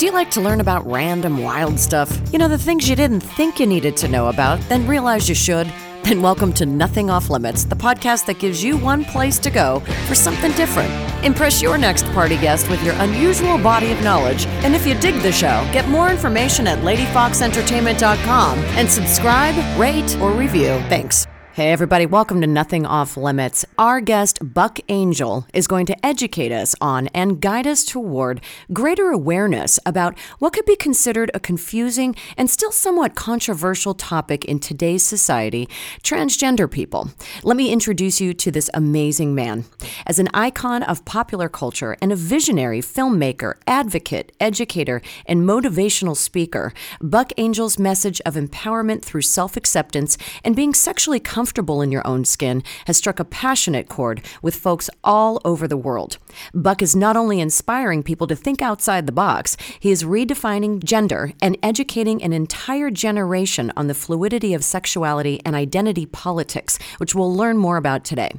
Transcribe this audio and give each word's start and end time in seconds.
Do 0.00 0.06
you 0.06 0.12
like 0.12 0.30
to 0.30 0.40
learn 0.40 0.62
about 0.62 0.90
random 0.90 1.42
wild 1.42 1.78
stuff? 1.78 2.10
You 2.32 2.38
know, 2.38 2.48
the 2.48 2.56
things 2.56 2.88
you 2.88 2.96
didn't 2.96 3.20
think 3.20 3.60
you 3.60 3.66
needed 3.66 3.98
to 3.98 4.08
know 4.08 4.28
about, 4.28 4.58
then 4.70 4.86
realize 4.86 5.28
you 5.28 5.34
should? 5.34 5.70
Then 6.04 6.22
welcome 6.22 6.54
to 6.54 6.64
Nothing 6.64 7.10
Off 7.10 7.28
Limits, 7.28 7.64
the 7.64 7.76
podcast 7.76 8.24
that 8.24 8.38
gives 8.38 8.64
you 8.64 8.78
one 8.78 9.04
place 9.04 9.38
to 9.40 9.50
go 9.50 9.80
for 10.08 10.14
something 10.14 10.52
different. 10.52 10.90
Impress 11.22 11.60
your 11.60 11.76
next 11.76 12.06
party 12.12 12.38
guest 12.38 12.70
with 12.70 12.82
your 12.82 12.94
unusual 12.94 13.58
body 13.58 13.92
of 13.92 14.02
knowledge. 14.02 14.46
And 14.64 14.74
if 14.74 14.86
you 14.86 14.94
dig 14.94 15.20
the 15.20 15.32
show, 15.32 15.68
get 15.70 15.86
more 15.90 16.08
information 16.08 16.66
at 16.66 16.78
ladyfoxentertainment.com 16.78 18.58
and 18.58 18.88
subscribe, 18.88 19.78
rate, 19.78 20.16
or 20.16 20.30
review. 20.30 20.80
Thanks. 20.88 21.26
Hey, 21.52 21.72
everybody, 21.72 22.06
welcome 22.06 22.40
to 22.42 22.46
Nothing 22.46 22.86
Off 22.86 23.16
Limits. 23.16 23.64
Our 23.76 24.00
guest, 24.00 24.38
Buck 24.40 24.78
Angel, 24.88 25.48
is 25.52 25.66
going 25.66 25.84
to 25.86 26.06
educate 26.06 26.52
us 26.52 26.76
on 26.80 27.08
and 27.08 27.40
guide 27.40 27.66
us 27.66 27.84
toward 27.84 28.40
greater 28.72 29.10
awareness 29.10 29.80
about 29.84 30.16
what 30.38 30.52
could 30.52 30.64
be 30.64 30.76
considered 30.76 31.28
a 31.34 31.40
confusing 31.40 32.14
and 32.36 32.48
still 32.48 32.70
somewhat 32.70 33.16
controversial 33.16 33.94
topic 33.94 34.44
in 34.44 34.60
today's 34.60 35.02
society 35.02 35.68
transgender 36.04 36.70
people. 36.70 37.10
Let 37.42 37.56
me 37.56 37.72
introduce 37.72 38.20
you 38.20 38.32
to 38.32 38.52
this 38.52 38.70
amazing 38.72 39.34
man. 39.34 39.64
As 40.06 40.20
an 40.20 40.28
icon 40.32 40.84
of 40.84 41.04
popular 41.04 41.48
culture 41.48 41.96
and 42.00 42.12
a 42.12 42.16
visionary 42.16 42.80
filmmaker, 42.80 43.54
advocate, 43.66 44.30
educator, 44.38 45.02
and 45.26 45.42
motivational 45.42 46.16
speaker, 46.16 46.72
Buck 47.02 47.32
Angel's 47.36 47.76
message 47.76 48.20
of 48.24 48.34
empowerment 48.34 49.02
through 49.02 49.22
self 49.22 49.56
acceptance 49.56 50.16
and 50.44 50.54
being 50.54 50.74
sexually 50.74 51.18
comfortable 51.18 51.39
comfortable 51.40 51.80
in 51.80 51.90
your 51.90 52.06
own 52.06 52.22
skin 52.22 52.62
has 52.84 52.98
struck 52.98 53.18
a 53.18 53.24
passionate 53.24 53.88
chord 53.88 54.20
with 54.42 54.54
folks 54.54 54.90
all 55.02 55.40
over 55.42 55.66
the 55.66 55.76
world. 55.76 56.18
Buck 56.52 56.82
is 56.82 56.94
not 56.94 57.16
only 57.16 57.40
inspiring 57.40 58.02
people 58.02 58.26
to 58.26 58.36
think 58.36 58.60
outside 58.60 59.06
the 59.06 59.20
box, 59.26 59.56
he 59.80 59.90
is 59.90 60.04
redefining 60.04 60.84
gender 60.84 61.32
and 61.40 61.56
educating 61.62 62.22
an 62.22 62.34
entire 62.34 62.90
generation 62.90 63.72
on 63.74 63.86
the 63.86 63.94
fluidity 63.94 64.52
of 64.52 64.62
sexuality 64.62 65.40
and 65.46 65.56
identity 65.56 66.04
politics, 66.04 66.78
which 66.98 67.14
we'll 67.14 67.34
learn 67.34 67.56
more 67.56 67.78
about 67.78 68.04
today. 68.04 68.32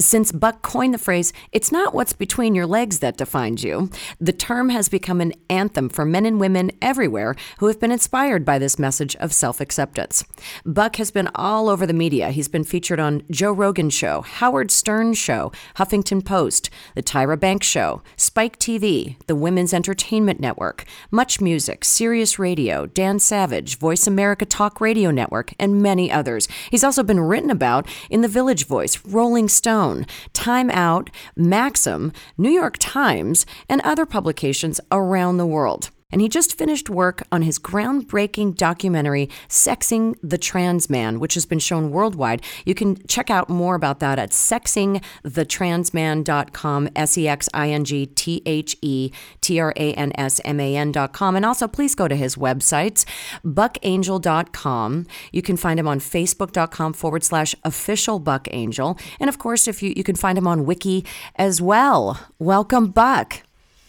Since 0.00 0.32
Buck 0.32 0.62
coined 0.62 0.92
the 0.92 0.98
phrase, 0.98 1.32
it's 1.52 1.70
not 1.70 1.94
what's 1.94 2.14
between 2.14 2.56
your 2.56 2.66
legs 2.66 2.98
that 2.98 3.16
defines 3.16 3.62
you, 3.62 3.90
the 4.20 4.32
term 4.32 4.70
has 4.70 4.88
become 4.88 5.20
an 5.20 5.34
anthem 5.48 5.88
for 5.88 6.04
men 6.04 6.26
and 6.26 6.40
women 6.40 6.72
everywhere 6.82 7.36
who 7.60 7.68
have 7.68 7.78
been 7.78 7.92
inspired 7.92 8.44
by 8.44 8.58
this 8.58 8.76
message 8.76 9.14
of 9.16 9.32
self 9.32 9.60
acceptance. 9.60 10.24
Buck 10.66 10.96
has 10.96 11.12
been 11.12 11.28
all 11.36 11.68
over 11.68 11.86
the 11.86 11.92
media. 11.92 12.30
He's 12.40 12.48
been 12.48 12.64
featured 12.64 12.98
on 12.98 13.22
Joe 13.30 13.52
Rogan 13.52 13.90
Show, 13.90 14.22
Howard 14.22 14.70
Stern 14.70 15.12
Show, 15.12 15.52
Huffington 15.76 16.24
Post, 16.24 16.70
The 16.94 17.02
Tyra 17.02 17.38
Banks 17.38 17.66
Show, 17.66 18.00
Spike 18.16 18.58
TV, 18.58 19.16
The 19.26 19.36
Women's 19.36 19.74
Entertainment 19.74 20.40
Network, 20.40 20.86
Much 21.10 21.42
Music, 21.42 21.84
Sirius 21.84 22.38
Radio, 22.38 22.86
Dan 22.86 23.18
Savage, 23.18 23.76
Voice 23.76 24.06
America 24.06 24.46
Talk 24.46 24.80
Radio 24.80 25.10
Network, 25.10 25.52
and 25.60 25.82
many 25.82 26.10
others. 26.10 26.48
He's 26.70 26.82
also 26.82 27.02
been 27.02 27.20
written 27.20 27.50
about 27.50 27.86
in 28.08 28.22
The 28.22 28.26
Village 28.26 28.66
Voice, 28.66 29.04
Rolling 29.04 29.50
Stone, 29.50 30.06
Time 30.32 30.70
Out, 30.70 31.10
Maxim, 31.36 32.10
New 32.38 32.48
York 32.48 32.76
Times, 32.78 33.44
and 33.68 33.82
other 33.82 34.06
publications 34.06 34.80
around 34.90 35.36
the 35.36 35.44
world 35.44 35.90
and 36.12 36.20
he 36.20 36.28
just 36.28 36.56
finished 36.56 36.88
work 36.90 37.22
on 37.32 37.42
his 37.42 37.58
groundbreaking 37.58 38.54
documentary, 38.56 39.28
Sexing 39.48 40.14
the 40.22 40.38
Trans 40.38 40.88
Man, 40.90 41.18
which 41.20 41.34
has 41.34 41.46
been 41.46 41.58
shown 41.58 41.90
worldwide. 41.90 42.42
You 42.64 42.74
can 42.74 43.04
check 43.06 43.30
out 43.30 43.48
more 43.48 43.74
about 43.74 44.00
that 44.00 44.18
at 44.18 44.30
sexingthetransman.com, 44.30 46.88
S 46.96 47.18
E 47.18 47.28
X 47.28 47.48
I 47.54 47.70
N 47.70 47.84
G 47.84 48.06
T 48.06 48.42
H 48.46 48.76
E 48.82 49.12
T 49.40 49.60
R 49.60 49.72
A 49.76 49.92
N 49.94 50.10
S 50.16 50.40
M 50.44 50.58
A 50.60 50.76
N.com. 50.76 51.36
And 51.36 51.44
also, 51.44 51.68
please 51.68 51.94
go 51.94 52.08
to 52.08 52.16
his 52.16 52.36
websites, 52.36 53.04
buckangel.com. 53.44 55.06
You 55.32 55.42
can 55.42 55.56
find 55.56 55.80
him 55.80 55.88
on 55.88 56.00
facebook.com 56.00 56.92
forward 56.94 57.24
slash 57.24 57.54
official 57.64 58.18
Buck 58.18 58.48
Angel. 58.50 58.98
And 59.18 59.28
of 59.28 59.38
course, 59.38 59.68
if 59.68 59.82
you, 59.82 59.92
you 59.96 60.04
can 60.04 60.16
find 60.16 60.36
him 60.36 60.46
on 60.46 60.66
Wiki 60.66 61.04
as 61.36 61.60
well. 61.60 62.20
Welcome, 62.38 62.88
Buck 62.88 63.42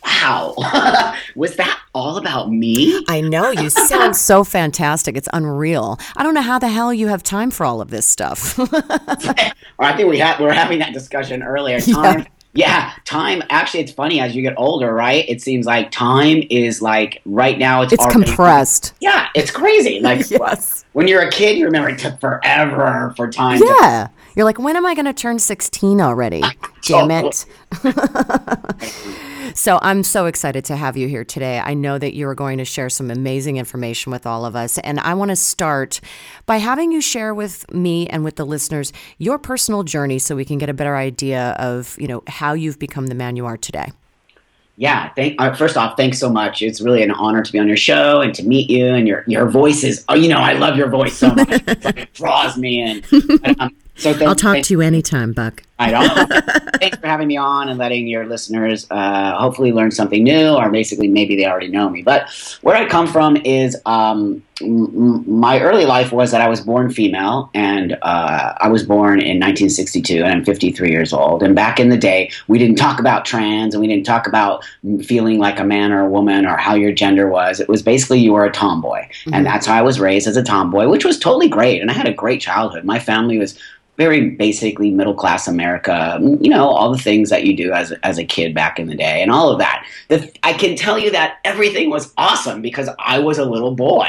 wow, 0.03 1.15
was 1.35 1.55
that 1.55 1.79
all 1.93 2.17
about 2.17 2.51
me? 2.51 3.03
I 3.07 3.21
know. 3.21 3.51
You 3.51 3.69
sound 3.69 4.15
so 4.15 4.43
fantastic. 4.43 5.15
It's 5.17 5.29
unreal. 5.33 5.99
I 6.15 6.23
don't 6.23 6.33
know 6.33 6.41
how 6.41 6.59
the 6.59 6.69
hell 6.69 6.93
you 6.93 7.07
have 7.07 7.23
time 7.23 7.51
for 7.51 7.65
all 7.65 7.81
of 7.81 7.89
this 7.89 8.05
stuff. 8.05 8.59
I 9.79 9.95
think 9.95 10.09
we 10.09 10.19
had 10.19 10.39
we 10.39 10.45
were 10.45 10.53
having 10.53 10.79
that 10.79 10.93
discussion 10.93 11.43
earlier. 11.43 11.79
Time, 11.79 12.25
yeah. 12.53 12.67
yeah. 12.67 12.93
time. 13.05 13.43
Actually, 13.49 13.81
it's 13.81 13.91
funny 13.91 14.19
as 14.19 14.35
you 14.35 14.41
get 14.41 14.53
older, 14.57 14.93
right? 14.93 15.27
It 15.27 15.41
seems 15.41 15.65
like 15.65 15.91
time 15.91 16.43
is 16.49 16.81
like 16.81 17.21
right 17.25 17.57
now. 17.57 17.81
It's, 17.81 17.93
it's 17.93 18.03
already, 18.03 18.25
compressed. 18.25 18.93
Yeah, 18.99 19.27
it's 19.35 19.51
crazy. 19.51 19.99
Like 19.99 20.29
yes. 20.29 20.85
when 20.93 21.07
you're 21.07 21.21
a 21.21 21.31
kid, 21.31 21.57
you 21.57 21.65
remember 21.65 21.89
it 21.89 21.99
took 21.99 22.19
forever 22.19 23.13
for 23.15 23.29
time. 23.29 23.61
Yeah. 23.63 24.07
To- 24.07 24.11
you're 24.35 24.45
like, 24.45 24.59
when 24.59 24.75
am 24.75 24.85
I 24.85 24.95
going 24.95 25.05
to 25.05 25.13
turn 25.13 25.39
16 25.39 26.01
already? 26.01 26.43
Damn 26.83 27.11
it. 27.11 27.45
So 29.55 29.79
I'm 29.81 30.03
so 30.03 30.25
excited 30.27 30.65
to 30.65 30.75
have 30.75 30.97
you 30.97 31.07
here 31.07 31.23
today. 31.23 31.59
I 31.59 31.73
know 31.73 31.97
that 31.97 32.15
you're 32.15 32.35
going 32.35 32.57
to 32.59 32.65
share 32.65 32.89
some 32.89 33.11
amazing 33.11 33.57
information 33.57 34.11
with 34.11 34.25
all 34.25 34.45
of 34.45 34.55
us. 34.55 34.77
And 34.79 34.99
I 34.99 35.13
want 35.13 35.29
to 35.29 35.35
start 35.35 35.99
by 36.45 36.57
having 36.57 36.91
you 36.91 37.01
share 37.01 37.33
with 37.33 37.71
me 37.71 38.07
and 38.07 38.23
with 38.23 38.35
the 38.35 38.45
listeners 38.45 38.93
your 39.17 39.37
personal 39.37 39.83
journey 39.83 40.19
so 40.19 40.35
we 40.35 40.45
can 40.45 40.57
get 40.57 40.69
a 40.69 40.73
better 40.73 40.95
idea 40.95 41.55
of, 41.59 41.97
you 41.99 42.07
know, 42.07 42.23
how 42.27 42.53
you've 42.53 42.79
become 42.79 43.07
the 43.07 43.15
man 43.15 43.35
you 43.35 43.45
are 43.45 43.57
today. 43.57 43.91
Yeah, 44.77 45.09
thank, 45.13 45.39
uh, 45.39 45.53
first 45.53 45.77
off, 45.77 45.95
thanks 45.97 46.17
so 46.17 46.29
much. 46.29 46.61
It's 46.61 46.81
really 46.81 47.03
an 47.03 47.11
honor 47.11 47.43
to 47.43 47.51
be 47.51 47.59
on 47.59 47.67
your 47.67 47.77
show 47.77 48.21
and 48.21 48.33
to 48.35 48.43
meet 48.43 48.69
you. 48.69 48.87
And 48.87 49.07
your 49.07 49.23
your 49.27 49.47
voice 49.49 49.83
is, 49.83 50.03
oh, 50.09 50.15
you 50.15 50.27
know, 50.27 50.39
I 50.39 50.53
love 50.53 50.77
your 50.77 50.89
voice 50.89 51.15
so 51.15 51.35
much. 51.35 51.49
it 51.67 52.13
draws 52.13 52.57
me 52.57 52.81
in. 52.81 53.03
um, 53.59 53.75
so 54.01 54.25
I'll 54.25 54.35
talk 54.35 54.61
to 54.63 54.73
you 54.73 54.81
anytime, 54.81 55.33
Buck. 55.33 55.63
I 55.81 55.91
know. 55.91 56.25
Thanks 56.79 56.97
for 56.97 57.07
having 57.07 57.27
me 57.27 57.37
on 57.37 57.69
and 57.69 57.79
letting 57.79 58.07
your 58.07 58.25
listeners 58.25 58.85
uh, 58.91 59.35
hopefully 59.37 59.71
learn 59.71 59.91
something 59.91 60.23
new, 60.23 60.49
or 60.49 60.69
basically 60.69 61.07
maybe 61.07 61.35
they 61.35 61.45
already 61.45 61.67
know 61.69 61.89
me. 61.89 62.03
But 62.03 62.29
where 62.61 62.75
I 62.75 62.87
come 62.87 63.07
from 63.07 63.35
is 63.37 63.75
um, 63.85 64.43
m- 64.61 65.23
my 65.27 65.59
early 65.59 65.85
life 65.85 66.11
was 66.11 66.31
that 66.31 66.41
I 66.41 66.49
was 66.49 66.61
born 66.61 66.91
female, 66.91 67.49
and 67.53 67.97
uh, 68.01 68.53
I 68.57 68.67
was 68.69 68.83
born 68.83 69.19
in 69.19 69.39
1962, 69.39 70.17
and 70.17 70.25
I'm 70.25 70.45
53 70.45 70.91
years 70.91 71.13
old. 71.13 71.41
And 71.41 71.55
back 71.55 71.79
in 71.79 71.89
the 71.89 71.97
day, 71.97 72.31
we 72.47 72.59
didn't 72.59 72.77
talk 72.77 72.99
about 72.99 73.25
trans, 73.25 73.73
and 73.73 73.81
we 73.81 73.87
didn't 73.87 74.05
talk 74.05 74.27
about 74.27 74.63
feeling 75.03 75.39
like 75.39 75.59
a 75.59 75.63
man 75.63 75.91
or 75.91 76.01
a 76.01 76.09
woman 76.09 76.45
or 76.45 76.57
how 76.57 76.75
your 76.75 76.91
gender 76.91 77.27
was. 77.27 77.59
It 77.59 77.69
was 77.69 77.81
basically 77.81 78.19
you 78.19 78.33
were 78.33 78.45
a 78.45 78.51
tomboy, 78.51 79.01
mm-hmm. 79.01 79.33
and 79.33 79.45
that's 79.45 79.65
how 79.65 79.75
I 79.75 79.81
was 79.81 79.99
raised 79.99 80.27
as 80.27 80.37
a 80.37 80.43
tomboy, 80.43 80.87
which 80.87 81.05
was 81.05 81.17
totally 81.17 81.49
great. 81.49 81.81
And 81.81 81.89
I 81.89 81.93
had 81.93 82.07
a 82.07 82.13
great 82.13 82.41
childhood. 82.41 82.83
My 82.83 82.99
family 82.99 83.39
was 83.39 83.57
very 83.97 84.31
basically 84.31 84.89
middle 84.89 85.13
class 85.13 85.47
America, 85.47 86.17
you 86.39 86.49
know, 86.49 86.67
all 86.69 86.91
the 86.91 86.97
things 86.97 87.29
that 87.29 87.45
you 87.45 87.55
do 87.55 87.71
as, 87.71 87.91
as 88.03 88.17
a 88.17 88.23
kid 88.23 88.53
back 88.55 88.79
in 88.79 88.87
the 88.87 88.95
day 88.95 89.21
and 89.21 89.31
all 89.31 89.51
of 89.51 89.59
that. 89.59 89.85
The, 90.07 90.31
I 90.43 90.53
can 90.53 90.75
tell 90.75 90.97
you 90.97 91.11
that 91.11 91.39
everything 91.43 91.89
was 91.89 92.13
awesome 92.17 92.61
because 92.61 92.89
I 92.99 93.19
was 93.19 93.37
a 93.37 93.45
little 93.45 93.75
boy 93.75 94.07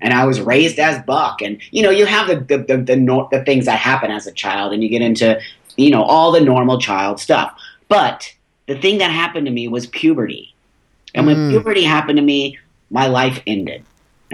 and 0.00 0.14
I 0.14 0.24
was 0.24 0.40
raised 0.40 0.78
as 0.78 1.02
Buck. 1.04 1.42
And, 1.42 1.60
you 1.72 1.82
know, 1.82 1.90
you 1.90 2.06
have 2.06 2.28
the, 2.28 2.36
the, 2.36 2.58
the, 2.64 2.76
the, 2.78 3.28
the 3.30 3.44
things 3.44 3.66
that 3.66 3.78
happen 3.78 4.10
as 4.10 4.26
a 4.26 4.32
child 4.32 4.72
and 4.72 4.82
you 4.82 4.88
get 4.88 5.02
into, 5.02 5.40
you 5.76 5.90
know, 5.90 6.02
all 6.02 6.32
the 6.32 6.40
normal 6.40 6.80
child 6.80 7.20
stuff. 7.20 7.58
But 7.88 8.32
the 8.66 8.78
thing 8.78 8.98
that 8.98 9.10
happened 9.10 9.46
to 9.46 9.52
me 9.52 9.68
was 9.68 9.86
puberty. 9.88 10.54
And 11.14 11.26
when 11.26 11.36
mm. 11.36 11.50
puberty 11.50 11.84
happened 11.84 12.16
to 12.16 12.22
me, 12.22 12.58
my 12.90 13.08
life 13.08 13.42
ended. 13.46 13.84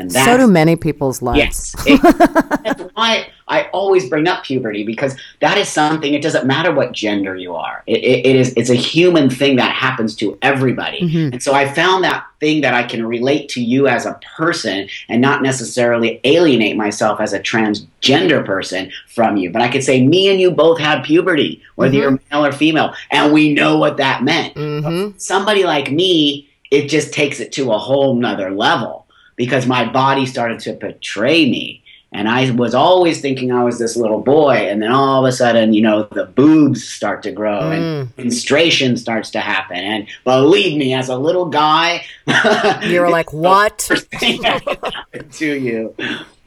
And 0.01 0.13
so 0.13 0.39
do 0.39 0.47
many 0.47 0.77
people's 0.77 1.21
lives. 1.21 1.39
Yes. 1.39 1.75
It, 1.87 2.01
that's 2.65 2.83
why 2.95 3.29
I 3.49 3.65
always 3.73 4.09
bring 4.09 4.29
up 4.29 4.45
puberty 4.45 4.85
because 4.85 5.17
that 5.41 5.59
is 5.59 5.69
something. 5.69 6.15
It 6.15 6.23
doesn't 6.23 6.47
matter 6.47 6.73
what 6.73 6.93
gender 6.93 7.37
you 7.37 7.55
are. 7.55 7.83
It, 7.87 7.99
it, 7.99 8.27
it 8.27 8.37
is. 8.37 8.55
It's 8.57 8.71
a 8.71 8.77
human 8.77 9.29
thing 9.29 9.57
that 9.57 9.75
happens 9.75 10.15
to 10.17 10.39
everybody. 10.41 11.01
Mm-hmm. 11.01 11.33
And 11.35 11.43
so 11.43 11.53
I 11.53 11.69
found 11.73 12.05
that 12.05 12.25
thing 12.39 12.63
that 12.63 12.73
I 12.73 12.85
can 12.85 13.05
relate 13.05 13.49
to 13.51 13.63
you 13.63 13.89
as 13.89 14.07
a 14.07 14.19
person 14.37 14.89
and 15.09 15.21
not 15.21 15.43
necessarily 15.43 16.21
alienate 16.25 16.77
myself 16.77 17.21
as 17.21 17.33
a 17.33 17.41
transgender 17.41 18.45
person 18.47 18.91
from 19.09 19.37
you. 19.37 19.51
But 19.51 19.63
I 19.63 19.69
could 19.69 19.85
say 19.85 20.07
me 20.07 20.31
and 20.31 20.41
you 20.41 20.51
both 20.51 20.79
had 20.79 21.03
puberty, 21.03 21.61
whether 21.75 21.93
mm-hmm. 21.93 22.01
you're 22.01 22.21
male 22.31 22.47
or 22.47 22.53
female, 22.53 22.95
and 23.11 23.33
we 23.33 23.53
know 23.53 23.79
what 23.79 23.99
that 23.99 24.23
meant. 24.23 24.55
Mm-hmm. 24.55 25.19
Somebody 25.19 25.65
like 25.65 25.91
me, 25.91 26.49
it 26.71 26.89
just 26.89 27.13
takes 27.13 27.41
it 27.41 27.53
to 27.53 27.73
a 27.73 27.79
whole 27.79 28.15
nother 28.15 28.51
level 28.51 29.07
because 29.41 29.65
my 29.65 29.91
body 29.91 30.27
started 30.27 30.61
to 30.61 30.75
betray 30.75 31.51
me. 31.51 31.83
And 32.13 32.29
I 32.29 32.51
was 32.51 32.75
always 32.75 33.23
thinking 33.23 33.53
I 33.53 33.65
was 33.65 33.79
this 33.79 33.97
little 33.97 34.21
boy, 34.21 34.53
and 34.53 34.83
then 34.83 34.93
all 34.93 35.25
of 35.25 35.29
a 35.29 35.33
sudden, 35.33 35.73
you 35.73 35.81
know, 35.81 36.03
the 36.13 36.27
boobs 36.27 36.87
start 36.87 37.23
to 37.23 37.33
grow 37.33 37.61
mm. 37.61 37.73
and 37.73 38.19
menstruation 38.19 38.99
starts 38.99 39.31
to 39.31 39.41
happen. 39.41 39.79
And 39.79 40.09
believe 40.25 40.77
me, 40.77 40.93
as 40.93 41.09
a 41.09 41.17
little 41.17 41.47
guy, 41.47 42.05
you 42.83 43.01
were 43.01 43.09
like, 43.09 43.33
"What?" 43.33 43.79
to 43.79 45.59
you. 45.59 45.95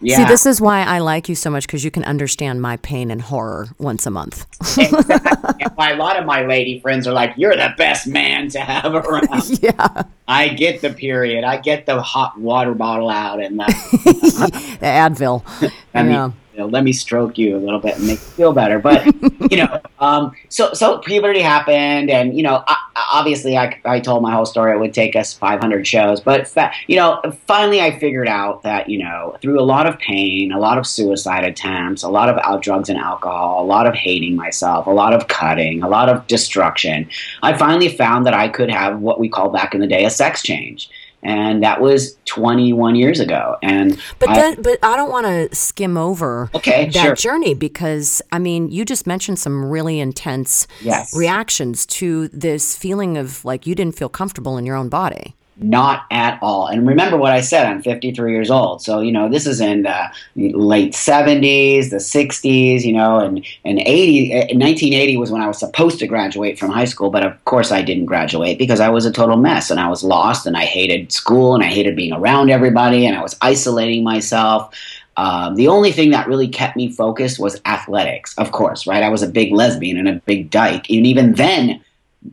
Yeah. 0.03 0.17
See, 0.17 0.25
this 0.25 0.45
is 0.45 0.59
why 0.59 0.83
I 0.83 1.00
like 1.00 1.29
you 1.29 1.35
so 1.35 1.50
much 1.50 1.65
because 1.65 1.83
you 1.85 1.91
can 1.91 2.03
understand 2.03 2.61
my 2.61 2.77
pain 2.77 3.09
and 3.09 3.21
horror 3.21 3.69
once 3.79 4.05
a 4.05 4.11
month. 4.11 4.45
exactly. 4.77 5.65
A 5.94 5.95
lot 5.95 6.17
of 6.17 6.25
my 6.25 6.45
lady 6.45 6.79
friends 6.79 7.07
are 7.07 7.13
like, 7.13 7.33
"You're 7.38 7.55
the 7.55 7.73
best 7.77 8.07
man 8.07 8.50
to 8.50 8.59
have 8.59 8.94
around." 8.94 9.59
yeah. 9.61 10.03
I 10.27 10.50
get 10.50 10.81
the 10.81 10.89
period. 10.91 11.44
I 11.44 11.57
get 11.57 11.85
the 11.85 12.01
hot 12.01 12.39
water 12.39 12.73
bottle 12.73 13.09
out 13.09 13.41
and 13.41 13.59
the, 13.59 13.65
The 14.79 14.85
Advil. 14.85 15.44
let 15.94 16.05
yeah. 16.05 16.31
You 16.53 16.59
know, 16.59 16.67
let 16.67 16.83
me 16.83 16.94
stroke 16.94 17.38
you 17.38 17.57
a 17.57 17.59
little 17.59 17.79
bit 17.79 17.95
and 17.97 18.05
make 18.05 18.19
you 18.19 18.25
feel 18.25 18.53
better. 18.53 18.77
But 18.77 19.05
you 19.51 19.57
know, 19.57 19.81
um, 20.00 20.35
so 20.50 20.73
so 20.73 21.00
puberty 21.00 21.41
happened, 21.41 22.09
and 22.09 22.38
you 22.38 22.44
know, 22.44 22.63
I, 22.67 22.77
obviously, 23.11 23.57
I, 23.57 23.79
I 23.85 24.00
told 24.00 24.21
my 24.21 24.31
whole 24.31 24.45
story. 24.45 24.75
It 24.75 24.79
would 24.79 24.94
take 24.94 25.15
us 25.15 25.33
500 25.33 25.88
shows, 25.88 26.21
but 26.21 26.47
fa- 26.47 26.71
you 26.88 26.95
know, 26.95 27.21
finally, 27.47 27.81
I 27.81 27.97
figured 27.97 28.27
out 28.27 28.61
that 28.63 28.88
you 28.88 29.03
know, 29.03 29.35
through 29.41 29.59
a 29.59 29.63
lot 29.63 29.88
of 29.88 29.97
pain, 29.97 30.51
a 30.51 30.59
lot 30.59 30.77
of 30.77 30.85
suicide 30.85 31.44
attempts, 31.44 32.03
a 32.03 32.09
lot 32.09 32.29
of 32.29 32.38
out 32.44 32.61
drugs 32.61 32.89
and 32.89 33.00
alcohol, 33.00 33.63
a 33.63 33.65
lot 33.65 33.88
of 33.88 33.95
hating 33.95 34.35
myself, 34.35 34.85
a 34.85 34.91
lot 34.91 35.13
of 35.13 35.27
cutting, 35.27 35.81
a 35.81 35.89
lot 35.89 36.07
of 36.07 36.25
destruction, 36.27 37.09
I 37.41 37.57
finally 37.57 37.89
found 37.89 38.25
that 38.27 38.33
I 38.33 38.47
could 38.47 38.69
have 38.69 39.00
what 39.00 39.19
we 39.19 39.27
call 39.27 39.50
back 39.50 39.73
in 39.73 39.81
the 39.81 39.88
day 39.88 40.05
a 40.05 40.09
sex 40.09 40.44
change. 40.44 40.89
And 41.24 41.64
that 41.64 41.80
was 41.81 42.18
21 42.25 42.96
years 42.96 43.20
ago. 43.20 43.56
And 43.64 43.98
But 44.20 44.30
I- 44.30 44.36
then, 44.36 44.62
but 44.62 44.78
I 44.84 44.96
don't 44.98 45.10
want 45.12 45.25
to 45.25 45.54
skim 45.56 45.98
over 45.98 46.50
Okay, 46.54 46.90
that 46.90 47.02
sure. 47.04 47.16
journey 47.16 47.54
because 47.54 48.22
I 48.31 48.40
mean, 48.40 48.70
you 48.70 48.84
just 48.86 49.08
mentioned 49.08 49.40
some 49.40 49.66
really 49.66 50.00
intense 50.00 50.68
Yes. 50.81 51.16
reactions 51.16 51.86
to 51.88 52.28
this 52.30 52.75
feeling 52.75 53.18
of 53.18 53.44
like 53.46 53.66
you 53.66 53.75
didn't 53.75 53.96
feel 53.96 54.10
comfortable 54.10 54.58
in 54.58 54.66
your 54.66 54.75
own 54.75 54.90
body. 54.90 55.36
Not 55.57 56.05
at 56.09 56.39
all. 56.41 56.67
And 56.67 56.88
remember 56.88 57.15
what 57.15 57.31
I 57.31 57.41
said, 57.41 57.67
I'm 57.67 57.81
53 57.83 58.31
years 58.31 58.50
old. 58.50 58.81
So, 58.81 59.01
you 59.01 59.11
know, 59.11 59.29
this 59.29 59.45
is 59.45 59.61
in 59.61 59.83
the 59.83 60.11
late 60.35 60.94
70s, 60.94 61.91
the 61.91 61.97
60s, 61.97 62.83
you 62.83 62.94
know, 62.94 63.19
and, 63.19 63.45
and 63.63 63.79
80, 63.79 64.33
uh, 64.33 64.38
1980 64.38 65.17
was 65.17 65.31
when 65.31 65.44
I 65.44 65.47
was 65.47 65.59
supposed 65.59 66.00
to 66.00 66.07
graduate 66.07 66.57
from 66.57 66.71
high 66.71 66.85
school. 66.85 67.11
But 67.11 67.23
of 67.23 67.45
course, 67.45 67.71
I 67.71 67.83
didn't 67.83 68.05
graduate 68.05 68.57
because 68.57 68.79
I 68.79 68.89
was 68.89 69.05
a 69.05 69.11
total 69.11 69.38
mess 69.38 69.69
and 69.69 69.79
I 69.79 69.89
was 69.89 70.03
lost 70.03 70.47
and 70.47 70.57
I 70.57 70.65
hated 70.65 71.11
school 71.11 71.53
and 71.53 71.63
I 71.63 71.67
hated 71.67 71.95
being 71.95 72.13
around 72.13 72.50
everybody 72.50 73.05
and 73.05 73.15
I 73.15 73.21
was 73.21 73.38
isolating 73.41 74.03
myself. 74.03 74.73
Um, 75.17 75.53
the 75.55 75.67
only 75.67 75.91
thing 75.91 76.09
that 76.11 76.27
really 76.27 76.47
kept 76.47 76.75
me 76.75 76.91
focused 76.91 77.39
was 77.39 77.61
athletics, 77.65 78.35
of 78.39 78.51
course, 78.51 78.88
right? 78.88 79.03
I 79.03 79.09
was 79.09 79.21
a 79.21 79.27
big 79.27 79.51
lesbian 79.51 79.97
and 79.97 80.09
a 80.09 80.13
big 80.25 80.50
dyke. 80.50 80.89
And 80.89 81.05
even 81.05 81.33
then, 81.33 81.83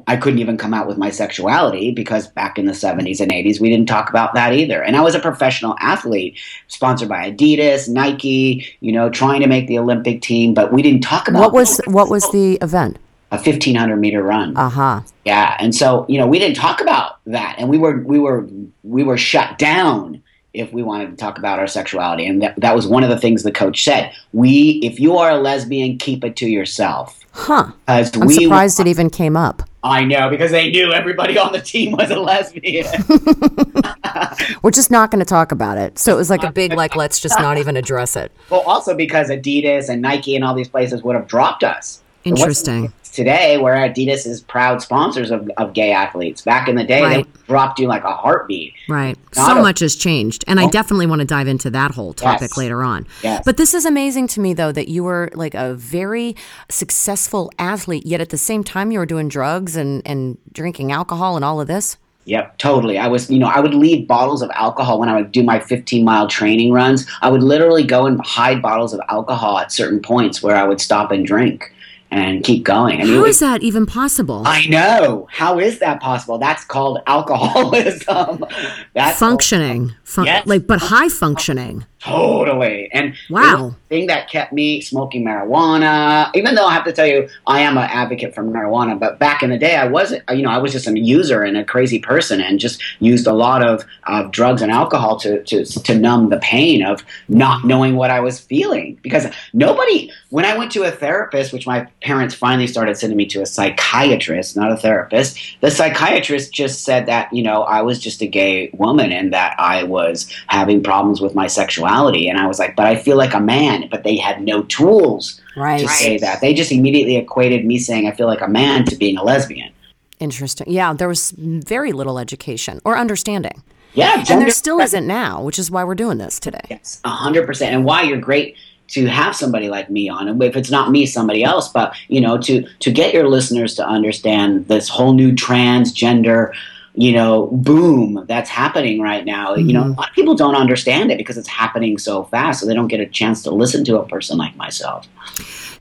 I 0.07 0.17
couldn't 0.17 0.39
even 0.39 0.57
come 0.57 0.73
out 0.73 0.87
with 0.87 0.99
my 0.99 1.11
sexuality 1.11 1.91
because 1.91 2.29
back 2.29 2.59
in 2.59 2.67
the 2.67 2.73
70s 2.73 3.21
and 3.21 3.33
80s, 3.33 3.61
we 3.61 3.69
didn't 3.69 3.89
talk 3.89 4.09
about 4.09 4.35
that 4.35 4.53
either. 4.53 4.83
And 4.83 4.97
I 4.97 5.01
was 5.01 5.15
a 5.15 5.21
professional 5.21 5.75
athlete, 5.81 6.39
sponsored 6.69 7.09
by 7.09 7.31
Adidas, 7.31 7.89
Nike, 7.89 8.77
you 8.81 8.93
know, 8.93 9.11
trying 9.11 9.41
to 9.41 9.47
make 9.47 9.67
the 9.67 9.79
Olympic 9.79 10.23
team, 10.23 10.55
but 10.55 10.73
we 10.73 10.83
didn't 10.83 11.03
talk 11.03 11.29
about 11.29 11.41
What 11.41 11.53
was 11.53 11.81
what 11.87 12.09
was 12.09 12.31
the 12.31 12.55
event? 12.63 12.99
a 13.33 13.37
1500 13.37 13.97
meter 13.97 14.23
run. 14.23 14.57
Aha. 14.57 15.05
Yeah, 15.25 15.57
and 15.61 15.75
so 15.75 16.05
you 16.09 16.19
know 16.19 16.27
we 16.27 16.39
didn't 16.39 16.57
talk 16.57 16.81
about 16.81 17.19
that, 17.27 17.57
and 17.59 17.69
we 17.69 17.79
were 17.79 18.01
we 18.01 18.19
were 18.19 18.49
we 18.83 19.05
were 19.05 19.17
shut 19.17 19.57
down 19.57 20.21
if 20.53 20.73
we 20.73 20.83
wanted 20.83 21.11
to 21.11 21.17
talk 21.17 21.39
about 21.39 21.59
our 21.59 21.67
sexuality, 21.67 22.27
and 22.27 22.43
that, 22.43 22.61
that 22.61 22.75
was 22.75 22.87
one 22.87 23.05
of 23.05 23.11
the 23.11 23.19
things 23.19 23.43
the 23.43 23.53
coach 23.53 23.85
said. 23.85 24.13
We, 24.33 24.81
if 24.83 24.99
you 24.99 25.17
are 25.17 25.31
a 25.31 25.37
lesbian, 25.37 25.97
keep 25.97 26.25
it 26.25 26.35
to 26.37 26.47
yourself. 26.47 27.25
Huh. 27.33 27.71
Because 27.87 28.17
I'm 28.17 28.27
we, 28.27 28.35
surprised 28.35 28.81
it 28.81 28.89
even 28.89 29.11
came 29.11 29.37
up. 29.37 29.63
I 29.83 30.05
know 30.05 30.29
because 30.29 30.51
they 30.51 30.71
knew 30.71 30.93
everybody 30.93 31.39
on 31.39 31.53
the 31.53 31.61
team 31.61 31.93
was 31.93 32.11
a 32.11 32.21
lesbian. 32.21 32.87
We're 34.63 34.71
just 34.71 34.91
not 34.91 35.11
going 35.11 35.21
to 35.21 35.25
talk 35.25 35.53
about 35.53 35.79
it. 35.79 35.99
So 35.99 36.13
it 36.13 36.17
was 36.17 36.29
like 36.29 36.43
a 36.43 36.53
big 36.53 36.75
like 36.75 36.97
let's 36.97 37.19
just 37.19 37.39
not 37.39 37.57
even 37.57 37.77
address 37.77 38.15
it. 38.17 38.31
well, 38.51 38.61
also 38.63 38.95
because 38.95 39.29
Adidas 39.29 39.89
and 39.89 40.03
Nike 40.03 40.37
and 40.37 40.45
all 40.45 40.55
these 40.55 40.69
places 40.69 41.03
would 41.03 41.17
have 41.17 41.27
dropped 41.27 41.65
us. 41.65 42.00
Interesting. 42.25 42.93
Today, 43.13 43.59
where 43.59 43.75
Adidas 43.75 44.25
is 44.25 44.41
proud 44.41 44.81
sponsors 44.81 45.33
of, 45.33 45.51
of 45.57 45.73
gay 45.73 45.91
athletes. 45.91 46.43
Back 46.43 46.69
in 46.69 46.77
the 46.77 46.85
day, 46.85 47.03
Right. 47.03 47.27
they 47.27 47.41
dropped 47.49 47.81
you 47.81 47.89
like 47.89 48.05
a 48.05 48.13
heartbeat. 48.13 48.73
Right. 48.89 49.19
Not 49.37 49.47
so 49.47 49.59
a- 49.59 49.63
much 49.63 49.81
has 49.81 49.97
changed. 49.97 50.45
And 50.47 50.61
I 50.61 50.69
definitely 50.69 51.07
want 51.07 51.19
to 51.19 51.25
dive 51.25 51.49
into 51.49 51.71
that 51.71 51.91
whole 51.93 52.13
topic 52.13 52.43
Yes. 52.53 52.57
later 52.57 52.85
on. 52.85 53.09
Yes. 53.25 53.43
But 53.45 53.57
this 53.57 53.75
is 53.75 53.85
amazing 53.85 54.29
to 54.29 54.41
me, 54.41 54.55
though, 54.55 54.71
that 54.71 54.87
you 54.89 55.03
were 55.03 55.29
like 55.35 55.55
a 55.55 55.75
very 55.75 56.37
successful 56.69 57.51
athlete, 57.59 58.07
yet 58.07 58.21
at 58.21 58.29
the 58.31 58.39
same 58.39 58.63
time, 58.63 58.93
you 58.93 59.01
were 59.01 59.07
doing 59.07 59.29
drugs 59.29 59.75
and, 59.77 60.03
and 60.07 60.39
drinking 60.53 60.93
alcohol 60.93 61.35
and 61.37 61.45
all 61.45 61.61
of 61.61 61.67
this. 61.67 61.97
Yep, 62.27 62.59
totally. 62.59 62.97
I 62.97 63.09
was, 63.09 63.29
you 63.29 63.41
know, 63.41 63.49
I 63.49 63.59
would 63.59 63.75
leave 63.75 64.07
bottles 64.07 64.41
of 64.41 64.51
alcohol 64.55 65.01
when 65.01 65.09
I 65.09 65.17
would 65.17 65.33
do 65.33 65.43
my 65.43 65.59
15 65.59 66.05
mile 66.05 66.29
training 66.29 66.73
runs. 66.73 67.07
I 67.23 67.29
would 67.29 67.43
literally 67.43 67.83
go 67.83 68.07
and 68.07 68.21
hide 68.25 68.63
bottles 68.63 68.95
of 68.95 69.01
alcohol 69.09 69.59
at 69.59 69.73
certain 69.73 70.01
points 70.01 70.41
where 70.43 70.55
I 70.57 70.63
would 70.65 70.81
stop 70.81 71.11
and 71.11 71.27
drink 71.27 71.73
and 72.11 72.43
keep 72.45 72.65
going. 72.65 73.01
I 73.01 73.05
mean, 73.05 73.15
How 73.15 73.25
is 73.25 73.39
that 73.41 73.63
even 73.63 73.87
possible? 73.87 74.43
I 74.47 74.67
know. 74.67 75.29
How 75.31 75.59
is 75.59 75.79
that 75.79 76.01
possible? 76.01 76.39
That's 76.39 76.65
called 76.65 76.99
alcoholism. 77.07 78.45
That's 78.95 79.19
functioning. 79.19 79.95
Fun- 80.05 80.27
Yes. 80.27 80.47
Like, 80.47 80.67
but 80.67 80.81
high 80.81 81.09
functioning. 81.09 81.85
Totally. 82.03 82.89
And 82.93 83.15
Wow. 83.29 83.75
the 83.91 83.95
thing 83.95 84.07
that 84.07 84.31
kept 84.31 84.55
me 84.55 84.81
smoking 84.81 85.23
marijuana, 85.23 86.31
even 86.35 86.55
though 86.55 86.65
I 86.65 86.73
have 86.73 86.85
to 86.85 86.93
tell 86.93 87.07
you, 87.07 87.29
I 87.47 87.61
am 87.61 87.77
an 87.77 87.85
advocate 87.91 88.35
for 88.35 88.43
marijuana, 88.43 88.99
but 88.99 89.19
back 89.19 89.43
in 89.43 89.51
the 89.51 89.59
day, 89.59 89.77
I 89.77 89.87
wasn't, 89.87 90.23
you 90.31 90.43
know, 90.43 90.49
I 90.49 90.57
was 90.57 90.73
just 90.73 90.87
a 90.87 90.99
user 90.99 91.43
and 91.43 91.59
a 91.59 91.65
crazy 91.65 91.99
person 91.99 92.41
and 92.41 92.59
just 92.59 92.83
used 93.01 93.27
a 93.27 93.35
lot 93.35 93.63
of, 93.63 93.85
of 94.07 94.31
drugs 94.31 94.63
and 94.63 94.73
alcohol 94.73 95.19
to, 95.21 95.43
to, 95.45 95.65
to 95.67 95.95
numb 95.95 96.31
the 96.31 96.39
pain 96.39 96.83
of 96.83 97.05
not 97.29 97.65
knowing 97.67 97.97
what 97.97 98.11
I 98.11 98.21
was 98.21 98.41
feeling. 98.41 98.99
Because 99.03 99.27
nobody, 99.53 100.11
when 100.31 100.47
I 100.47 100.57
went 100.57 100.73
to 100.73 100.85
a 100.85 100.91
therapist, 100.91 101.53
which 101.53 101.67
my 101.67 101.87
parents 102.03 102.35
finally 102.35 102.67
started 102.67 102.97
sending 102.97 103.19
me 103.19 103.27
to 103.27 103.43
a 103.43 103.47
psychiatrist, 103.47 104.57
not 104.57 104.73
a 104.73 104.77
therapist, 104.77 105.39
the 105.61 105.71
psychiatrist 105.71 106.55
just 106.55 106.83
said 106.83 107.05
that, 107.07 107.31
you 107.31 107.43
know, 107.43 107.63
I 107.63 107.83
was 107.83 107.99
just 107.99 108.23
a 108.23 108.27
gay 108.27 108.71
woman 108.73 109.13
and 109.13 109.35
that 109.35 109.55
I 109.59 109.83
was 109.83 110.33
having 110.47 110.83
problems 110.83 111.21
with 111.21 111.35
my 111.35 111.47
sexuality. 111.47 111.90
And 111.91 112.39
I 112.39 112.47
was 112.47 112.59
like, 112.59 112.77
but 112.77 112.87
I 112.87 112.97
feel 112.97 113.17
like 113.17 113.35
a 113.35 113.41
man. 113.41 113.89
But 113.91 114.05
they 114.05 114.17
had 114.17 114.43
no 114.43 114.63
tools 114.63 115.41
Right. 115.57 115.81
to 115.81 115.89
say 115.89 116.19
that. 116.19 116.41
They 116.41 116.55
just 116.55 116.71
immediately 116.73 117.17
equated 117.17 117.65
me 117.65 117.79
saying 117.79 118.07
I 118.07 118.13
feel 118.13 118.27
like 118.27 118.41
a 118.41 118.49
man 118.49 118.85
to 118.87 118.97
being 118.97 119.17
a 119.17 119.25
lesbian. 119.25 119.73
Interesting. 120.21 120.67
Yeah, 120.71 120.93
there 120.93 121.09
was 121.09 121.33
very 121.37 121.93
little 121.93 122.19
education 122.19 122.81
or 122.85 122.97
understanding. 122.97 123.63
Yeah, 123.95 124.25
And 124.31 124.41
there 124.41 124.51
still 124.51 124.79
isn't 124.79 125.07
now, 125.07 125.43
which 125.43 125.59
is 125.59 125.69
why 125.71 125.83
we're 125.83 125.97
doing 125.97 126.19
this 126.19 126.39
today. 126.39 126.61
Yes, 126.71 127.01
a 127.05 127.09
hundred 127.09 127.45
percent. 127.47 127.75
And 127.75 127.85
why 127.85 128.03
you're 128.03 128.19
great 128.21 128.55
to 128.89 129.07
have 129.07 129.35
somebody 129.35 129.69
like 129.69 129.91
me 129.91 130.09
on. 130.09 130.29
And 130.29 130.41
if 130.43 130.57
it's 130.57 130.71
not 130.71 130.91
me, 130.93 131.07
somebody 131.07 131.43
else. 131.43 131.69
But 131.69 131.95
you 132.09 132.21
know, 132.21 132.39
to 132.39 132.65
to 132.81 132.91
get 132.93 133.13
your 133.13 133.29
listeners 133.29 133.75
to 133.77 133.87
understand 133.87 134.69
this 134.69 134.89
whole 134.89 135.13
new 135.13 135.33
transgender, 135.33 136.53
you 137.01 137.13
know, 137.13 137.47
boom 137.53 138.25
that's 138.29 138.51
happening 138.51 139.01
right 139.01 139.25
now. 139.25 139.55
You 139.55 139.73
know, 139.73 139.85
a 139.85 139.89
lot 139.89 140.11
of 140.11 140.15
people 140.15 140.35
don't 140.35 140.55
understand 140.55 141.11
it 141.11 141.19
because 141.19 141.39
it's 141.39 141.49
happening 141.49 141.99
so 141.99 142.25
fast, 142.25 142.61
so 142.61 142.67
they 142.67 142.75
don't 142.75 142.89
get 142.89 143.01
a 143.01 143.07
chance 143.07 143.43
to 143.45 143.51
listen 143.51 143.85
to 143.85 143.99
a 143.99 144.07
person 144.07 144.37
like 144.37 144.55
myself. 144.57 145.09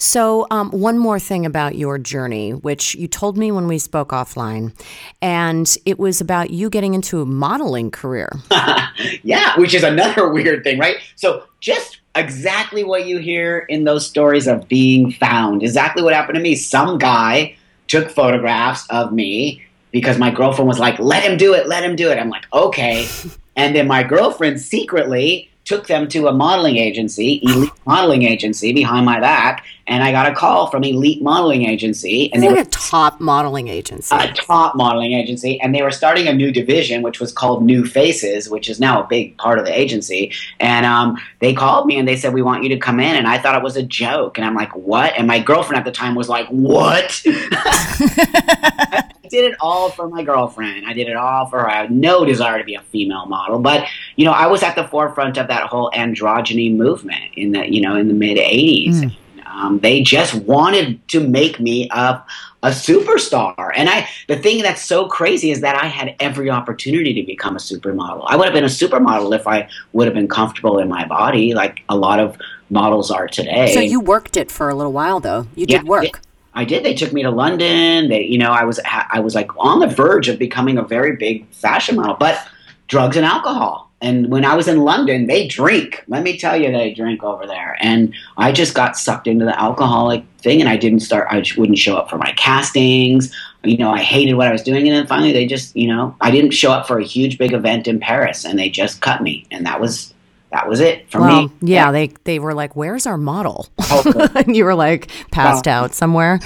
So, 0.01 0.47
um, 0.49 0.71
one 0.71 0.97
more 0.97 1.19
thing 1.19 1.45
about 1.45 1.75
your 1.75 1.97
journey, 1.97 2.51
which 2.51 2.95
you 2.95 3.09
told 3.09 3.37
me 3.37 3.51
when 3.51 3.67
we 3.67 3.77
spoke 3.77 4.09
offline, 4.09 4.73
and 5.21 5.77
it 5.85 5.99
was 5.99 6.21
about 6.21 6.51
you 6.51 6.69
getting 6.69 6.93
into 6.93 7.21
a 7.21 7.25
modeling 7.25 7.91
career. 7.91 8.31
yeah, 9.23 9.59
which 9.59 9.73
is 9.73 9.83
another 9.83 10.29
weird 10.33 10.63
thing, 10.63 10.79
right? 10.79 10.95
So 11.17 11.43
just 11.59 11.99
exactly 12.15 12.85
what 12.85 13.07
you 13.07 13.17
hear 13.17 13.59
in 13.59 13.83
those 13.83 14.07
stories 14.07 14.47
of 14.47 14.69
being 14.69 15.11
found, 15.11 15.63
exactly 15.63 16.01
what 16.01 16.13
happened 16.13 16.35
to 16.35 16.41
me. 16.41 16.55
Some 16.55 16.97
guy 16.97 17.57
took 17.89 18.09
photographs 18.09 18.87
of 18.89 19.11
me 19.11 19.61
because 19.91 20.17
my 20.17 20.31
girlfriend 20.31 20.67
was 20.67 20.79
like, 20.79 20.99
"Let 20.99 21.23
him 21.23 21.37
do 21.37 21.53
it, 21.53 21.67
let 21.67 21.83
him 21.83 21.95
do 21.95 22.09
it." 22.11 22.17
I'm 22.17 22.29
like, 22.29 22.45
"Okay." 22.53 23.07
and 23.55 23.75
then 23.75 23.87
my 23.87 24.03
girlfriend 24.03 24.59
secretly 24.61 25.49
took 25.69 25.85
them 25.85 26.07
to 26.07 26.27
a 26.27 26.33
modeling 26.33 26.77
agency, 26.77 27.39
Elite 27.43 27.69
Modeling 27.85 28.23
Agency 28.23 28.73
behind 28.73 29.05
my 29.05 29.19
back, 29.19 29.63
and 29.85 30.03
I 30.03 30.11
got 30.11 30.27
a 30.27 30.33
call 30.33 30.65
from 30.71 30.83
Elite 30.83 31.21
Modeling 31.21 31.65
Agency 31.65 32.33
and 32.33 32.43
It's 32.43 32.49
they 32.51 32.55
like 32.55 32.65
were 32.65 32.69
a 32.69 32.71
top 32.71 33.21
modeling 33.21 33.67
agency. 33.67 34.15
a 34.15 34.33
top 34.33 34.75
modeling 34.75 35.13
agency, 35.13 35.61
and 35.61 35.75
they 35.75 35.83
were 35.83 35.91
starting 35.91 36.27
a 36.27 36.33
new 36.33 36.51
division, 36.51 37.03
which 37.03 37.19
was 37.19 37.31
called 37.31 37.63
New 37.63 37.85
Faces, 37.85 38.49
which 38.49 38.67
is 38.67 38.79
now 38.79 39.03
a 39.03 39.07
big 39.07 39.37
part 39.37 39.59
of 39.59 39.65
the 39.65 39.79
agency. 39.79 40.31
And 40.59 40.87
um, 40.87 41.17
they 41.37 41.53
called 41.53 41.85
me 41.85 41.99
and 41.99 42.07
they 42.07 42.15
said, 42.15 42.33
"We 42.33 42.41
want 42.41 42.63
you 42.63 42.69
to 42.69 42.77
come 42.77 42.99
in." 42.99 43.15
And 43.15 43.27
I 43.27 43.37
thought 43.37 43.55
it 43.55 43.61
was 43.63 43.75
a 43.75 43.83
joke, 43.83 44.39
and 44.39 44.47
I'm 44.47 44.55
like, 44.55 44.75
"What?" 44.75 45.13
And 45.17 45.27
my 45.27 45.39
girlfriend 45.39 45.77
at 45.79 45.85
the 45.85 45.91
time 45.91 46.15
was 46.15 46.29
like, 46.29 46.47
"What?" 46.47 47.23
I 49.29 49.41
did 49.41 49.51
it 49.51 49.57
all 49.59 49.91
for 49.91 50.09
my 50.09 50.23
girlfriend. 50.23 50.87
I 50.87 50.93
did 50.93 51.07
it 51.07 51.15
all 51.15 51.45
for 51.45 51.59
her. 51.59 51.69
I 51.69 51.75
had 51.75 51.91
no 51.91 52.25
desire 52.25 52.57
to 52.57 52.63
be 52.63 52.75
a 52.75 52.81
female 52.81 53.27
model, 53.27 53.59
but 53.59 53.87
you 54.15 54.25
know, 54.25 54.31
I 54.31 54.47
was 54.47 54.63
at 54.63 54.75
the 54.75 54.87
forefront 54.87 55.37
of 55.37 55.47
that 55.47 55.67
whole 55.67 55.91
androgyny 55.91 56.75
movement 56.75 57.33
in 57.35 57.51
the 57.51 57.71
you 57.71 57.81
know 57.81 57.95
in 57.95 58.07
the 58.07 58.13
mid 58.13 58.37
'80s. 58.37 59.15
Um, 59.45 59.79
they 59.79 60.01
just 60.01 60.35
wanted 60.35 61.05
to 61.09 61.27
make 61.27 61.59
me 61.59 61.89
a 61.91 62.23
a 62.63 62.69
superstar. 62.69 63.71
And 63.75 63.89
I, 63.89 64.07
the 64.27 64.37
thing 64.37 64.61
that's 64.61 64.83
so 64.83 65.07
crazy 65.07 65.51
is 65.51 65.61
that 65.61 65.75
I 65.75 65.87
had 65.87 66.15
every 66.19 66.49
opportunity 66.49 67.13
to 67.13 67.25
become 67.25 67.55
a 67.55 67.59
supermodel. 67.59 68.25
I 68.27 68.35
would 68.35 68.45
have 68.45 68.53
been 68.53 68.65
a 68.65 68.67
supermodel 68.67 69.33
if 69.35 69.47
I 69.47 69.69
would 69.93 70.07
have 70.07 70.13
been 70.13 70.27
comfortable 70.27 70.79
in 70.79 70.89
my 70.89 71.05
body, 71.05 71.53
like 71.53 71.83
a 71.87 71.95
lot 71.95 72.19
of 72.19 72.37
models 72.69 73.11
are 73.11 73.27
today. 73.27 73.73
So 73.73 73.79
you 73.79 73.99
worked 73.99 74.35
it 74.35 74.51
for 74.51 74.69
a 74.69 74.75
little 74.75 74.93
while, 74.93 75.19
though. 75.19 75.47
You 75.55 75.65
did 75.65 75.83
yeah, 75.83 75.89
work. 75.89 76.21
I 76.53 76.65
did. 76.65 76.83
They 76.83 76.93
took 76.93 77.13
me 77.13 77.23
to 77.23 77.31
London. 77.31 78.09
They, 78.09 78.23
you 78.23 78.37
know, 78.37 78.51
I 78.51 78.63
was, 78.63 78.79
I 78.85 79.19
was 79.19 79.35
like 79.35 79.55
on 79.57 79.79
the 79.79 79.87
verge 79.87 80.27
of 80.29 80.39
becoming 80.39 80.77
a 80.77 80.83
very 80.83 81.15
big 81.15 81.47
fashion 81.51 81.95
model, 81.95 82.15
but 82.19 82.47
drugs 82.87 83.17
and 83.17 83.25
alcohol 83.25 83.89
and 84.01 84.29
when 84.29 84.45
I 84.45 84.55
was 84.55 84.67
in 84.67 84.81
London, 84.81 85.27
they 85.27 85.47
drink. 85.47 86.03
Let 86.07 86.23
me 86.23 86.37
tell 86.37 86.55
you, 86.55 86.71
they 86.71 86.93
drink 86.93 87.21
over 87.21 87.45
there. 87.45 87.77
And 87.81 88.13
I 88.37 88.51
just 88.51 88.73
got 88.73 88.97
sucked 88.97 89.27
into 89.27 89.43
the 89.43 89.59
alcoholic 89.59 90.23
thing, 90.37 90.61
and 90.61 90.69
I 90.69 90.77
didn't 90.77 91.01
start. 91.01 91.27
I 91.29 91.43
wouldn't 91.57 91.77
show 91.77 91.97
up 91.97 92.09
for 92.09 92.17
my 92.17 92.31
castings. 92.33 93.33
You 93.63 93.77
know, 93.77 93.91
I 93.91 94.01
hated 94.01 94.35
what 94.35 94.47
I 94.47 94.53
was 94.53 94.63
doing, 94.63 94.87
and 94.87 94.95
then 94.95 95.07
finally, 95.07 95.33
they 95.33 95.45
just, 95.45 95.75
you 95.75 95.87
know, 95.87 96.15
I 96.21 96.31
didn't 96.31 96.51
show 96.51 96.71
up 96.71 96.87
for 96.87 96.97
a 96.97 97.03
huge 97.03 97.37
big 97.37 97.51
event 97.51 97.87
in 97.87 97.99
Paris, 97.99 98.45
and 98.45 98.57
they 98.57 98.69
just 98.69 99.01
cut 99.01 99.21
me, 99.21 99.45
and 99.51 99.65
that 99.65 99.81
was 99.81 100.13
that 100.51 100.67
was 100.67 100.79
it 100.79 101.09
for 101.11 101.21
well, 101.21 101.43
me. 101.43 101.51
Yeah, 101.61 101.85
yeah, 101.85 101.91
they 101.91 102.07
they 102.23 102.39
were 102.39 102.53
like, 102.53 102.75
"Where's 102.75 103.05
our 103.05 103.17
model?" 103.17 103.67
Oh, 103.79 104.29
and 104.35 104.55
you 104.55 104.65
were 104.65 104.75
like 104.75 105.09
passed 105.31 105.67
out 105.67 105.93
somewhere. 105.93 106.39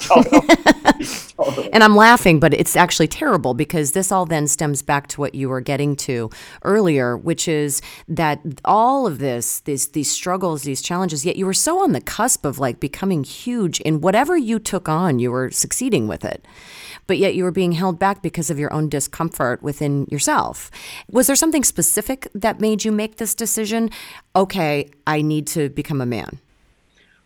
totally. 0.00 0.40
totally. 1.36 1.72
And 1.72 1.84
I'm 1.84 1.94
laughing, 1.94 2.40
but 2.40 2.54
it's 2.54 2.74
actually 2.74 3.08
terrible 3.08 3.52
because 3.52 3.92
this 3.92 4.10
all 4.10 4.24
then 4.24 4.48
stems 4.48 4.80
back 4.82 5.08
to 5.08 5.20
what 5.20 5.34
you 5.34 5.48
were 5.48 5.60
getting 5.60 5.94
to 5.96 6.30
earlier, 6.62 7.16
which 7.16 7.48
is 7.48 7.82
that 8.08 8.40
all 8.64 9.06
of 9.06 9.18
this, 9.18 9.60
these 9.60 9.88
these 9.88 10.10
struggles, 10.10 10.62
these 10.62 10.80
challenges, 10.80 11.26
yet 11.26 11.36
you 11.36 11.44
were 11.44 11.54
so 11.54 11.82
on 11.82 11.92
the 11.92 12.00
cusp 12.00 12.46
of 12.46 12.58
like 12.58 12.80
becoming 12.80 13.24
huge 13.24 13.80
in 13.80 14.00
whatever 14.00 14.38
you 14.38 14.58
took 14.58 14.88
on, 14.88 15.18
you 15.18 15.30
were 15.30 15.50
succeeding 15.50 16.08
with 16.08 16.24
it 16.24 16.46
but 17.10 17.18
yet 17.18 17.34
you 17.34 17.42
were 17.42 17.50
being 17.50 17.72
held 17.72 17.98
back 17.98 18.22
because 18.22 18.50
of 18.50 18.58
your 18.60 18.72
own 18.72 18.88
discomfort 18.88 19.64
within 19.64 20.06
yourself. 20.12 20.70
Was 21.10 21.26
there 21.26 21.34
something 21.34 21.64
specific 21.64 22.28
that 22.36 22.60
made 22.60 22.84
you 22.84 22.92
make 22.92 23.16
this 23.16 23.34
decision? 23.34 23.90
Okay, 24.36 24.88
I 25.08 25.20
need 25.20 25.48
to 25.48 25.70
become 25.70 26.00
a 26.00 26.06
man. 26.06 26.38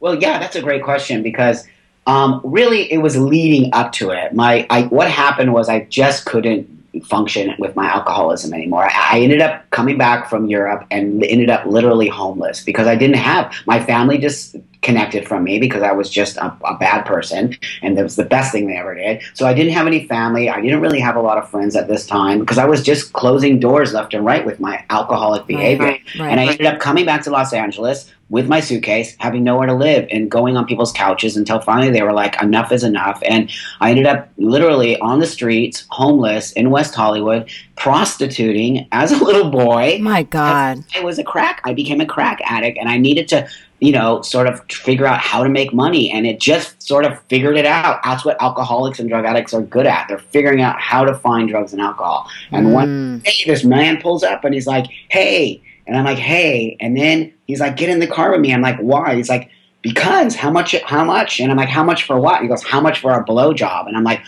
Well, 0.00 0.14
yeah, 0.14 0.38
that's 0.38 0.56
a 0.56 0.62
great 0.62 0.82
question 0.82 1.22
because 1.22 1.68
um, 2.06 2.40
really 2.42 2.90
it 2.90 3.02
was 3.02 3.18
leading 3.18 3.74
up 3.74 3.92
to 3.92 4.08
it. 4.08 4.32
My 4.32 4.66
I, 4.70 4.84
what 4.84 5.10
happened 5.10 5.52
was 5.52 5.68
I 5.68 5.80
just 5.80 6.24
couldn't 6.24 6.66
function 7.02 7.54
with 7.58 7.76
my 7.76 7.84
alcoholism 7.84 8.54
anymore. 8.54 8.88
I, 8.90 9.20
ended 9.20 9.42
up 9.42 9.68
coming 9.68 9.98
back 9.98 10.30
from 10.30 10.46
Europe 10.46 10.86
and 10.90 11.22
ended 11.24 11.50
up 11.50 11.66
literally 11.66 12.08
homeless 12.08 12.64
because 12.64 12.86
I 12.86 12.96
didn't 12.96 13.16
have 13.16 13.52
my 13.66 13.84
family 13.84 14.16
just 14.16 14.56
connected 14.84 15.26
from 15.26 15.42
me 15.42 15.58
because 15.58 15.82
I 15.82 15.92
was 15.92 16.10
just 16.10 16.36
a, 16.36 16.56
a, 16.64 16.76
bad 16.76 17.04
person 17.06 17.56
and 17.82 17.98
it 17.98 18.02
was 18.02 18.16
the 18.16 18.24
best 18.24 18.52
thing 18.52 18.66
they 18.66 18.76
ever 18.76 18.94
did. 18.94 19.22
So 19.32 19.46
I 19.46 19.54
didn't 19.54 19.72
have 19.72 19.86
any 19.86 20.06
family. 20.06 20.50
I 20.50 20.60
didn't 20.60 20.80
really 20.80 21.00
have 21.00 21.16
a 21.16 21.20
lot 21.20 21.38
of 21.38 21.48
friends 21.48 21.74
at 21.74 21.88
this 21.88 22.06
time 22.06 22.40
because 22.40 22.58
I 22.58 22.66
was 22.66 22.82
just 22.82 23.12
closing 23.14 23.58
doors 23.58 23.94
left 23.94 24.14
and 24.14 24.24
right 24.24 24.44
with 24.44 24.60
my 24.60 24.84
alcoholic 24.90 25.46
behavior. 25.46 25.86
Right, 25.86 26.02
right, 26.14 26.20
right, 26.20 26.30
and 26.30 26.40
I 26.40 26.44
ended 26.44 26.66
up 26.66 26.78
coming 26.78 27.06
back 27.06 27.22
to 27.24 27.30
Los 27.30 27.52
Angeles 27.52 28.12
with 28.30 28.48
my 28.48 28.58
suitcase, 28.58 29.16
having 29.20 29.44
nowhere 29.44 29.66
to 29.66 29.74
live 29.74 30.08
and 30.10 30.30
going 30.30 30.56
on 30.56 30.66
people's 30.66 30.92
couches 30.92 31.36
until 31.36 31.60
finally 31.60 31.90
they 31.90 32.02
were 32.02 32.12
like, 32.12 32.40
enough 32.42 32.72
is 32.72 32.82
enough. 32.82 33.22
And 33.24 33.50
I 33.80 33.90
ended 33.90 34.06
up 34.06 34.28
literally 34.38 34.98
on 34.98 35.20
the 35.20 35.26
streets, 35.26 35.86
homeless 35.90 36.52
in 36.52 36.70
West 36.70 36.94
Hollywood, 36.94 37.48
prostituting 37.76 38.88
as 38.92 39.12
a 39.12 39.22
little 39.22 39.50
boy. 39.50 39.98
My 40.00 40.22
God. 40.22 40.84
I 40.96 41.00
was 41.00 41.18
a 41.18 41.24
crack. 41.24 41.60
I 41.64 41.74
became 41.74 42.00
a 42.00 42.06
crack 42.06 42.40
addict 42.44 42.78
and 42.78 42.88
I 42.88 42.98
needed 42.98 43.28
to 43.28 43.48
you 43.80 43.92
know, 43.92 44.22
sort 44.22 44.46
of 44.46 44.64
figure 44.70 45.06
out 45.06 45.18
how 45.18 45.42
to 45.42 45.48
make 45.48 45.74
money. 45.74 46.10
And 46.10 46.26
it 46.26 46.40
just 46.40 46.82
sort 46.82 47.04
of 47.04 47.20
figured 47.24 47.56
it 47.56 47.66
out. 47.66 48.00
That's 48.04 48.24
what 48.24 48.40
alcoholics 48.40 48.98
and 48.98 49.08
drug 49.08 49.24
addicts 49.24 49.52
are 49.52 49.62
good 49.62 49.86
at. 49.86 50.08
They're 50.08 50.18
figuring 50.18 50.62
out 50.62 50.80
how 50.80 51.04
to 51.04 51.14
find 51.18 51.48
drugs 51.48 51.72
and 51.72 51.82
alcohol. 51.82 52.28
And 52.50 52.68
mm. 52.68 52.72
one 52.72 53.18
day 53.20 53.42
this 53.46 53.64
man 53.64 54.00
pulls 54.00 54.22
up 54.22 54.44
and 54.44 54.54
he's 54.54 54.66
like, 54.66 54.86
hey. 55.08 55.62
And 55.86 55.96
I'm 55.96 56.04
like, 56.04 56.18
hey. 56.18 56.76
And 56.80 56.96
then 56.96 57.32
he's 57.46 57.60
like, 57.60 57.76
get 57.76 57.90
in 57.90 57.98
the 57.98 58.06
car 58.06 58.30
with 58.30 58.40
me. 58.40 58.54
I'm 58.54 58.62
like, 58.62 58.78
why? 58.78 59.16
He's 59.16 59.28
like, 59.28 59.50
because 59.82 60.34
how 60.34 60.50
much? 60.50 60.74
How 60.82 61.04
much? 61.04 61.40
And 61.40 61.50
I'm 61.50 61.58
like, 61.58 61.68
how 61.68 61.84
much 61.84 62.04
for 62.04 62.18
what? 62.18 62.40
He 62.40 62.48
goes, 62.48 62.64
how 62.64 62.80
much 62.80 63.00
for 63.00 63.12
a 63.12 63.22
blowjob? 63.22 63.86
And 63.86 63.96
I'm 63.96 64.04
like, 64.04 64.22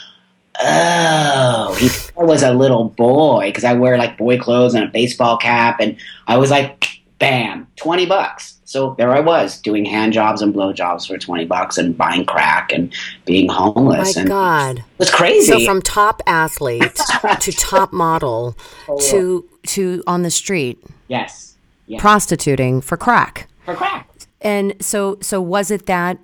oh, 0.60 1.74
he 1.78 1.88
was 2.14 2.42
a 2.42 2.52
little 2.52 2.84
boy 2.90 3.48
because 3.48 3.64
I 3.64 3.72
wear 3.72 3.96
like 3.96 4.18
boy 4.18 4.38
clothes 4.38 4.74
and 4.74 4.84
a 4.84 4.88
baseball 4.88 5.38
cap. 5.38 5.80
And 5.80 5.96
I 6.26 6.36
was 6.36 6.50
like, 6.50 7.00
bam, 7.18 7.66
20 7.76 8.06
bucks. 8.06 8.55
So 8.66 8.96
there 8.98 9.12
I 9.12 9.20
was 9.20 9.60
doing 9.60 9.84
hand 9.84 10.12
jobs 10.12 10.42
and 10.42 10.52
blow 10.52 10.72
jobs 10.72 11.06
for 11.06 11.16
20 11.16 11.46
bucks 11.46 11.78
and 11.78 11.96
buying 11.96 12.26
crack 12.26 12.72
and 12.72 12.92
being 13.24 13.48
homeless. 13.48 14.16
My 14.16 14.20
and 14.20 14.28
God. 14.28 14.78
It 14.78 14.84
was 14.98 15.10
crazy. 15.10 15.52
So 15.52 15.64
from 15.64 15.80
top 15.80 16.20
athlete 16.26 16.82
to 17.40 17.52
top 17.52 17.92
model 17.92 18.56
oh, 18.88 18.98
to 19.10 19.48
to 19.68 20.02
on 20.08 20.22
the 20.22 20.32
street. 20.32 20.84
Yes. 21.06 21.56
yes. 21.86 22.00
Prostituting 22.00 22.80
for 22.80 22.96
crack. 22.96 23.48
For 23.64 23.76
crack. 23.76 24.10
And 24.40 24.74
so 24.80 25.18
so 25.22 25.40
was 25.40 25.70
it 25.70 25.86
that 25.86 26.18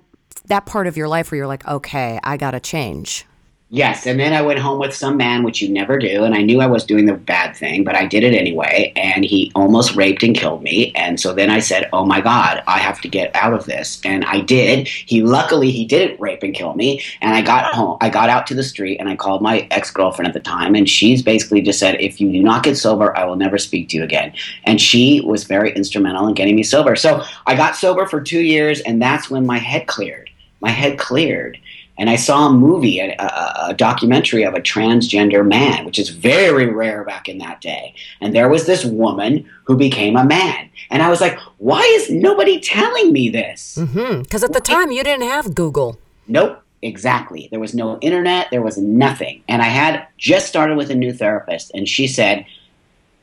that 0.47 0.65
part 0.65 0.85
of 0.87 0.97
your 0.97 1.07
life 1.07 1.31
where 1.31 1.37
you're 1.37 1.47
like, 1.47 1.65
okay, 1.65 2.19
I 2.25 2.35
got 2.35 2.51
to 2.51 2.59
change? 2.59 3.25
Yes, 3.75 4.05
and 4.05 4.19
then 4.19 4.33
I 4.33 4.43
went 4.43 4.59
home 4.59 4.77
with 4.77 4.93
some 4.93 5.17
man, 5.17 5.41
which 5.41 5.59
you 5.59 5.67
never 5.67 5.97
do, 5.97 6.25
and 6.25 6.35
I 6.35 6.43
knew 6.43 6.61
I 6.61 6.67
was 6.67 6.85
doing 6.85 7.07
the 7.07 7.15
bad 7.15 7.55
thing, 7.55 7.83
but 7.83 7.95
I 7.95 8.05
did 8.05 8.23
it 8.23 8.35
anyway, 8.35 8.93
and 8.95 9.25
he 9.25 9.51
almost 9.55 9.95
raped 9.95 10.21
and 10.21 10.35
killed 10.35 10.61
me, 10.61 10.91
and 10.93 11.19
so 11.19 11.33
then 11.33 11.49
I 11.49 11.57
said, 11.57 11.89
"Oh 11.91 12.05
my 12.05 12.21
God, 12.21 12.61
I 12.67 12.77
have 12.77 13.01
to 13.01 13.07
get 13.07 13.35
out 13.35 13.51
of 13.51 13.65
this," 13.65 13.99
and 14.05 14.25
I 14.25 14.41
did. 14.41 14.87
He 14.87 15.23
luckily 15.23 15.71
he 15.71 15.85
didn't 15.85 16.19
rape 16.19 16.43
and 16.43 16.53
kill 16.53 16.75
me, 16.75 17.01
and 17.19 17.33
I 17.33 17.41
got 17.41 17.73
home. 17.73 17.97
I 17.99 18.09
got 18.09 18.29
out 18.29 18.45
to 18.45 18.53
the 18.53 18.61
street, 18.61 18.97
and 18.99 19.09
I 19.09 19.15
called 19.15 19.41
my 19.41 19.67
ex 19.71 19.89
girlfriend 19.89 20.27
at 20.27 20.35
the 20.35 20.39
time, 20.39 20.75
and 20.75 20.87
she's 20.87 21.23
basically 21.23 21.63
just 21.63 21.79
said, 21.79 21.99
"If 21.99 22.21
you 22.21 22.31
do 22.31 22.43
not 22.43 22.61
get 22.61 22.77
sober, 22.77 23.17
I 23.17 23.25
will 23.25 23.37
never 23.37 23.57
speak 23.57 23.89
to 23.89 23.97
you 23.97 24.03
again," 24.03 24.33
and 24.65 24.79
she 24.79 25.19
was 25.21 25.45
very 25.45 25.71
instrumental 25.73 26.27
in 26.27 26.35
getting 26.35 26.55
me 26.55 26.61
sober. 26.61 26.95
So 26.95 27.23
I 27.47 27.55
got 27.55 27.75
sober 27.75 28.05
for 28.05 28.21
two 28.21 28.41
years, 28.41 28.81
and 28.81 29.01
that's 29.01 29.31
when 29.31 29.47
my 29.47 29.57
head 29.57 29.87
cleared. 29.87 30.29
My 30.61 30.69
head 30.69 30.99
cleared 30.99 31.57
and 31.97 32.09
I 32.09 32.15
saw 32.15 32.47
a 32.47 32.53
movie, 32.53 32.99
a, 32.99 33.15
a, 33.19 33.67
a, 33.69 33.73
documentary 33.73 34.43
of 34.43 34.55
a 34.55 34.59
transgender 34.59 35.47
man, 35.47 35.85
which 35.85 35.99
is 35.99 36.09
very 36.09 36.65
rare 36.65 37.03
back 37.03 37.29
in 37.29 37.37
that 37.37 37.61
day. 37.61 37.93
And 38.19 38.33
there 38.33 38.49
was 38.49 38.65
this 38.65 38.83
woman 38.83 39.47
who 39.65 39.77
became 39.77 40.15
a 40.15 40.25
man. 40.25 40.69
And 40.89 41.03
I 41.03 41.09
was 41.09 41.21
like, 41.21 41.37
why 41.57 41.81
is 41.95 42.09
nobody 42.09 42.59
telling 42.59 43.13
me 43.13 43.29
this? 43.29 43.75
Because 43.75 43.95
mm-hmm. 43.95 44.43
at 44.43 44.53
the 44.53 44.59
time, 44.59 44.91
you 44.91 45.03
didn't 45.03 45.27
have 45.27 45.53
Google. 45.53 45.99
Nope, 46.27 46.61
exactly. 46.81 47.47
There 47.51 47.59
was 47.59 47.75
no 47.75 47.99
internet, 47.99 48.47
there 48.49 48.63
was 48.63 48.77
nothing. 48.77 49.43
And 49.47 49.61
I 49.61 49.67
had 49.67 50.07
just 50.17 50.47
started 50.47 50.77
with 50.77 50.89
a 50.89 50.95
new 50.95 51.13
therapist, 51.13 51.71
and 51.73 51.87
she 51.87 52.07
said, 52.07 52.45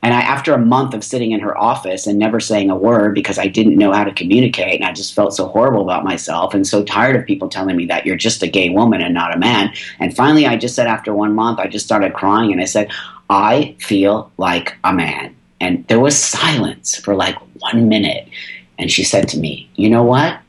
and 0.03 0.15
I, 0.15 0.21
after 0.21 0.53
a 0.53 0.57
month 0.57 0.95
of 0.95 1.03
sitting 1.03 1.31
in 1.31 1.39
her 1.41 1.55
office 1.55 2.07
and 2.07 2.17
never 2.17 2.39
saying 2.39 2.71
a 2.71 2.75
word 2.75 3.13
because 3.13 3.37
I 3.37 3.47
didn't 3.47 3.77
know 3.77 3.91
how 3.91 4.03
to 4.03 4.13
communicate, 4.13 4.79
and 4.79 4.89
I 4.89 4.93
just 4.93 5.13
felt 5.13 5.35
so 5.35 5.47
horrible 5.47 5.83
about 5.83 6.03
myself 6.03 6.55
and 6.55 6.65
so 6.65 6.83
tired 6.83 7.15
of 7.15 7.25
people 7.25 7.49
telling 7.49 7.75
me 7.75 7.85
that 7.85 8.05
you're 8.05 8.15
just 8.15 8.41
a 8.41 8.47
gay 8.47 8.69
woman 8.69 9.01
and 9.01 9.13
not 9.13 9.35
a 9.35 9.39
man. 9.39 9.71
And 9.99 10.15
finally, 10.15 10.47
I 10.47 10.57
just 10.57 10.73
said, 10.73 10.87
after 10.87 11.13
one 11.13 11.35
month, 11.35 11.59
I 11.59 11.67
just 11.67 11.85
started 11.85 12.13
crying 12.13 12.51
and 12.51 12.61
I 12.61 12.65
said, 12.65 12.91
I 13.29 13.75
feel 13.79 14.31
like 14.37 14.75
a 14.83 14.91
man. 14.91 15.35
And 15.59 15.87
there 15.87 15.99
was 15.99 16.17
silence 16.17 16.95
for 16.95 17.15
like 17.15 17.37
one 17.59 17.87
minute. 17.87 18.27
And 18.79 18.91
she 18.91 19.03
said 19.03 19.27
to 19.29 19.39
me, 19.39 19.69
You 19.75 19.91
know 19.91 20.03
what? 20.03 20.39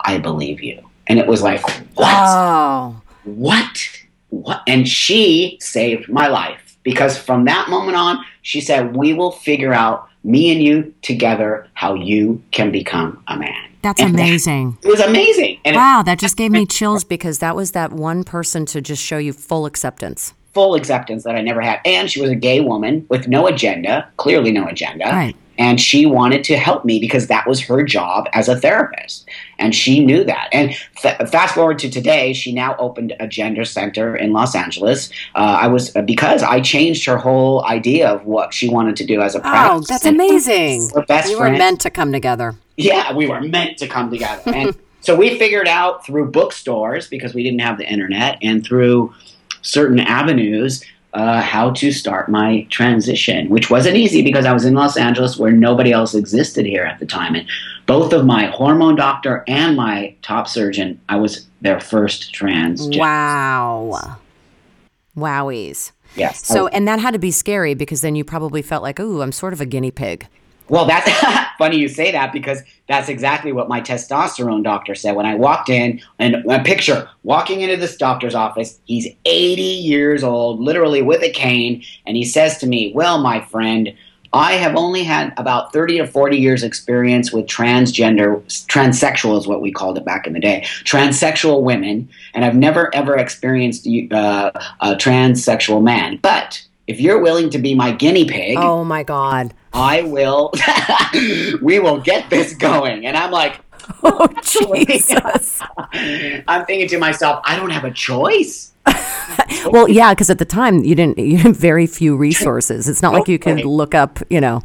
I 0.00 0.18
believe 0.18 0.62
you. 0.62 0.80
And 1.08 1.18
it 1.18 1.26
was 1.26 1.42
like, 1.42 1.60
What? 1.94 2.08
Oh. 2.08 3.02
What? 3.24 3.88
What? 4.28 4.62
And 4.68 4.88
she 4.88 5.58
saved 5.60 6.08
my 6.08 6.28
life 6.28 6.71
because 6.82 7.18
from 7.18 7.44
that 7.46 7.68
moment 7.68 7.96
on, 7.96 8.24
she 8.42 8.60
said, 8.60 8.96
We 8.96 9.14
will 9.14 9.32
figure 9.32 9.72
out, 9.72 10.08
me 10.24 10.52
and 10.52 10.62
you 10.62 10.94
together, 11.02 11.68
how 11.74 11.94
you 11.94 12.42
can 12.52 12.70
become 12.70 13.22
a 13.26 13.36
man. 13.36 13.70
That's 13.82 14.00
and 14.00 14.14
amazing. 14.14 14.78
That, 14.82 14.88
it 14.88 14.90
was 14.90 15.00
amazing. 15.00 15.58
And 15.64 15.74
wow, 15.74 16.02
that 16.06 16.20
just 16.20 16.36
gave 16.36 16.52
me 16.52 16.66
chills 16.66 17.02
because 17.02 17.40
that 17.40 17.56
was 17.56 17.72
that 17.72 17.92
one 17.92 18.22
person 18.22 18.64
to 18.66 18.80
just 18.80 19.02
show 19.02 19.18
you 19.18 19.32
full 19.32 19.66
acceptance. 19.66 20.34
Full 20.54 20.76
acceptance 20.76 21.24
that 21.24 21.34
I 21.34 21.40
never 21.40 21.60
had. 21.60 21.80
And 21.84 22.08
she 22.08 22.20
was 22.20 22.30
a 22.30 22.36
gay 22.36 22.60
woman 22.60 23.06
with 23.08 23.26
no 23.26 23.48
agenda, 23.48 24.08
clearly 24.18 24.52
no 24.52 24.68
agenda. 24.68 25.06
Right 25.06 25.34
and 25.58 25.80
she 25.80 26.06
wanted 26.06 26.44
to 26.44 26.56
help 26.56 26.84
me 26.84 26.98
because 26.98 27.26
that 27.26 27.46
was 27.46 27.60
her 27.60 27.82
job 27.82 28.28
as 28.32 28.48
a 28.48 28.58
therapist. 28.58 29.28
And 29.58 29.74
she 29.74 30.04
knew 30.04 30.24
that. 30.24 30.48
And 30.52 30.74
fast 31.30 31.54
forward 31.54 31.78
to 31.80 31.90
today 31.90 32.32
she 32.32 32.52
now 32.52 32.76
opened 32.78 33.14
a 33.20 33.28
gender 33.28 33.64
center 33.64 34.16
in 34.16 34.32
los 34.32 34.54
angeles. 34.54 35.10
Uh, 35.34 35.58
i 35.60 35.66
was 35.66 35.90
because 36.04 36.42
i 36.42 36.60
changed 36.60 37.04
her 37.06 37.16
whole 37.16 37.64
idea 37.64 38.08
of 38.08 38.24
what 38.24 38.54
she 38.54 38.68
wanted 38.68 38.96
to 38.96 39.06
do 39.06 39.20
as 39.20 39.34
a 39.34 39.40
practice 39.40 39.86
oh 39.90 39.92
that's 39.92 40.04
amazing. 40.04 40.90
we 40.94 41.02
best 41.02 41.30
you 41.30 41.38
were 41.38 41.50
meant 41.50 41.80
to 41.80 41.90
come 41.90 42.12
together. 42.12 42.54
Yeah 42.76 43.12
we 43.14 43.26
were 43.26 43.40
meant 43.40 43.78
to 43.78 43.88
come 43.88 44.10
together. 44.10 44.52
And 44.54 44.76
so 45.00 45.14
we 45.14 45.38
figured 45.38 45.68
out 45.68 46.04
through 46.06 46.30
bookstores 46.30 47.08
because 47.08 47.34
we 47.34 47.42
didn't 47.42 47.60
have 47.60 47.78
the 47.78 47.88
internet 47.88 48.38
and 48.42 48.64
through 48.64 49.14
certain 49.62 50.00
avenues 50.00 50.84
uh, 51.14 51.40
how 51.42 51.70
to 51.70 51.92
start 51.92 52.28
my 52.28 52.66
transition, 52.70 53.48
which 53.48 53.70
wasn't 53.70 53.96
easy 53.96 54.22
because 54.22 54.46
I 54.46 54.52
was 54.52 54.64
in 54.64 54.74
Los 54.74 54.96
Angeles 54.96 55.36
where 55.38 55.52
nobody 55.52 55.92
else 55.92 56.14
existed 56.14 56.64
here 56.64 56.84
at 56.84 56.98
the 57.00 57.06
time. 57.06 57.34
And 57.34 57.46
both 57.86 58.12
of 58.12 58.24
my 58.24 58.46
hormone 58.46 58.96
doctor 58.96 59.44
and 59.46 59.76
my 59.76 60.14
top 60.22 60.48
surgeon, 60.48 61.00
I 61.08 61.16
was 61.16 61.46
their 61.60 61.80
first 61.80 62.32
trans. 62.32 62.88
Wow. 62.96 64.18
Wowies. 65.16 65.92
Yes. 66.16 66.46
So, 66.46 66.68
and 66.68 66.86
that 66.88 66.98
had 66.98 67.12
to 67.12 67.18
be 67.18 67.30
scary 67.30 67.74
because 67.74 68.00
then 68.00 68.14
you 68.14 68.24
probably 68.24 68.62
felt 68.62 68.82
like, 68.82 69.00
oh, 69.00 69.20
I'm 69.20 69.32
sort 69.32 69.52
of 69.52 69.60
a 69.60 69.66
guinea 69.66 69.90
pig. 69.90 70.26
Well, 70.72 70.86
that's 70.86 71.10
funny 71.58 71.76
you 71.76 71.86
say 71.86 72.12
that 72.12 72.32
because 72.32 72.62
that's 72.88 73.10
exactly 73.10 73.52
what 73.52 73.68
my 73.68 73.82
testosterone 73.82 74.64
doctor 74.64 74.94
said 74.94 75.14
when 75.14 75.26
I 75.26 75.34
walked 75.34 75.68
in. 75.68 76.00
And 76.18 76.36
a 76.50 76.62
picture 76.64 77.10
walking 77.24 77.60
into 77.60 77.76
this 77.76 77.94
doctor's 77.94 78.34
office, 78.34 78.80
he's 78.86 79.06
80 79.26 79.60
years 79.60 80.24
old, 80.24 80.60
literally 80.60 81.02
with 81.02 81.22
a 81.22 81.30
cane, 81.30 81.84
and 82.06 82.16
he 82.16 82.24
says 82.24 82.56
to 82.58 82.66
me, 82.66 82.90
Well, 82.94 83.20
my 83.20 83.42
friend, 83.42 83.92
I 84.32 84.54
have 84.54 84.74
only 84.74 85.04
had 85.04 85.34
about 85.36 85.74
30 85.74 85.98
to 85.98 86.06
40 86.06 86.38
years 86.38 86.62
experience 86.62 87.34
with 87.34 87.44
transgender, 87.44 88.42
transsexual 88.66 89.38
is 89.38 89.46
what 89.46 89.60
we 89.60 89.70
called 89.72 89.98
it 89.98 90.06
back 90.06 90.26
in 90.26 90.32
the 90.32 90.40
day, 90.40 90.62
transsexual 90.84 91.60
women, 91.60 92.08
and 92.32 92.46
I've 92.46 92.56
never 92.56 92.94
ever 92.94 93.14
experienced 93.18 93.86
uh, 93.86 94.52
a 94.80 94.94
transsexual 94.94 95.82
man. 95.82 96.18
But 96.22 96.61
if 96.86 97.00
you're 97.00 97.20
willing 97.20 97.50
to 97.50 97.58
be 97.58 97.74
my 97.74 97.92
guinea 97.92 98.24
pig, 98.24 98.58
oh 98.58 98.84
my 98.84 99.02
God, 99.02 99.54
I 99.72 100.02
will, 100.02 100.52
we 101.62 101.78
will 101.78 102.00
get 102.00 102.28
this 102.30 102.54
going. 102.54 103.06
And 103.06 103.16
I'm 103.16 103.30
like, 103.30 103.60
oh, 104.02 104.28
Jesus. 104.42 105.60
I'm 105.92 106.66
thinking 106.66 106.88
to 106.88 106.98
myself, 106.98 107.40
I 107.44 107.56
don't 107.56 107.70
have 107.70 107.84
a 107.84 107.90
choice. 107.90 108.71
well, 109.70 109.88
yeah, 109.88 110.12
because 110.12 110.30
at 110.30 110.38
the 110.38 110.44
time 110.44 110.84
you 110.84 110.94
didn't, 110.94 111.18
you 111.18 111.38
had 111.38 111.56
very 111.56 111.86
few 111.86 112.16
resources. 112.28 112.88
It's 112.88 113.02
not 113.02 113.12
like 113.12 113.28
you 113.28 113.38
could 113.38 113.64
look 113.64 113.94
up, 113.94 114.18
you 114.30 114.40
know, 114.40 114.60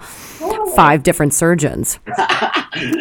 five 0.76 1.04
different 1.04 1.34
surgeons. 1.34 2.00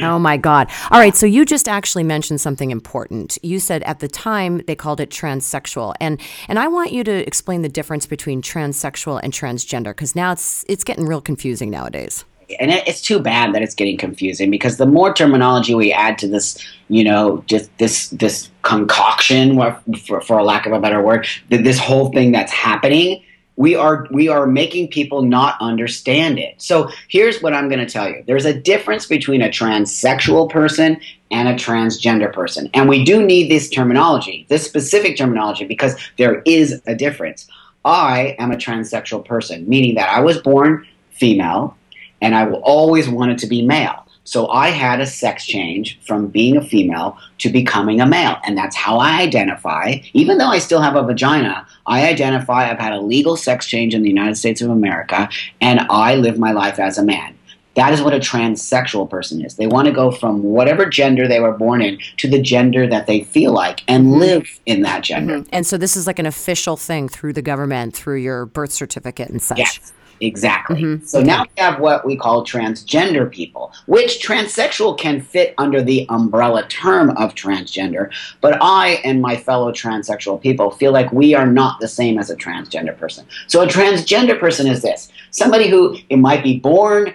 oh 0.02 0.18
my 0.18 0.36
God. 0.36 0.68
All 0.90 0.98
right. 0.98 1.16
So 1.16 1.26
you 1.26 1.44
just 1.44 1.68
actually 1.68 2.04
mentioned 2.04 2.40
something 2.40 2.70
important. 2.70 3.38
You 3.42 3.58
said 3.58 3.82
at 3.84 4.00
the 4.00 4.08
time 4.08 4.58
they 4.66 4.74
called 4.74 5.00
it 5.00 5.10
transsexual. 5.10 5.94
And 6.00 6.20
and 6.48 6.58
I 6.58 6.68
want 6.68 6.92
you 6.92 7.04
to 7.04 7.26
explain 7.26 7.62
the 7.62 7.68
difference 7.68 8.06
between 8.06 8.42
transsexual 8.42 9.20
and 9.22 9.32
transgender 9.32 9.90
because 9.90 10.14
now 10.14 10.32
it's 10.32 10.64
it's 10.68 10.84
getting 10.84 11.06
real 11.06 11.20
confusing 11.20 11.70
nowadays 11.70 12.24
and 12.60 12.70
it's 12.70 13.00
too 13.00 13.18
bad 13.18 13.54
that 13.54 13.62
it's 13.62 13.74
getting 13.74 13.96
confusing 13.96 14.50
because 14.50 14.76
the 14.76 14.86
more 14.86 15.12
terminology 15.12 15.74
we 15.74 15.92
add 15.92 16.18
to 16.18 16.28
this, 16.28 16.58
you 16.88 17.02
know, 17.02 17.42
just 17.46 17.76
this 17.78 18.10
this 18.10 18.50
concoction, 18.62 19.60
for, 20.06 20.20
for 20.20 20.42
lack 20.42 20.66
of 20.66 20.72
a 20.72 20.80
better 20.80 21.02
word, 21.02 21.26
this 21.48 21.78
whole 21.78 22.12
thing 22.12 22.32
that's 22.32 22.52
happening, 22.52 23.22
we 23.56 23.74
are 23.74 24.06
we 24.10 24.28
are 24.28 24.46
making 24.46 24.88
people 24.88 25.22
not 25.22 25.56
understand 25.60 26.38
it. 26.38 26.54
So 26.58 26.90
here's 27.08 27.42
what 27.42 27.52
I'm 27.52 27.68
going 27.68 27.84
to 27.84 27.92
tell 27.92 28.08
you: 28.08 28.22
there's 28.26 28.44
a 28.44 28.58
difference 28.58 29.06
between 29.06 29.42
a 29.42 29.48
transsexual 29.48 30.48
person 30.48 31.00
and 31.30 31.48
a 31.48 31.54
transgender 31.54 32.32
person, 32.32 32.70
and 32.74 32.88
we 32.88 33.04
do 33.04 33.24
need 33.24 33.50
this 33.50 33.68
terminology, 33.68 34.46
this 34.48 34.64
specific 34.64 35.16
terminology, 35.16 35.64
because 35.66 35.96
there 36.16 36.42
is 36.42 36.80
a 36.86 36.94
difference. 36.94 37.48
I 37.84 38.36
am 38.38 38.50
a 38.50 38.56
transsexual 38.56 39.24
person, 39.24 39.68
meaning 39.68 39.94
that 39.94 40.08
I 40.10 40.20
was 40.20 40.38
born 40.38 40.86
female 41.10 41.76
and 42.20 42.34
I 42.34 42.44
will 42.44 42.60
always 42.62 43.08
want 43.08 43.32
it 43.32 43.38
to 43.38 43.46
be 43.46 43.62
male. 43.62 44.06
So 44.26 44.48
I 44.48 44.70
had 44.70 45.00
a 45.00 45.06
sex 45.06 45.46
change 45.46 46.00
from 46.04 46.26
being 46.26 46.56
a 46.56 46.60
female 46.60 47.16
to 47.38 47.48
becoming 47.48 48.00
a 48.00 48.06
male, 48.06 48.38
and 48.44 48.58
that's 48.58 48.74
how 48.74 48.98
I 48.98 49.20
identify. 49.20 49.98
Even 50.14 50.38
though 50.38 50.48
I 50.48 50.58
still 50.58 50.80
have 50.80 50.96
a 50.96 51.02
vagina, 51.04 51.64
I 51.86 52.08
identify 52.08 52.68
I've 52.68 52.80
had 52.80 52.92
a 52.92 53.00
legal 53.00 53.36
sex 53.36 53.66
change 53.66 53.94
in 53.94 54.02
the 54.02 54.08
United 54.08 54.34
States 54.34 54.60
of 54.60 54.68
America, 54.68 55.28
and 55.60 55.80
I 55.90 56.16
live 56.16 56.40
my 56.40 56.50
life 56.50 56.80
as 56.80 56.98
a 56.98 57.04
man. 57.04 57.36
That 57.76 57.92
is 57.92 58.02
what 58.02 58.14
a 58.14 58.18
transsexual 58.18 59.08
person 59.08 59.44
is. 59.44 59.56
They 59.56 59.66
want 59.66 59.86
to 59.86 59.92
go 59.92 60.10
from 60.10 60.42
whatever 60.42 60.86
gender 60.86 61.28
they 61.28 61.40
were 61.40 61.52
born 61.52 61.82
in 61.82 61.98
to 62.16 62.28
the 62.28 62.40
gender 62.40 62.86
that 62.88 63.06
they 63.06 63.22
feel 63.22 63.52
like 63.52 63.82
and 63.86 64.06
mm-hmm. 64.06 64.18
live 64.18 64.60
in 64.64 64.80
that 64.82 65.04
gender. 65.04 65.40
Mm-hmm. 65.40 65.50
And 65.52 65.66
so 65.66 65.76
this 65.76 65.94
is 65.94 66.06
like 66.06 66.18
an 66.18 66.26
official 66.26 66.76
thing 66.78 67.08
through 67.08 67.34
the 67.34 67.42
government, 67.42 67.94
through 67.94 68.16
your 68.16 68.46
birth 68.46 68.72
certificate 68.72 69.28
and 69.28 69.42
such. 69.42 69.58
Yes. 69.58 69.92
Exactly. 70.20 70.82
Mm-hmm. 70.82 71.04
So 71.04 71.20
now 71.20 71.42
we 71.42 71.62
have 71.62 71.80
what 71.80 72.04
we 72.04 72.16
call 72.16 72.44
transgender 72.44 73.30
people, 73.30 73.72
which 73.86 74.26
transsexual 74.26 74.98
can 74.98 75.20
fit 75.20 75.54
under 75.58 75.82
the 75.82 76.06
umbrella 76.08 76.66
term 76.68 77.10
of 77.10 77.34
transgender. 77.34 78.10
But 78.40 78.58
I 78.60 79.00
and 79.04 79.20
my 79.20 79.36
fellow 79.36 79.72
transsexual 79.72 80.40
people 80.40 80.70
feel 80.70 80.92
like 80.92 81.12
we 81.12 81.34
are 81.34 81.46
not 81.46 81.80
the 81.80 81.88
same 81.88 82.18
as 82.18 82.30
a 82.30 82.36
transgender 82.36 82.96
person. 82.96 83.26
So 83.46 83.62
a 83.62 83.66
transgender 83.66 84.38
person 84.38 84.66
is 84.66 84.82
this 84.82 85.10
somebody 85.30 85.68
who 85.68 85.96
it 86.08 86.16
might 86.16 86.42
be 86.42 86.58
born 86.58 87.14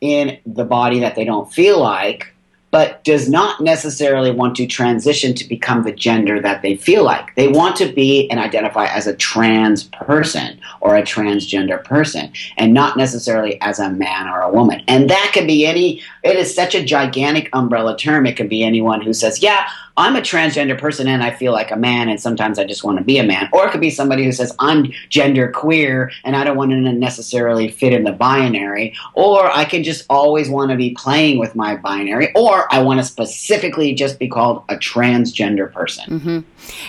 in 0.00 0.38
the 0.44 0.64
body 0.64 0.98
that 1.00 1.14
they 1.14 1.24
don't 1.24 1.50
feel 1.52 1.80
like, 1.80 2.31
but 2.72 3.04
does 3.04 3.28
not 3.28 3.60
necessarily 3.60 4.32
want 4.32 4.56
to 4.56 4.66
transition 4.66 5.34
to 5.34 5.44
become 5.46 5.84
the 5.84 5.92
gender 5.92 6.40
that 6.40 6.62
they 6.62 6.74
feel 6.74 7.04
like. 7.04 7.32
They 7.36 7.46
want 7.46 7.76
to 7.76 7.92
be 7.92 8.28
and 8.30 8.40
identify 8.40 8.86
as 8.86 9.06
a 9.06 9.14
trans 9.14 9.84
person 9.84 10.58
or 10.80 10.96
a 10.96 11.02
transgender 11.02 11.84
person 11.84 12.32
and 12.56 12.72
not 12.72 12.96
necessarily 12.96 13.60
as 13.60 13.78
a 13.78 13.90
man 13.90 14.26
or 14.26 14.40
a 14.40 14.50
woman. 14.50 14.82
And 14.88 15.10
that 15.10 15.32
can 15.34 15.46
be 15.46 15.66
any, 15.66 16.02
it 16.24 16.36
is 16.36 16.54
such 16.54 16.74
a 16.74 16.82
gigantic 16.82 17.50
umbrella 17.52 17.96
term. 17.96 18.26
It 18.26 18.38
can 18.38 18.48
be 18.48 18.64
anyone 18.64 19.02
who 19.02 19.12
says, 19.12 19.42
yeah, 19.42 19.68
I'm 19.96 20.16
a 20.16 20.20
transgender 20.20 20.78
person 20.78 21.06
and 21.06 21.22
I 21.22 21.30
feel 21.30 21.52
like 21.52 21.70
a 21.70 21.76
man 21.76 22.08
and 22.08 22.20
sometimes 22.20 22.58
I 22.58 22.64
just 22.64 22.84
want 22.84 22.98
to 22.98 23.04
be 23.04 23.18
a 23.18 23.24
man. 23.24 23.48
Or 23.52 23.66
it 23.66 23.70
could 23.70 23.80
be 23.80 23.90
somebody 23.90 24.24
who 24.24 24.32
says 24.32 24.54
I'm 24.58 24.92
gender 25.08 25.50
queer 25.50 26.10
and 26.24 26.36
I 26.36 26.44
don't 26.44 26.56
want 26.56 26.70
to 26.70 26.80
necessarily 26.80 27.68
fit 27.68 27.92
in 27.92 28.04
the 28.04 28.12
binary. 28.12 28.94
Or 29.14 29.50
I 29.50 29.64
can 29.64 29.82
just 29.82 30.04
always 30.08 30.48
want 30.48 30.70
to 30.70 30.76
be 30.76 30.90
playing 30.94 31.38
with 31.38 31.54
my 31.54 31.76
binary. 31.76 32.32
Or 32.34 32.72
I 32.72 32.82
want 32.82 33.00
to 33.00 33.04
specifically 33.04 33.94
just 33.94 34.18
be 34.18 34.28
called 34.28 34.64
a 34.68 34.76
transgender 34.76 35.70
person. 35.70 36.04
Mm-hmm. 36.20 36.40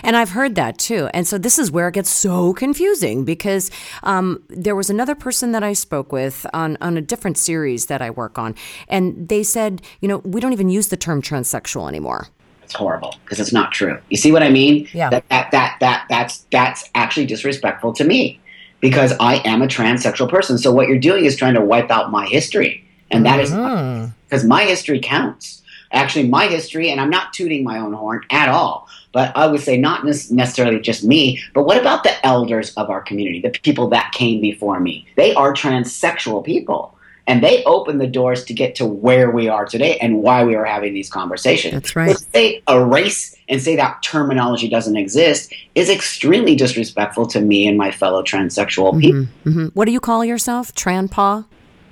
And 0.02 0.16
I've 0.16 0.30
heard 0.30 0.54
that 0.54 0.78
too. 0.78 1.08
And 1.12 1.26
so 1.26 1.38
this 1.38 1.58
is 1.58 1.70
where 1.70 1.88
it 1.88 1.94
gets 1.94 2.10
so 2.10 2.54
confusing 2.54 3.24
because 3.24 3.70
um, 4.02 4.42
there 4.48 4.76
was 4.76 4.88
another 4.90 5.14
person 5.14 5.52
that 5.52 5.62
I 5.62 5.72
spoke 5.72 6.12
with 6.12 6.46
on, 6.54 6.78
on 6.80 6.96
a 6.96 7.02
different 7.02 7.36
series 7.36 7.86
that 7.86 8.00
I 8.00 8.10
work 8.10 8.38
on. 8.38 8.54
And 8.88 9.28
they 9.28 9.42
said, 9.42 9.82
you 10.00 10.08
know, 10.08 10.18
we 10.18 10.40
don't 10.40 10.52
even 10.52 10.70
use 10.70 10.88
the 10.88 10.96
term 10.96 11.20
transsexual 11.20 11.88
anymore 11.88 12.28
it's 12.64 12.74
horrible 12.74 13.14
because 13.24 13.38
it's 13.38 13.52
not 13.52 13.72
true. 13.72 13.98
You 14.08 14.16
see 14.16 14.32
what 14.32 14.42
I 14.42 14.50
mean? 14.50 14.88
Yeah. 14.92 15.10
That, 15.10 15.28
that 15.28 15.50
that 15.50 15.76
that 15.80 16.06
that's 16.08 16.38
that's 16.50 16.90
actually 16.94 17.26
disrespectful 17.26 17.92
to 17.94 18.04
me 18.04 18.40
because 18.80 19.12
I 19.20 19.36
am 19.44 19.62
a 19.62 19.66
transsexual 19.66 20.28
person. 20.28 20.58
So 20.58 20.72
what 20.72 20.88
you're 20.88 20.98
doing 20.98 21.24
is 21.24 21.36
trying 21.36 21.54
to 21.54 21.60
wipe 21.60 21.90
out 21.90 22.10
my 22.10 22.26
history, 22.26 22.84
and 23.10 23.24
that 23.26 23.40
mm-hmm. 23.40 24.04
is 24.04 24.10
because 24.26 24.44
my 24.44 24.64
history 24.64 25.00
counts. 25.00 25.60
Actually, 25.92 26.26
my 26.28 26.48
history, 26.48 26.90
and 26.90 27.00
I'm 27.00 27.10
not 27.10 27.32
tooting 27.32 27.62
my 27.62 27.78
own 27.78 27.92
horn 27.92 28.22
at 28.30 28.48
all, 28.48 28.88
but 29.12 29.30
I 29.36 29.46
would 29.46 29.60
say 29.60 29.76
not 29.76 30.04
necessarily 30.04 30.80
just 30.80 31.04
me, 31.04 31.40
but 31.54 31.66
what 31.66 31.80
about 31.80 32.02
the 32.02 32.26
elders 32.26 32.74
of 32.74 32.90
our 32.90 33.00
community, 33.00 33.40
the 33.40 33.50
people 33.50 33.88
that 33.90 34.10
came 34.10 34.40
before 34.40 34.80
me? 34.80 35.06
They 35.14 35.34
are 35.34 35.52
transsexual 35.52 36.44
people 36.44 36.93
and 37.26 37.42
they 37.42 37.64
opened 37.64 38.00
the 38.00 38.06
doors 38.06 38.44
to 38.44 38.54
get 38.54 38.74
to 38.76 38.86
where 38.86 39.30
we 39.30 39.48
are 39.48 39.64
today 39.64 39.98
and 39.98 40.22
why 40.22 40.44
we 40.44 40.54
are 40.54 40.64
having 40.64 40.92
these 40.92 41.08
conversations. 41.08 41.72
That's 41.74 41.96
right. 41.96 42.16
To 42.16 42.24
say 42.34 42.62
erase 42.68 43.34
and 43.48 43.60
say 43.60 43.76
that 43.76 44.02
terminology 44.02 44.68
doesn't 44.68 44.96
exist 44.96 45.54
is 45.74 45.88
extremely 45.88 46.54
disrespectful 46.54 47.26
to 47.28 47.40
me 47.40 47.66
and 47.66 47.78
my 47.78 47.90
fellow 47.90 48.22
transsexual 48.22 48.92
mm-hmm, 48.92 49.00
people. 49.00 49.26
Mm-hmm. 49.44 49.66
What 49.68 49.86
do 49.86 49.92
you 49.92 50.00
call 50.00 50.24
yourself? 50.24 50.74
Tranpa? 50.74 51.46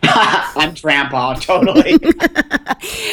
I'm 0.15 0.75
TranPa, 0.75 1.41
totally. 1.41 1.97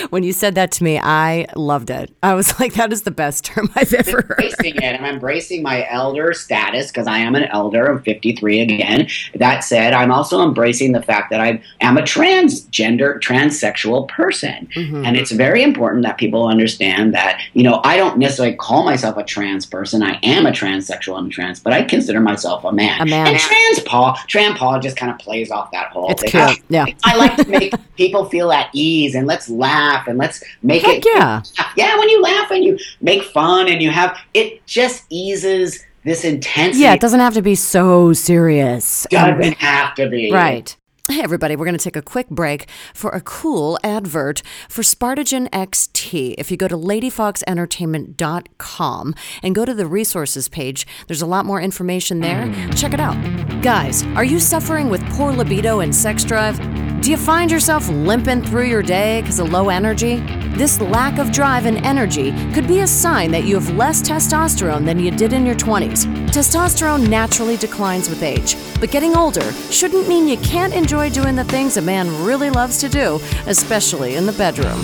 when 0.10 0.24
you 0.24 0.34
said 0.34 0.56
that 0.56 0.72
to 0.74 0.84
me, 0.84 1.00
I 1.00 1.46
loved 1.56 1.92
it. 1.92 2.12
I 2.24 2.34
was 2.34 2.60
like, 2.60 2.74
that 2.74 2.92
is 2.92 3.04
the 3.04 3.12
best 3.12 3.46
term 3.46 3.70
I've 3.76 3.94
ever 3.94 4.22
heard. 4.22 4.40
Embracing 4.40 4.76
it. 4.78 5.00
I'm 5.00 5.06
embracing 5.06 5.62
my 5.62 5.88
elder 5.90 6.34
status 6.34 6.88
because 6.88 7.06
I 7.06 7.20
am 7.20 7.36
an 7.36 7.44
elder 7.44 7.86
of 7.86 8.04
53 8.04 8.62
again. 8.62 9.08
That 9.36 9.64
said, 9.64 9.94
I'm 9.94 10.12
also 10.12 10.44
embracing 10.44 10.94
the 10.94 11.02
fact 11.02 11.30
that 11.30 11.40
I 11.40 11.62
am 11.80 11.98
a 11.98 12.02
transgender, 12.02 13.20
transsexual 13.20 14.08
person. 14.08 14.68
Mm-hmm. 14.76 15.06
And 15.06 15.16
it's 15.16 15.32
very 15.32 15.62
important 15.62 16.04
that 16.04 16.18
people 16.18 16.48
understand 16.48 17.14
that, 17.14 17.40
you 17.54 17.62
know, 17.62 17.82
I 17.84 17.98
don't 17.98 18.18
necessarily 18.18 18.56
call 18.56 18.84
myself 18.84 19.16
a 19.18 19.24
trans 19.24 19.66
person. 19.66 20.02
I 20.02 20.20
am 20.24 20.48
a 20.48 20.52
transsexual 20.52 21.20
and 21.20 21.32
trans, 21.32 21.60
but 21.60 21.72
I 21.72 21.84
consider 21.84 22.20
myself 22.20 22.64
a 22.64 22.72
man. 22.72 23.02
A 23.02 23.06
man. 23.06 23.28
And 23.28 23.38
TranPa, 23.38 24.16
trans 24.28 24.58
Paul 24.58 24.80
just 24.80 24.98
kind 24.98 25.12
of 25.12 25.20
plays 25.20 25.52
off 25.52 25.72
that 25.72 25.92
whole 25.92 26.10
it's 26.12 26.24
thing. 26.24 26.32
Cute. 26.32 26.64
Yeah. 26.70 26.79
I 27.04 27.16
like 27.16 27.36
to 27.38 27.48
make 27.48 27.74
people 27.98 28.26
feel 28.26 28.52
at 28.52 28.70
ease 28.74 29.16
and 29.16 29.28
let's 29.28 29.50
laugh 29.50 30.08
and 30.08 30.18
let's 30.18 30.44
make 30.64 30.84
Heck 30.84 30.98
it. 30.98 31.06
Yeah. 31.14 31.42
Yeah. 31.76 31.98
When 31.98 32.10
you 32.10 32.22
laugh 32.22 32.52
and 32.52 32.64
you 32.64 32.78
make 33.02 33.24
fun 33.24 33.68
and 33.68 33.82
you 33.82 33.92
have, 33.92 34.18
it 34.34 34.66
just 34.66 35.06
eases 35.10 35.84
this 36.04 36.24
intensity. 36.24 36.84
Yeah. 36.84 36.94
It 36.94 37.02
doesn't 37.02 37.20
have 37.20 37.34
to 37.34 37.42
be 37.42 37.56
so 37.56 38.14
serious. 38.14 39.06
Doesn't 39.10 39.58
have 39.58 39.96
to 39.96 40.10
be. 40.10 40.32
Right. 40.32 40.76
Hey, 41.12 41.24
everybody, 41.24 41.56
we're 41.56 41.66
going 41.66 41.76
to 41.76 41.84
take 41.84 41.96
a 41.96 42.04
quick 42.04 42.30
break 42.30 42.70
for 42.94 43.10
a 43.10 43.22
cool 43.22 43.80
advert 43.84 44.44
for 44.70 44.84
Spartagen 44.84 45.50
XT. 45.50 46.36
If 46.38 46.52
you 46.52 46.58
go 46.58 46.68
to 46.68 46.78
ladyfoxentertainment.com 46.78 49.16
and 49.42 49.56
go 49.56 49.66
to 49.66 49.74
the 49.74 49.88
resources 49.88 50.48
page, 50.50 50.86
there's 51.08 51.24
a 51.24 51.26
lot 51.26 51.48
more 51.48 51.60
information 51.60 52.20
there. 52.20 52.54
Check 52.76 52.94
it 52.94 53.00
out. 53.00 53.16
Guys, 53.64 54.04
are 54.16 54.24
you 54.24 54.40
suffering 54.40 54.92
with 54.92 55.04
poor 55.10 55.32
libido 55.32 55.80
and 55.80 55.96
sex 55.96 56.24
drive? 56.24 56.60
Do 57.02 57.12
you 57.12 57.18
find 57.18 57.50
yourself 57.50 57.88
limping 57.88 58.42
through 58.42 58.66
your 58.66 58.84
day 58.84 59.22
because 59.22 59.40
of 59.40 59.52
low 59.52 59.70
energy? 59.70 60.18
This 60.58 60.82
lack 60.82 61.18
of 61.18 61.32
drive 61.32 61.66
and 61.66 61.78
energy 61.86 62.34
could 62.52 62.68
be 62.68 62.80
a 62.80 62.88
sign 62.88 63.32
that 63.32 63.46
you 63.46 63.56
have 63.56 63.74
less 63.78 64.02
testosterone 64.02 64.84
than 64.84 65.00
you 65.00 65.10
did 65.10 65.32
in 65.32 65.46
your 65.46 65.56
20s. 65.56 66.06
Testosterone 66.28 67.08
naturally 67.08 67.56
declines 67.56 68.10
with 68.10 68.22
age, 68.22 68.58
but 68.82 68.92
getting 68.92 69.16
older 69.16 69.54
shouldn't 69.72 70.10
mean 70.10 70.28
you 70.28 70.38
can't 70.40 70.74
enjoy 70.74 71.10
doing 71.10 71.36
the 71.36 71.46
things 71.46 71.78
a 71.78 71.82
man 71.82 72.10
really 72.26 72.50
loves 72.50 72.78
to 72.80 72.90
do, 72.90 73.22
especially 73.48 74.16
in 74.16 74.26
the 74.26 74.34
bedroom. 74.34 74.80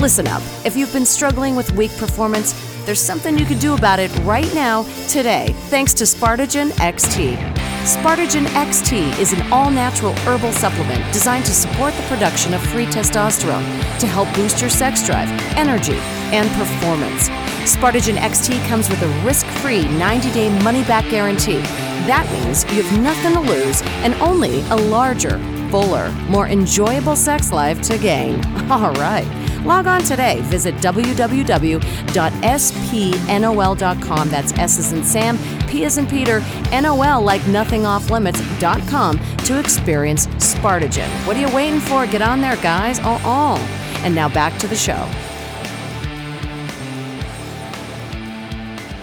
Listen 0.00 0.28
up. 0.28 0.42
If 0.64 0.76
you've 0.76 0.92
been 0.92 1.04
struggling 1.04 1.56
with 1.56 1.72
weak 1.72 1.90
performance, 1.96 2.54
there's 2.88 3.02
something 3.02 3.38
you 3.38 3.44
can 3.44 3.58
do 3.58 3.74
about 3.74 3.98
it 3.98 4.10
right 4.20 4.50
now, 4.54 4.82
today, 5.08 5.54
thanks 5.68 5.92
to 5.92 6.04
Spartagen 6.04 6.70
XT. 6.78 7.36
Spartagen 7.84 8.46
XT 8.46 9.18
is 9.18 9.34
an 9.34 9.52
all 9.52 9.70
natural 9.70 10.14
herbal 10.20 10.52
supplement 10.52 11.04
designed 11.12 11.44
to 11.44 11.52
support 11.52 11.92
the 11.92 12.02
production 12.04 12.54
of 12.54 12.62
free 12.62 12.86
testosterone 12.86 13.62
to 14.00 14.06
help 14.06 14.34
boost 14.34 14.62
your 14.62 14.70
sex 14.70 15.04
drive, 15.04 15.28
energy, 15.54 15.98
and 16.32 16.48
performance. 16.52 17.28
Spartagen 17.70 18.16
XT 18.16 18.66
comes 18.68 18.88
with 18.88 19.02
a 19.02 19.08
risk 19.22 19.44
free 19.60 19.86
90 19.98 20.32
day 20.32 20.48
money 20.62 20.82
back 20.84 21.10
guarantee. 21.10 21.60
That 22.08 22.26
means 22.32 22.64
you 22.74 22.82
have 22.82 23.02
nothing 23.02 23.34
to 23.34 23.40
lose 23.40 23.82
and 24.02 24.14
only 24.14 24.62
a 24.70 24.76
larger, 24.76 25.38
fuller, 25.70 26.10
more 26.30 26.46
enjoyable 26.46 27.16
sex 27.16 27.52
life 27.52 27.82
to 27.82 27.98
gain. 27.98 28.42
All 28.70 28.94
right. 28.94 29.47
Log 29.64 29.86
on 29.86 30.02
today. 30.02 30.40
Visit 30.42 30.74
www.spnol.com. 30.76 31.78
That's 34.28 34.52
S 34.52 34.78
as 34.78 34.92
in 34.92 35.04
Sam, 35.04 35.38
P 35.66 35.84
as 35.84 35.98
in 35.98 36.06
Peter, 36.06 36.40
NOL 36.72 37.22
like 37.22 37.46
nothing 37.48 37.84
off 37.86 38.10
limits.com 38.10 39.18
to 39.18 39.58
experience 39.58 40.26
Spartagen. 40.26 41.08
What 41.26 41.36
are 41.36 41.40
you 41.40 41.54
waiting 41.54 41.80
for? 41.80 42.06
Get 42.06 42.22
on 42.22 42.40
there, 42.40 42.56
guys. 42.56 42.98
Oh, 43.02 43.20
oh. 43.24 43.58
And 44.04 44.14
now 44.14 44.28
back 44.28 44.58
to 44.60 44.66
the 44.66 44.76
show. 44.76 45.08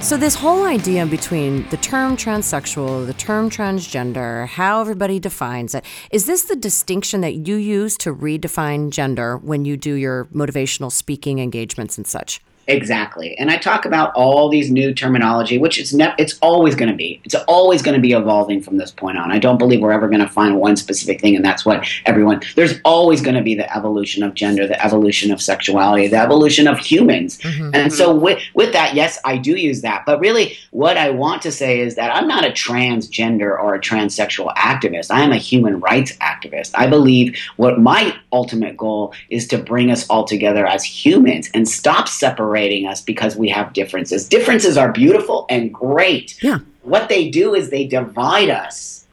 So, 0.06 0.18
this 0.18 0.36
whole 0.36 0.68
idea 0.68 1.04
between 1.08 1.68
the 1.70 1.78
term 1.78 2.16
transsexual, 2.16 3.08
the 3.08 3.14
term 3.16 3.50
transgender, 3.50 4.48
how 4.48 4.80
everybody 4.80 5.20
defines 5.20 5.74
it, 5.74 5.84
is 6.12 6.28
this 6.28 6.44
the 6.44 6.56
distinction 6.56 7.22
that 7.22 7.48
you 7.48 7.56
use 7.56 7.98
to 7.98 8.14
redefine 8.14 8.92
gender 8.92 9.38
when 9.38 9.66
you 9.66 9.78
do 9.78 9.96
your 9.96 10.26
motivational 10.26 10.92
speaking 10.92 11.40
engagements 11.40 11.98
and 11.98 12.06
such? 12.06 12.40
Exactly. 12.68 13.38
And 13.38 13.52
I 13.52 13.58
talk 13.58 13.86
about 13.86 14.12
all 14.16 14.50
these 14.50 14.72
new 14.72 14.94
terminology, 14.94 15.58
which 15.60 15.78
is 15.78 15.94
ne- 15.94 16.16
it's 16.18 16.38
always 16.42 16.74
going 16.74 16.90
to 16.90 16.96
be. 16.96 17.22
It's 17.24 17.36
always 17.48 17.84
going 17.84 17.96
to 17.96 18.02
be 18.02 18.14
evolving 18.14 18.62
from 18.62 18.78
this 18.78 18.90
point 18.90 19.18
on. 19.18 19.32
I 19.32 19.38
don't 19.38 19.58
believe 19.58 19.82
we're 19.82 19.92
ever 19.92 20.08
going 20.08 20.22
to 20.22 20.28
find 20.28 20.58
one 20.58 20.76
specific 20.76 21.22
thing 21.22 21.36
and 21.36 21.46
that's 21.46 21.66
what 21.66 21.86
everyone 22.06 22.42
There's 22.56 22.80
always 22.84 23.22
going 23.22 23.36
to 23.36 23.44
be 23.44 23.54
the 23.54 23.72
evolution 23.76 24.24
of 24.24 24.34
gender, 24.34 24.66
the 24.68 24.84
evolution 24.84 25.32
of 25.32 25.42
sexuality, 25.42 26.08
the 26.08 26.18
evolution 26.18 26.68
of 26.68 26.80
humans. 26.80 27.38
Mm-hmm. 27.40 27.76
And 27.76 27.94
so 27.94 28.16
with 28.16 28.42
with 28.56 28.74
that, 28.74 28.96
yes, 28.96 29.20
I 29.24 29.38
do 29.38 29.56
use 29.56 29.82
that. 29.82 30.04
But 30.06 30.20
really 30.20 30.58
what 30.72 30.98
I 30.98 31.12
want 31.12 31.44
to 31.44 31.52
say 31.52 31.80
is 31.80 31.96
that 31.96 32.16
I'm 32.16 32.28
not 32.28 32.46
a 32.46 32.50
transgender 32.50 33.60
or 33.60 33.76
a 33.76 33.80
transsexual 33.80 34.54
activist. 34.56 35.12
I 35.12 35.22
am 35.22 35.32
a 35.32 35.38
human 35.38 35.80
rights 35.80 36.14
activist. 36.18 36.72
I 36.74 36.88
believe 36.88 37.38
what 37.58 37.80
my 37.80 38.16
ultimate 38.32 38.76
goal 38.76 39.14
is 39.30 39.48
to 39.50 39.60
bring 39.60 39.92
us 39.92 40.08
all 40.10 40.24
together 40.24 40.66
as 40.66 40.84
humans 40.84 41.50
and 41.54 41.68
stop 41.68 42.08
separating 42.08 42.55
separating 42.56 42.88
us 42.88 43.02
because 43.02 43.36
we 43.36 43.50
have 43.50 43.74
differences. 43.74 44.28
Differences 44.28 44.78
are 44.78 44.92
beautiful 44.92 45.46
and 45.50 45.74
great. 45.74 46.42
Yeah. 46.42 46.60
What 46.84 47.10
they 47.10 47.30
do 47.30 47.54
is 47.56 47.70
they 47.70 47.86
divide 47.86 48.50
us, 48.50 49.06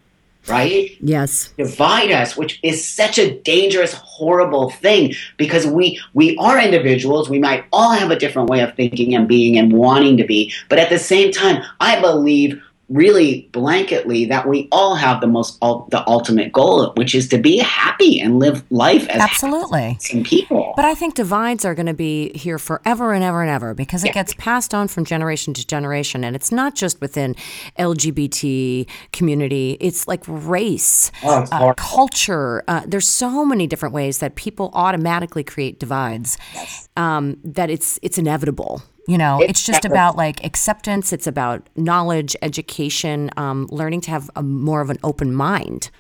right? 0.47 0.91
Yes. 1.01 1.53
Divide 1.57 2.13
us, 2.13 2.37
which 2.37 2.61
is 2.63 2.87
such 2.87 3.19
a 3.19 3.39
dangerous, 3.41 3.95
horrible 3.95 4.71
thing 4.71 5.15
because 5.37 5.67
we 5.67 6.01
we 6.15 6.37
are 6.37 6.61
individuals. 6.61 7.29
We 7.29 7.39
might 7.39 7.65
all 7.73 7.93
have 7.93 8.11
a 8.11 8.19
different 8.19 8.51
way 8.51 8.61
of 8.61 8.75
thinking 8.75 9.15
and 9.15 9.27
being 9.27 9.59
and 9.59 9.73
wanting 9.73 10.17
to 10.19 10.25
be, 10.25 10.53
but 10.69 10.79
at 10.79 10.91
the 10.91 10.99
same 10.99 11.33
time, 11.33 11.63
I 11.81 12.01
believe 12.01 12.63
really 12.93 13.49
blanketly 13.53 14.29
that 14.29 14.47
we 14.47 14.69
all 14.71 14.95
have 14.95 15.21
the 15.21 15.27
most 15.27 15.59
the 15.61 16.05
ultimate 16.07 16.53
goal 16.53 16.93
which 16.97 17.15
is 17.15 17.29
to 17.29 17.39
be 17.39 17.59
happy 17.59 18.21
and 18.21 18.39
live 18.39 18.63
life 18.71 19.09
as 19.09 19.21
absolutely 19.21 19.97
people 20.25 20.75
but 20.77 20.85
i 20.85 20.95
think 20.95 21.15
divides 21.15 21.65
are 21.65 21.75
going 21.75 21.87
to 21.87 21.95
be 21.95 22.31
here 22.37 22.59
forever 22.59 23.13
and 23.13 23.25
ever 23.25 23.41
and 23.41 23.51
ever 23.51 23.73
because 23.73 24.05
it 24.05 24.09
yeah. 24.09 24.13
gets 24.13 24.35
passed 24.35 24.75
on 24.75 24.89
from 24.89 25.05
generation 25.05 25.55
to 25.55 25.67
generation 25.67 26.23
and 26.23 26.37
it's 26.37 26.53
not 26.53 26.75
just 26.75 27.01
within 27.01 27.35
lgbt 27.79 28.87
community 29.13 29.79
it's 29.81 30.07
like 30.07 30.23
race 30.27 31.11
oh, 31.25 31.47
uh, 31.51 31.73
culture 31.75 32.63
uh, 32.69 32.83
there's 32.87 33.09
so 33.09 33.45
many 33.45 33.67
different 33.67 33.95
ways 33.95 34.19
that 34.19 34.35
people 34.35 34.71
automatically 34.75 35.43
create 35.43 35.79
divides 35.79 36.37
yes. 36.53 36.89
um, 36.97 37.39
that 37.43 37.71
it's 37.71 37.99
it's 38.03 38.19
inevitable 38.19 38.83
you 39.09 39.19
know, 39.19 39.41
it's, 39.41 39.51
it's 39.51 39.67
just 39.67 39.85
about 39.85 40.17
like 40.17 40.45
acceptance. 40.45 41.13
It's 41.13 41.27
about 41.27 41.69
knowledge, 41.77 42.37
education, 42.43 43.31
um, 43.37 43.69
learning 43.71 44.03
to 44.03 44.11
have 44.11 44.31
a, 44.37 44.43
more 44.43 44.81
of 44.81 44.91
an 44.91 44.99
open 45.03 45.35
mind. 45.35 45.91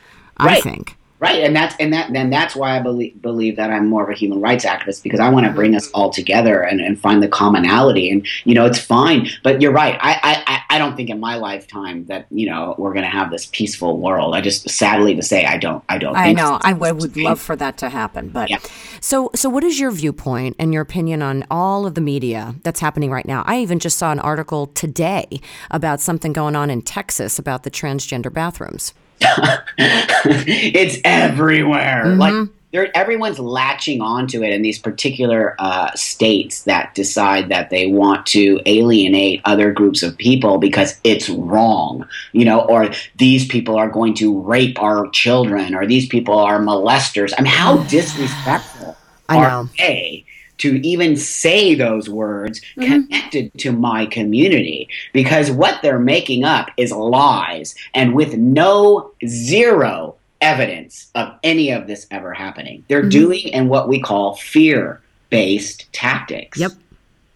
Right. 0.41 0.59
I 0.59 0.61
think. 0.61 0.97
Right, 1.23 1.45
and 1.45 1.55
that's 1.55 1.77
and 1.79 1.93
that 1.93 2.11
and 2.11 2.33
that's 2.33 2.57
why 2.57 2.77
I 2.77 2.81
believe 2.81 3.23
believe 3.23 3.55
that 3.55 3.71
I'm 3.71 3.87
more 3.87 4.03
of 4.03 4.11
a 4.11 4.13
human 4.13 4.41
rights 4.41 4.65
activist 4.65 5.05
because 5.05 5.21
I 5.21 5.29
want 5.29 5.47
to 5.47 5.53
bring 5.53 5.77
us 5.77 5.89
all 5.93 6.11
together 6.11 6.63
and, 6.63 6.81
and 6.81 6.99
find 6.99 7.23
the 7.23 7.29
commonality. 7.29 8.11
And 8.11 8.27
you 8.45 8.57
know, 8.57 8.67
it's 8.67 8.81
fine, 8.81 9.29
but 9.45 9.63
you're 9.63 9.71
right. 9.71 9.97
I 10.01 10.43
I, 10.49 10.63
I 10.69 10.79
don't 10.79 10.97
think 10.97 11.11
in 11.11 11.21
my 11.21 11.37
lifetime 11.37 12.07
that 12.07 12.27
you 12.33 12.51
know 12.51 12.75
we're 12.77 12.93
going 12.93 13.05
to 13.05 13.09
have 13.09 13.31
this 13.31 13.47
peaceful 13.53 13.99
world. 13.99 14.35
I 14.35 14.41
just 14.41 14.69
sadly 14.69 15.15
to 15.15 15.23
say 15.23 15.45
I 15.45 15.59
don't 15.59 15.85
I 15.89 15.99
don't. 15.99 16.17
I 16.17 16.33
know. 16.33 16.59
So. 16.61 16.61
I 16.65 16.73
would 16.73 17.17
love 17.17 17.41
for 17.41 17.55
that 17.55 17.79
to 17.79 17.89
happen, 17.89 18.31
but 18.31 18.51
yeah. 18.51 18.59
so 19.01 19.31
so 19.33 19.49
what 19.49 19.63
is 19.63 19.79
your 19.79 19.93
viewpoint 19.93 20.57
and 20.59 20.73
your 20.73 20.83
opinion 20.83 21.23
on 21.23 21.45
all 21.53 21.87
of 21.87 21.95
the 21.95 22.01
media 22.01 22.57
that's 22.65 22.81
happening 22.81 23.13
right 23.13 23.29
now? 23.29 23.45
I 23.47 23.61
even 23.61 23.79
just 23.79 23.97
saw 23.97 24.11
an 24.11 24.19
article 24.19 24.67
today 24.67 25.41
about 25.71 26.01
something 26.01 26.33
going 26.33 26.57
on 26.57 26.69
in 26.69 26.83
Texas 26.83 27.39
about 27.39 27.63
the 27.63 27.71
transgender 27.71 28.33
bathrooms. 28.33 28.93
it's 29.79 30.99
everywhere. 31.05 32.05
Mm-hmm. 32.07 32.21
Like 32.21 32.49
everyone's 32.95 33.39
latching 33.39 34.01
onto 34.01 34.43
it 34.43 34.51
in 34.51 34.63
these 34.63 34.79
particular 34.79 35.55
uh, 35.59 35.93
states 35.95 36.63
that 36.65 36.95
decide 36.95 37.49
that 37.51 37.71
they 37.71 37.87
want 37.87 38.25
to 38.27 38.61
alienate 38.65 39.43
other 39.45 39.73
groups 39.73 40.03
of 40.03 40.17
people 40.17 40.59
because 40.59 40.99
it's 41.05 41.29
wrong, 41.29 42.07
you 42.33 42.45
know, 42.45 42.61
or 42.63 42.91
these 43.17 43.47
people 43.47 43.77
are 43.77 43.91
going 43.91 44.15
to 44.15 44.41
rape 44.41 44.81
our 44.81 45.09
children, 45.11 45.75
or 45.75 45.87
these 45.87 46.07
people 46.07 46.39
are 46.39 46.61
molesters. 46.61 47.33
I 47.37 47.43
mean, 47.43 47.53
how 47.53 47.77
disrespectful 47.89 48.97
I 49.29 49.37
know. 49.37 49.43
are 49.43 49.69
they? 49.79 50.25
To 50.63 50.87
even 50.87 51.17
say 51.17 51.75
those 51.75 52.09
words 52.09 52.61
mm-hmm. 52.77 52.83
connected 52.83 53.53
to 53.59 53.73
my 53.73 54.07
community 54.07 54.89
because 55.13 55.51
what 55.51 55.83
they're 55.83 55.99
making 55.99 56.45
up 56.45 56.71
is 56.77 56.93
lies 56.93 57.75
and 57.95 58.15
with 58.15 58.35
no 58.35 59.11
zero 59.27 60.15
evidence 60.41 61.11
of 61.17 61.35
any 61.43 61.71
of 61.71 61.89
this 61.89 62.07
ever 62.13 62.33
happening. 62.33 62.85
They're 62.87 63.01
mm-hmm. 63.01 63.09
doing 63.09 63.49
in 63.49 63.69
what 63.69 63.89
we 63.89 64.01
call 64.01 64.37
fear 64.37 65.01
based 65.31 65.93
tactics. 65.93 66.59
Yep. 66.59 66.71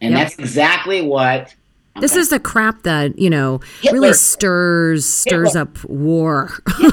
And 0.01 0.13
yep. 0.15 0.21
that's 0.21 0.39
exactly 0.39 1.03
what 1.03 1.53
this 2.01 2.15
is 2.15 2.29
the 2.29 2.39
crap 2.39 2.83
that 2.83 3.19
you 3.19 3.31
know 3.31 3.61
Hitler. 3.81 4.01
really 4.01 4.13
stirs 4.13 5.05
stirs 5.05 5.55
Hitler. 5.55 5.63
up 5.63 5.85
war. 5.85 6.51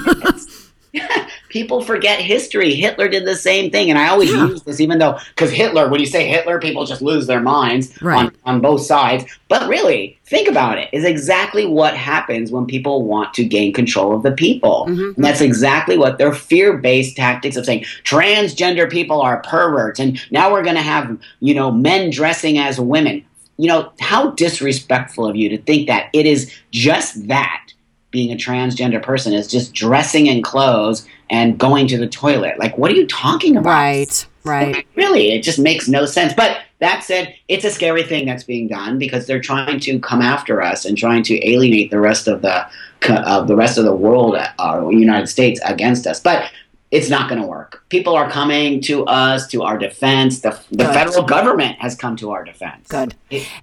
people 1.53 1.83
forget 1.83 2.19
history. 2.19 2.73
Hitler 2.73 3.07
did 3.07 3.25
the 3.25 3.35
same 3.35 3.69
thing, 3.69 3.91
and 3.91 3.99
I 3.99 4.07
always 4.07 4.31
yeah. 4.31 4.47
use 4.47 4.63
this, 4.63 4.81
even 4.81 4.97
though 4.97 5.19
because 5.29 5.51
Hitler, 5.51 5.87
when 5.87 5.99
you 5.99 6.07
say 6.07 6.27
Hitler, 6.27 6.59
people 6.59 6.83
just 6.83 7.03
lose 7.03 7.27
their 7.27 7.39
minds 7.39 8.01
right. 8.01 8.25
on, 8.25 8.55
on 8.55 8.59
both 8.59 8.81
sides. 8.81 9.23
But 9.49 9.69
really, 9.69 10.17
think 10.25 10.49
about 10.49 10.79
it. 10.79 10.89
Is 10.91 11.05
exactly 11.05 11.67
what 11.67 11.95
happens 11.95 12.51
when 12.51 12.65
people 12.65 13.03
want 13.03 13.35
to 13.35 13.45
gain 13.45 13.71
control 13.71 14.15
of 14.15 14.23
the 14.23 14.31
people, 14.31 14.87
mm-hmm. 14.89 15.13
and 15.15 15.23
that's 15.23 15.41
exactly 15.41 15.95
what 15.95 16.17
their 16.17 16.33
fear-based 16.33 17.15
tactics 17.15 17.55
of 17.55 17.65
saying 17.65 17.83
transgender 18.03 18.89
people 18.89 19.21
are 19.21 19.39
perverts, 19.43 19.99
and 19.99 20.19
now 20.31 20.51
we're 20.51 20.63
going 20.63 20.75
to 20.75 20.81
have 20.81 21.15
you 21.39 21.53
know 21.53 21.71
men 21.71 22.09
dressing 22.09 22.57
as 22.57 22.79
women. 22.79 23.23
You 23.57 23.67
know 23.67 23.93
how 23.99 24.31
disrespectful 24.31 25.27
of 25.27 25.35
you 25.35 25.49
to 25.49 25.59
think 25.59 25.85
that 25.85 26.09
it 26.13 26.25
is 26.25 26.51
just 26.71 27.27
that 27.27 27.72
being 28.13 28.31
a 28.31 28.35
transgender 28.35 29.01
person 29.01 29.33
is 29.33 29.47
just 29.47 29.73
dressing 29.73 30.27
in 30.27 30.43
clothes 30.43 31.05
and 31.31 31.57
going 31.57 31.87
to 31.87 31.97
the 31.97 32.07
toilet. 32.07 32.59
Like, 32.59 32.77
what 32.77 32.91
are 32.91 32.95
you 32.95 33.07
talking 33.07 33.57
about? 33.57 33.71
Right, 33.71 34.27
right. 34.43 34.87
really, 34.95 35.33
it 35.33 35.41
just 35.41 35.57
makes 35.57 35.89
no 35.89 36.05
sense. 36.05 36.31
But 36.31 36.59
that 36.79 37.03
said, 37.03 37.33
it's 37.47 37.65
a 37.65 37.71
scary 37.71 38.03
thing 38.03 38.27
that's 38.27 38.43
being 38.43 38.67
done 38.67 38.99
because 38.99 39.25
they're 39.25 39.41
trying 39.41 39.79
to 39.81 39.99
come 39.99 40.21
after 40.21 40.61
us 40.61 40.85
and 40.85 40.95
trying 40.95 41.23
to 41.23 41.49
alienate 41.49 41.89
the 41.89 41.99
rest 41.99 42.27
of 42.27 42.43
the 42.43 42.65
uh, 43.09 43.43
the 43.43 43.55
rest 43.55 43.77
of 43.77 43.83
the 43.83 43.95
world, 43.95 44.37
uh, 44.37 44.89
United 44.89 45.27
States, 45.27 45.59
against 45.65 46.07
us. 46.07 46.21
But 46.21 46.49
it's 46.93 47.09
not 47.09 47.27
going 47.27 47.41
to 47.41 47.47
work. 47.47 47.83
People 47.89 48.13
are 48.13 48.29
coming 48.29 48.79
to 48.81 49.03
us, 49.05 49.47
to 49.47 49.63
our 49.63 49.79
defense. 49.79 50.41
The, 50.41 50.51
the 50.69 50.85
federal 50.85 51.23
government 51.23 51.79
has 51.79 51.95
come 51.95 52.15
to 52.17 52.29
our 52.29 52.43
defense. 52.43 52.87
Good. 52.87 53.15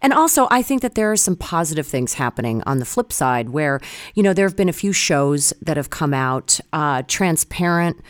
and 0.02 0.12
also, 0.12 0.48
I 0.50 0.62
think 0.62 0.82
that 0.82 0.96
there 0.96 1.12
are 1.12 1.16
some 1.16 1.36
positive 1.36 1.86
things 1.86 2.14
happening 2.14 2.60
on 2.66 2.80
the 2.80 2.84
flip 2.84 3.12
side 3.12 3.50
where, 3.50 3.80
you 4.16 4.24
know, 4.24 4.32
there 4.32 4.48
have 4.48 4.56
been 4.56 4.68
a 4.68 4.72
few 4.72 4.92
shows 4.92 5.52
that 5.62 5.76
have 5.76 5.90
come 5.90 6.12
out. 6.12 6.58
Uh, 6.72 7.02
Transparent, 7.06 8.00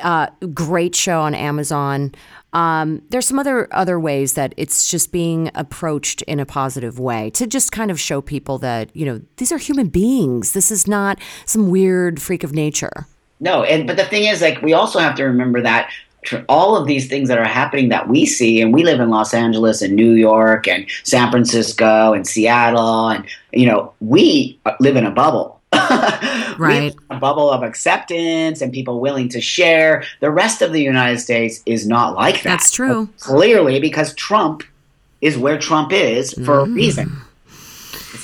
uh, 0.00 0.28
great 0.54 0.94
show 0.94 1.20
on 1.20 1.34
Amazon. 1.34 2.14
Um, 2.54 3.02
there's 3.10 3.26
some 3.26 3.38
other 3.38 3.68
other 3.74 4.00
ways 4.00 4.32
that 4.32 4.54
it's 4.56 4.88
just 4.88 5.12
being 5.12 5.50
approached 5.54 6.22
in 6.22 6.40
a 6.40 6.46
positive 6.46 6.98
way 6.98 7.30
to 7.30 7.46
just 7.46 7.70
kind 7.70 7.90
of 7.90 8.00
show 8.00 8.22
people 8.22 8.58
that 8.58 8.94
you 8.96 9.04
know 9.04 9.20
these 9.36 9.50
are 9.52 9.58
human 9.58 9.88
beings. 9.88 10.52
This 10.52 10.70
is 10.70 10.86
not 10.86 11.20
some 11.44 11.68
weird 11.68 12.22
freak 12.22 12.44
of 12.44 12.52
nature. 12.52 13.06
No, 13.44 13.62
and 13.62 13.86
but 13.86 13.98
the 13.98 14.04
thing 14.04 14.24
is, 14.24 14.40
like, 14.40 14.62
we 14.62 14.72
also 14.72 14.98
have 14.98 15.14
to 15.16 15.24
remember 15.24 15.60
that 15.60 15.90
all 16.48 16.78
of 16.78 16.86
these 16.86 17.08
things 17.08 17.28
that 17.28 17.38
are 17.38 17.44
happening 17.44 17.90
that 17.90 18.08
we 18.08 18.24
see, 18.24 18.62
and 18.62 18.72
we 18.72 18.82
live 18.82 19.00
in 19.00 19.10
Los 19.10 19.34
Angeles 19.34 19.82
and 19.82 19.94
New 19.94 20.12
York 20.12 20.66
and 20.66 20.86
San 21.02 21.30
Francisco 21.30 22.14
and 22.14 22.26
Seattle, 22.26 23.10
and 23.10 23.26
you 23.52 23.66
know, 23.66 23.92
we 24.00 24.58
live 24.80 24.96
in 24.96 25.04
a 25.04 25.10
bubble. 25.10 25.60
right. 26.56 26.94
a 27.10 27.18
bubble 27.18 27.50
of 27.50 27.64
acceptance 27.64 28.62
and 28.62 28.72
people 28.72 29.00
willing 29.00 29.28
to 29.28 29.40
share. 29.40 30.04
The 30.20 30.30
rest 30.30 30.62
of 30.62 30.72
the 30.72 30.80
United 30.80 31.18
States 31.18 31.62
is 31.66 31.86
not 31.86 32.14
like 32.14 32.36
that. 32.36 32.44
That's 32.44 32.70
true. 32.70 33.10
Clearly, 33.18 33.78
because 33.78 34.14
Trump 34.14 34.62
is 35.20 35.36
where 35.36 35.58
Trump 35.58 35.92
is 35.92 36.32
for 36.32 36.60
mm. 36.60 36.66
a 36.66 36.70
reason. 36.70 37.20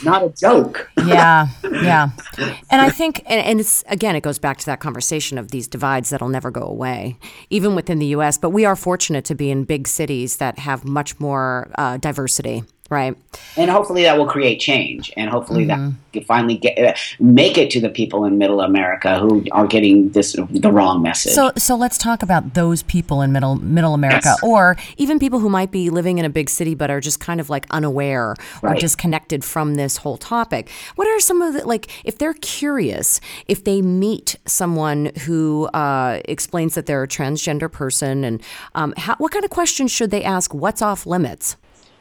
It's 0.01 0.07
not 0.07 0.25
a 0.25 0.31
joke. 0.31 0.91
yeah, 1.05 1.49
yeah. 1.63 2.11
And 2.71 2.81
I 2.81 2.89
think, 2.89 3.19
and, 3.27 3.39
and, 3.45 3.61
it's 3.61 3.85
again, 3.87 4.17
it 4.17 4.23
goes 4.23 4.39
back 4.39 4.57
to 4.59 4.67
that 4.67 4.81
conversation 4.81 5.37
of 5.37 5.51
these 5.51 5.69
divides 5.69 6.09
that'll 6.09 6.31
never 6.31 6.51
go 6.51 6.63
away, 6.63 7.19
even 7.51 7.75
within 7.75 7.99
the 7.99 8.07
U.S. 8.07 8.39
But 8.39 8.51
we 8.51 8.65
are 8.65 8.77
fortunate 8.77 9.27
to 9.27 9.35
be 9.35 9.51
in 9.51 9.65
big 9.65 9.87
cities 9.87 10.39
that 10.39 10.59
have 10.59 10.87
much 10.87 11.21
more 11.21 11.71
uh, 11.77 11.99
diversity 11.99 12.65
Right. 12.91 13.17
And 13.57 13.71
hopefully 13.71 14.03
that 14.03 14.19
will 14.19 14.27
create 14.27 14.59
change, 14.59 15.13
and 15.17 15.31
hopefully 15.31 15.65
mm-hmm. 15.65 15.93
that 16.13 16.27
finally 16.27 16.57
get 16.57 16.77
uh, 16.77 16.95
make 17.21 17.57
it 17.57 17.71
to 17.71 17.81
the 17.81 17.89
people 17.89 18.25
in 18.25 18.37
Middle 18.37 18.61
America 18.61 19.17
who 19.21 19.47
are 19.53 19.69
getting 19.69 20.11
this 20.11 20.37
the 20.51 20.73
wrong 20.73 21.01
message. 21.01 21.33
So, 21.33 21.53
so 21.57 21.77
let's 21.77 21.97
talk 21.97 22.21
about 22.21 22.55
those 22.55 22.83
people 22.83 23.23
in 23.23 23.31
Middle 23.31 23.55
Middle 23.55 23.95
America, 23.95 24.31
yes. 24.31 24.43
or 24.43 24.77
even 24.97 25.21
people 25.21 25.39
who 25.39 25.49
might 25.49 25.71
be 25.71 25.89
living 25.89 26.19
in 26.19 26.25
a 26.25 26.29
big 26.29 26.51
city 26.51 26.75
but 26.75 26.91
are 26.91 26.99
just 27.01 27.21
kind 27.21 27.41
of 27.41 27.49
like 27.49 27.65
unaware 27.71 28.35
right. 28.61 28.77
or 28.77 28.81
disconnected 28.81 29.45
from 29.45 29.77
this 29.77 29.99
whole 29.99 30.17
topic. 30.17 30.69
What 30.97 31.07
are 31.07 31.21
some 31.21 31.43
of 31.43 31.55
the 31.55 31.65
like 31.65 31.89
if 32.05 32.19
they're 32.19 32.35
curious, 32.35 33.21
if 33.47 33.63
they 33.63 33.83
meet 33.83 34.35
someone 34.47 35.13
who 35.27 35.67
uh, 35.75 36.21
explains 36.25 36.75
that 36.75 36.87
they're 36.87 37.05
a 37.05 37.09
transgender 37.09 37.71
person, 37.71 38.25
and 38.25 38.43
um, 38.75 38.95
how, 38.97 39.15
what 39.19 39.31
kind 39.31 39.45
of 39.45 39.51
questions 39.53 39.93
should 39.93 40.11
they 40.11 40.25
ask? 40.25 40.53
What's 40.53 40.83
off 40.83 41.07
limits? 41.07 41.57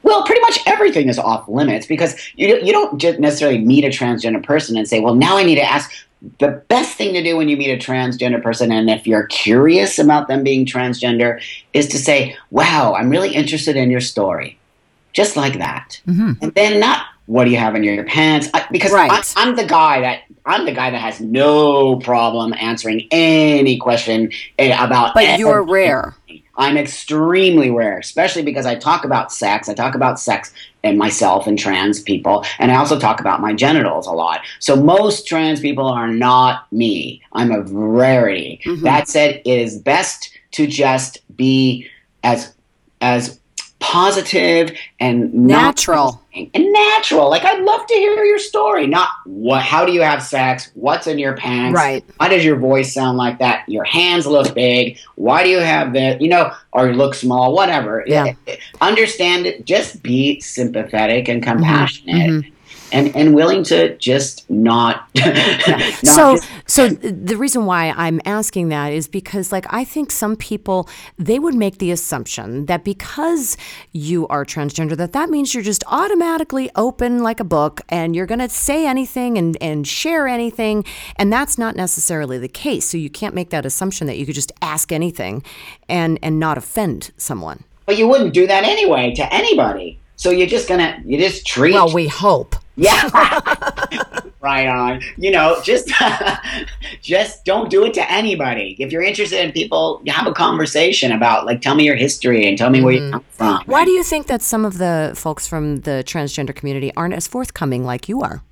Well, 0.10 0.24
pretty 0.24 0.42
much 0.42 0.60
everything 0.66 1.08
is 1.08 1.20
off 1.20 1.48
limits 1.48 1.86
because 1.86 2.16
you 2.36 2.60
you 2.64 2.72
don't 2.72 3.00
just 3.00 3.20
necessarily 3.20 3.60
meet 3.60 3.86
a 3.86 3.90
transgender 3.90 4.44
person 4.44 4.76
and 4.76 4.88
say, 4.88 5.00
"Well, 5.00 5.14
now 5.14 5.38
I 5.38 5.44
need 5.44 5.56
to 5.56 5.64
ask." 5.64 5.92
The 6.40 6.64
best 6.68 6.98
thing 6.98 7.14
to 7.14 7.24
do 7.24 7.38
when 7.38 7.48
you 7.48 7.56
meet 7.56 7.72
a 7.72 7.78
transgender 7.78 8.42
person, 8.42 8.72
and 8.72 8.90
if 8.90 9.06
you're 9.06 9.28
curious 9.28 10.00
about 10.00 10.28
them 10.28 10.44
being 10.44 10.66
transgender, 10.66 11.40
is 11.74 11.88
to 11.90 12.00
say, 12.00 12.36
"Wow, 12.50 12.96
I'm 12.96 13.12
really 13.12 13.36
interested 13.36 13.76
in 13.76 13.92
your 13.92 14.02
story," 14.02 14.58
just 15.14 15.38
like 15.38 15.60
that, 15.60 16.02
mm-hmm. 16.08 16.34
and 16.42 16.52
then 16.56 16.80
not 16.80 17.06
what 17.28 17.46
do 17.46 17.52
you 17.52 17.58
have 17.58 17.76
in 17.76 17.84
your 17.84 18.04
pants? 18.06 18.50
I, 18.56 18.66
because 18.72 18.92
right. 18.92 19.12
I, 19.12 19.22
I'm 19.36 19.56
the 19.56 19.66
guy 19.66 20.02
that 20.02 20.24
I'm 20.48 20.66
the 20.66 20.72
guy 20.72 20.90
that 20.90 20.98
has 20.98 21.22
no 21.22 21.98
problem 21.98 22.56
answering 22.60 23.08
any 23.12 23.78
question 23.78 24.32
about. 24.58 25.14
But 25.14 25.38
you're 25.38 25.62
rare. 25.62 26.16
I'm 26.60 26.78
extremely 26.78 27.72
rare, 27.72 27.98
especially 27.98 28.44
because 28.44 28.66
I 28.66 28.76
talk 28.76 29.06
about 29.06 29.32
sex. 29.32 29.70
I 29.70 29.74
talk 29.74 29.96
about 29.96 30.20
sex 30.20 30.54
and 30.84 30.98
myself 30.98 31.48
and 31.48 31.58
trans 31.58 32.02
people, 32.02 32.46
and 32.60 32.72
I 32.72 32.76
also 32.76 33.00
talk 33.00 33.20
about 33.20 33.42
my 33.42 33.54
genitals 33.54 34.06
a 34.06 34.12
lot. 34.12 34.42
So 34.60 34.76
most 34.76 35.26
trans 35.28 35.62
people 35.62 35.88
are 35.88 36.10
not 36.10 36.72
me. 36.72 37.22
I'm 37.32 37.52
a 37.52 37.62
rarity. 37.62 38.62
Mm-hmm. 38.66 38.84
That 38.84 39.08
said, 39.08 39.42
it 39.46 39.60
is 39.60 39.78
best 39.80 40.32
to 40.52 40.68
just 40.68 41.20
be 41.36 41.88
as 42.24 42.54
as 43.02 43.40
positive 43.80 44.78
and 45.00 45.34
natural 45.34 46.22
and 46.34 46.52
natural. 46.54 47.30
Like 47.30 47.46
I'd 47.46 47.64
love 47.64 47.86
to 47.88 47.94
hear 47.94 48.24
your 48.24 48.40
story. 48.40 48.88
Not 48.88 49.10
what 49.26 49.62
how 49.62 49.86
do 49.86 49.92
you 49.92 50.02
have 50.02 50.22
sex? 50.22 50.72
What's 50.74 51.08
in 51.08 51.18
your 51.18 51.36
pants? 51.36 51.76
Right. 51.76 52.04
Why 52.18 52.30
does 52.30 52.44
your 52.44 52.58
voice 52.58 52.94
sound 52.94 53.18
like 53.18 53.40
that? 53.40 53.68
Your 53.68 53.86
hands 53.86 54.28
look 54.28 54.54
big. 54.54 54.98
Why 55.16 55.44
do 55.44 55.50
you 55.50 55.60
have 55.60 55.94
that? 55.94 56.22
You 56.22 56.30
know, 56.30 56.52
or 56.74 56.94
look 56.94 57.16
small, 57.16 57.54
whatever. 57.54 58.04
Yeah. 58.06 58.34
Understand 58.82 59.46
it. 59.46 59.66
Just 59.66 60.04
be 60.04 60.40
sympathetic 60.42 61.28
and 61.28 61.42
mm-hmm. 61.42 61.52
compassionate. 61.52 62.30
Mm-hmm 62.30 62.56
and 62.92 63.16
and 63.16 63.36
willing 63.36 63.64
to 63.64 63.96
just 63.98 64.50
not, 64.50 65.10
not 65.16 65.94
so 66.04 66.36
just, 66.36 66.50
so 66.66 66.90
the 66.90 67.38
reason 67.38 67.66
why 67.66 67.94
i'm 67.98 68.20
asking 68.26 68.70
that 68.70 68.92
is 68.92 69.08
because 69.08 69.52
like 69.52 69.66
i 69.70 69.84
think 69.84 70.12
some 70.12 70.36
people 70.36 70.90
they 71.18 71.40
would 71.40 71.56
make 71.56 71.78
the 71.80 71.92
assumption 71.92 72.66
that 72.66 72.84
because 72.84 73.58
you 73.92 74.28
are 74.28 74.46
transgender 74.46 74.96
that 74.96 75.14
that 75.14 75.30
means 75.30 75.54
you're 75.54 75.64
just 75.64 75.84
automatically 75.88 76.70
open 76.76 77.24
like 77.24 77.40
a 77.40 77.44
book 77.44 77.82
and 77.90 78.16
you're 78.16 78.26
going 78.26 78.40
to 78.40 78.50
say 78.50 78.86
anything 78.86 79.38
and 79.38 79.58
and 79.62 79.88
share 79.88 80.28
anything 80.28 80.84
and 81.18 81.32
that's 81.32 81.58
not 81.58 81.76
necessarily 81.76 82.38
the 82.38 82.48
case. 82.48 82.86
So 82.86 82.98
you 82.98 83.10
can't 83.10 83.36
make 83.36 83.50
that 83.50 83.66
assumption 83.66 84.08
that 84.08 84.18
you 84.18 84.26
could 84.26 84.36
just 84.36 84.52
ask 84.62 84.92
anything 84.92 85.44
and 85.88 86.20
and 86.22 86.40
not 86.40 86.58
offend 86.58 87.12
someone. 87.18 87.64
But 87.86 87.98
you 87.98 88.08
wouldn't 88.08 88.34
do 88.34 88.48
that 88.48 88.64
anyway 88.64 89.14
to 89.16 89.34
anybody. 89.34 90.00
So 90.16 90.30
you're 90.32 90.48
just 90.48 90.68
gonna 90.68 91.02
you 91.06 91.18
just 91.18 91.46
treat 91.46 91.74
well 91.74 91.94
we 91.94 92.08
hope 92.08 92.56
yeah. 92.80 93.10
right 94.42 94.68
on. 94.68 95.02
You 95.18 95.32
know, 95.32 95.60
just 95.64 95.92
just 97.02 97.46
don't 97.46 97.70
do 97.70 97.86
it 97.86 97.94
to 97.96 98.12
anybody. 98.12 98.76
If 98.80 98.92
you're 98.92 99.04
interested 99.04 99.44
in 99.44 99.52
people, 99.52 100.02
have 100.08 100.28
a 100.28 100.34
conversation 100.34 101.12
about 101.12 101.46
like 101.46 101.62
tell 101.62 101.76
me 101.76 101.86
your 101.86 101.96
history 101.96 102.48
and 102.48 102.58
tell 102.58 102.70
me 102.70 102.82
where 102.82 102.96
mm-hmm. 102.96 103.06
you 103.06 103.12
come 103.12 103.26
from. 103.32 103.64
Why 103.66 103.86
do 103.86 103.92
you 103.92 104.04
think 104.04 104.28
that 104.28 104.42
some 104.42 104.66
of 104.66 104.78
the 104.78 105.14
folks 105.16 105.48
from 105.48 105.82
the 105.82 106.04
transgender 106.06 106.56
community 106.56 106.92
aren't 106.96 107.14
as 107.14 107.28
forthcoming 107.28 107.86
like 107.86 108.10
you 108.10 108.22
are? 108.22 108.44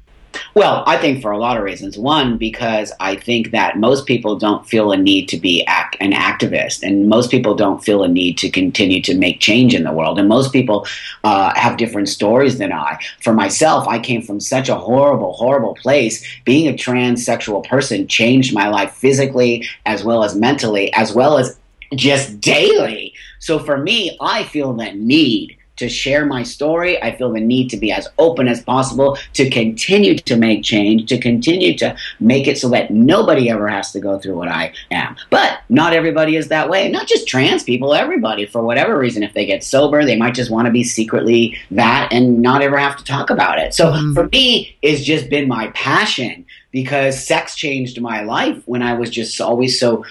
Well, 0.54 0.84
I 0.86 0.98
think 0.98 1.22
for 1.22 1.32
a 1.32 1.38
lot 1.38 1.58
of 1.58 1.64
reasons. 1.64 1.98
One, 1.98 2.38
because 2.38 2.92
I 3.00 3.16
think 3.16 3.52
that 3.52 3.78
most 3.78 4.06
people 4.06 4.36
don't 4.38 4.68
feel 4.68 4.92
a 4.92 4.98
need 4.98 5.28
to 5.30 5.38
be 5.38 5.66
act- 5.66 5.98
an 6.00 6.12
activist, 6.12 6.84
and 6.84 7.08
most 7.10 7.32
people 7.32 7.56
don't 7.56 7.84
feel 7.84 8.04
a 8.04 8.08
need 8.08 8.38
to 8.40 8.50
continue 8.50 9.02
to 9.04 9.16
make 9.16 9.40
change 9.40 9.74
in 9.74 9.84
the 9.84 9.92
world. 9.92 10.20
And 10.20 10.28
most 10.28 10.54
people 10.54 10.86
uh, 11.24 11.54
have 11.56 11.78
different 11.78 12.10
stories 12.10 12.58
than 12.58 12.72
I. 12.72 13.00
For 13.22 13.34
myself, 13.34 13.88
I 13.88 14.00
came 14.00 14.22
from 14.22 14.40
such 14.40 14.70
a 14.70 14.76
horrible, 14.76 15.34
horrible 15.34 15.76
place. 15.76 16.26
Being 16.46 16.68
a 16.68 16.74
transsexual 16.74 17.66
person 17.68 18.08
changed 18.08 18.54
my 18.54 18.70
life 18.70 18.94
physically 18.94 19.68
as 19.86 20.04
well 20.04 20.24
as 20.24 20.36
mentally, 20.36 20.94
as 20.94 21.14
well 21.14 21.38
as 21.38 21.58
just 21.96 22.40
daily. 22.42 23.14
So 23.40 23.60
for 23.60 23.78
me, 23.78 24.18
I 24.20 24.44
feel 24.44 24.74
that 24.74 24.98
need 24.98 25.57
to 25.78 25.88
share 25.90 26.26
my 26.26 26.44
story. 26.44 27.02
I 27.02 27.16
feel 27.16 27.32
the 27.32 27.40
need 27.40 27.70
to 27.70 27.78
be 27.78 27.92
as 27.92 28.08
open 28.18 28.48
as 28.48 28.62
possible, 28.62 29.18
to 29.34 29.50
continue 29.50 30.16
to 30.18 30.36
make 30.36 30.64
change, 30.64 31.08
to 31.10 31.18
continue 31.18 31.78
to 31.78 31.96
make 32.20 32.48
it 32.48 32.58
so 32.58 32.70
that 32.70 32.92
nobody 32.92 33.50
ever 33.50 33.68
has 33.68 33.92
to 33.94 34.00
go 34.00 34.20
through 34.20 34.36
what 34.36 34.50
I 34.50 34.74
am. 34.92 35.16
But 35.30 35.60
not 35.70 35.94
everybody 35.94 36.36
is 36.36 36.50
that 36.50 36.70
way. 36.70 36.90
Not 36.90 37.08
just 37.08 37.28
trans 37.28 37.64
people, 37.64 37.94
everybody, 37.94 38.46
for 38.46 38.62
whatever 38.62 38.98
reason. 38.98 39.24
If 39.24 39.34
they 39.34 39.46
get 39.46 39.64
sober, 39.64 40.06
they 40.06 40.16
might 40.16 40.36
just 40.36 40.52
want 40.52 40.66
to 40.66 40.72
be 40.72 40.84
secretly 40.84 41.58
that 41.72 42.10
and 42.12 42.42
not 42.42 42.62
ever 42.62 42.78
have 42.78 42.98
to 42.98 43.04
talk 43.04 43.30
about 43.30 43.60
it. 43.60 43.74
So 43.74 43.92
mm-hmm. 43.92 44.14
for 44.14 44.28
me, 44.30 44.76
it's 44.82 45.04
just 45.04 45.30
been 45.30 45.48
my 45.48 45.68
passion 45.68 46.46
because 46.72 47.26
sex 47.26 47.56
changed 47.56 48.00
my 48.02 48.22
life 48.22 48.62
when 48.66 48.82
I 48.82 48.94
was 48.94 49.10
just 49.10 49.40
always 49.40 49.80
so 49.80 50.06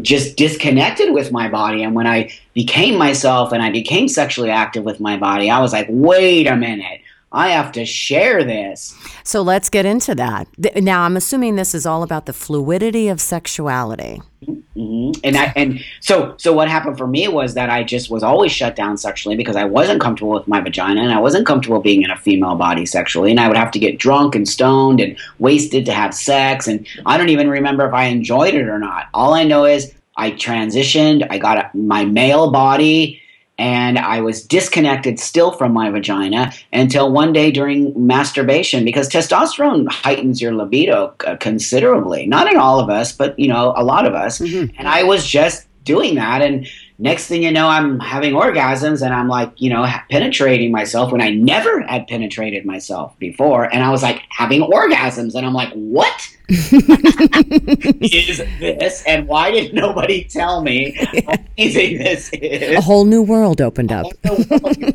just 0.00 0.36
disconnected 0.36 1.12
with 1.12 1.30
my 1.30 1.48
body. 1.48 1.82
And 1.82 1.94
when 1.94 2.06
I 2.06 2.32
became 2.54 2.96
myself 2.96 3.52
and 3.52 3.62
I 3.62 3.70
became 3.70 4.08
sexually 4.08 4.50
active 4.50 4.84
with 4.84 5.00
my 5.00 5.16
body, 5.18 5.50
I 5.50 5.60
was 5.60 5.72
like, 5.72 5.86
wait 5.90 6.46
a 6.46 6.56
minute. 6.56 7.01
I 7.32 7.48
have 7.48 7.72
to 7.72 7.86
share 7.86 8.44
this. 8.44 8.94
So 9.24 9.40
let's 9.40 9.70
get 9.70 9.86
into 9.86 10.14
that. 10.16 10.46
Now, 10.76 11.02
I'm 11.02 11.16
assuming 11.16 11.56
this 11.56 11.74
is 11.74 11.86
all 11.86 12.02
about 12.02 12.26
the 12.26 12.32
fluidity 12.34 13.08
of 13.08 13.20
sexuality. 13.20 14.20
Mm-hmm. 14.76 15.20
And 15.24 15.36
I, 15.36 15.52
and 15.54 15.84
so 16.00 16.34
so 16.36 16.52
what 16.52 16.68
happened 16.68 16.98
for 16.98 17.06
me 17.06 17.28
was 17.28 17.54
that 17.54 17.70
I 17.70 17.84
just 17.84 18.10
was 18.10 18.22
always 18.22 18.50
shut 18.50 18.74
down 18.74 18.98
sexually 18.98 19.36
because 19.36 19.54
I 19.54 19.64
wasn't 19.64 20.00
comfortable 20.00 20.32
with 20.32 20.48
my 20.48 20.60
vagina 20.60 21.00
and 21.00 21.12
I 21.12 21.20
wasn't 21.20 21.46
comfortable 21.46 21.80
being 21.80 22.02
in 22.02 22.10
a 22.10 22.16
female 22.16 22.56
body 22.56 22.84
sexually 22.84 23.30
and 23.30 23.38
I 23.38 23.46
would 23.46 23.56
have 23.56 23.70
to 23.72 23.78
get 23.78 23.98
drunk 23.98 24.34
and 24.34 24.48
stoned 24.48 25.00
and 25.00 25.16
wasted 25.38 25.86
to 25.86 25.92
have 25.92 26.12
sex 26.12 26.66
and 26.66 26.86
I 27.06 27.16
don't 27.16 27.28
even 27.28 27.48
remember 27.48 27.86
if 27.86 27.94
I 27.94 28.04
enjoyed 28.06 28.54
it 28.54 28.66
or 28.66 28.78
not. 28.78 29.08
All 29.14 29.34
I 29.34 29.44
know 29.44 29.64
is 29.64 29.94
I 30.16 30.32
transitioned, 30.32 31.26
I 31.30 31.38
got 31.38 31.72
my 31.74 32.04
male 32.04 32.50
body 32.50 33.20
and 33.58 33.98
I 33.98 34.20
was 34.20 34.44
disconnected 34.44 35.20
still 35.20 35.52
from 35.52 35.72
my 35.72 35.90
vagina 35.90 36.52
until 36.72 37.12
one 37.12 37.32
day 37.32 37.50
during 37.50 38.06
masturbation 38.06 38.84
because 38.84 39.08
testosterone 39.08 39.90
heightens 39.90 40.40
your 40.40 40.54
libido 40.54 41.14
uh, 41.26 41.36
considerably. 41.36 42.26
Not 42.26 42.50
in 42.50 42.56
all 42.56 42.80
of 42.80 42.88
us, 42.88 43.12
but 43.12 43.38
you 43.38 43.48
know, 43.48 43.74
a 43.76 43.84
lot 43.84 44.06
of 44.06 44.14
us. 44.14 44.38
Mm-hmm. 44.38 44.74
And 44.78 44.88
I 44.88 45.02
was 45.02 45.26
just 45.26 45.66
doing 45.84 46.14
that 46.14 46.42
and 46.42 46.66
next 47.02 47.26
thing 47.26 47.42
you 47.42 47.50
know 47.50 47.68
i'm 47.68 47.98
having 47.98 48.32
orgasms 48.32 49.04
and 49.04 49.12
i'm 49.12 49.26
like 49.28 49.52
you 49.56 49.68
know 49.68 49.84
penetrating 50.08 50.70
myself 50.70 51.10
when 51.10 51.20
i 51.20 51.30
never 51.30 51.82
had 51.82 52.06
penetrated 52.06 52.64
myself 52.64 53.18
before. 53.18 53.64
And 53.64 53.82
i 53.82 53.90
was 53.90 54.02
like 54.02 54.22
having 54.30 54.62
orgasms 54.62 55.34
and 55.34 55.44
i'm 55.44 55.52
like 55.52 55.72
what 55.72 56.28
is 56.48 58.38
this? 58.60 59.02
And 59.06 59.26
why 59.26 59.50
did 59.50 59.72
nobody 59.74 60.24
tell 60.24 60.62
me 60.62 60.92
how 61.26 61.34
amazing 61.56 61.98
this 61.98 62.30
is? 62.32 62.76
A 62.76 62.80
whole 62.80 63.04
new 63.04 63.22
world 63.22 63.60
opened 63.60 63.90
up 63.90 64.06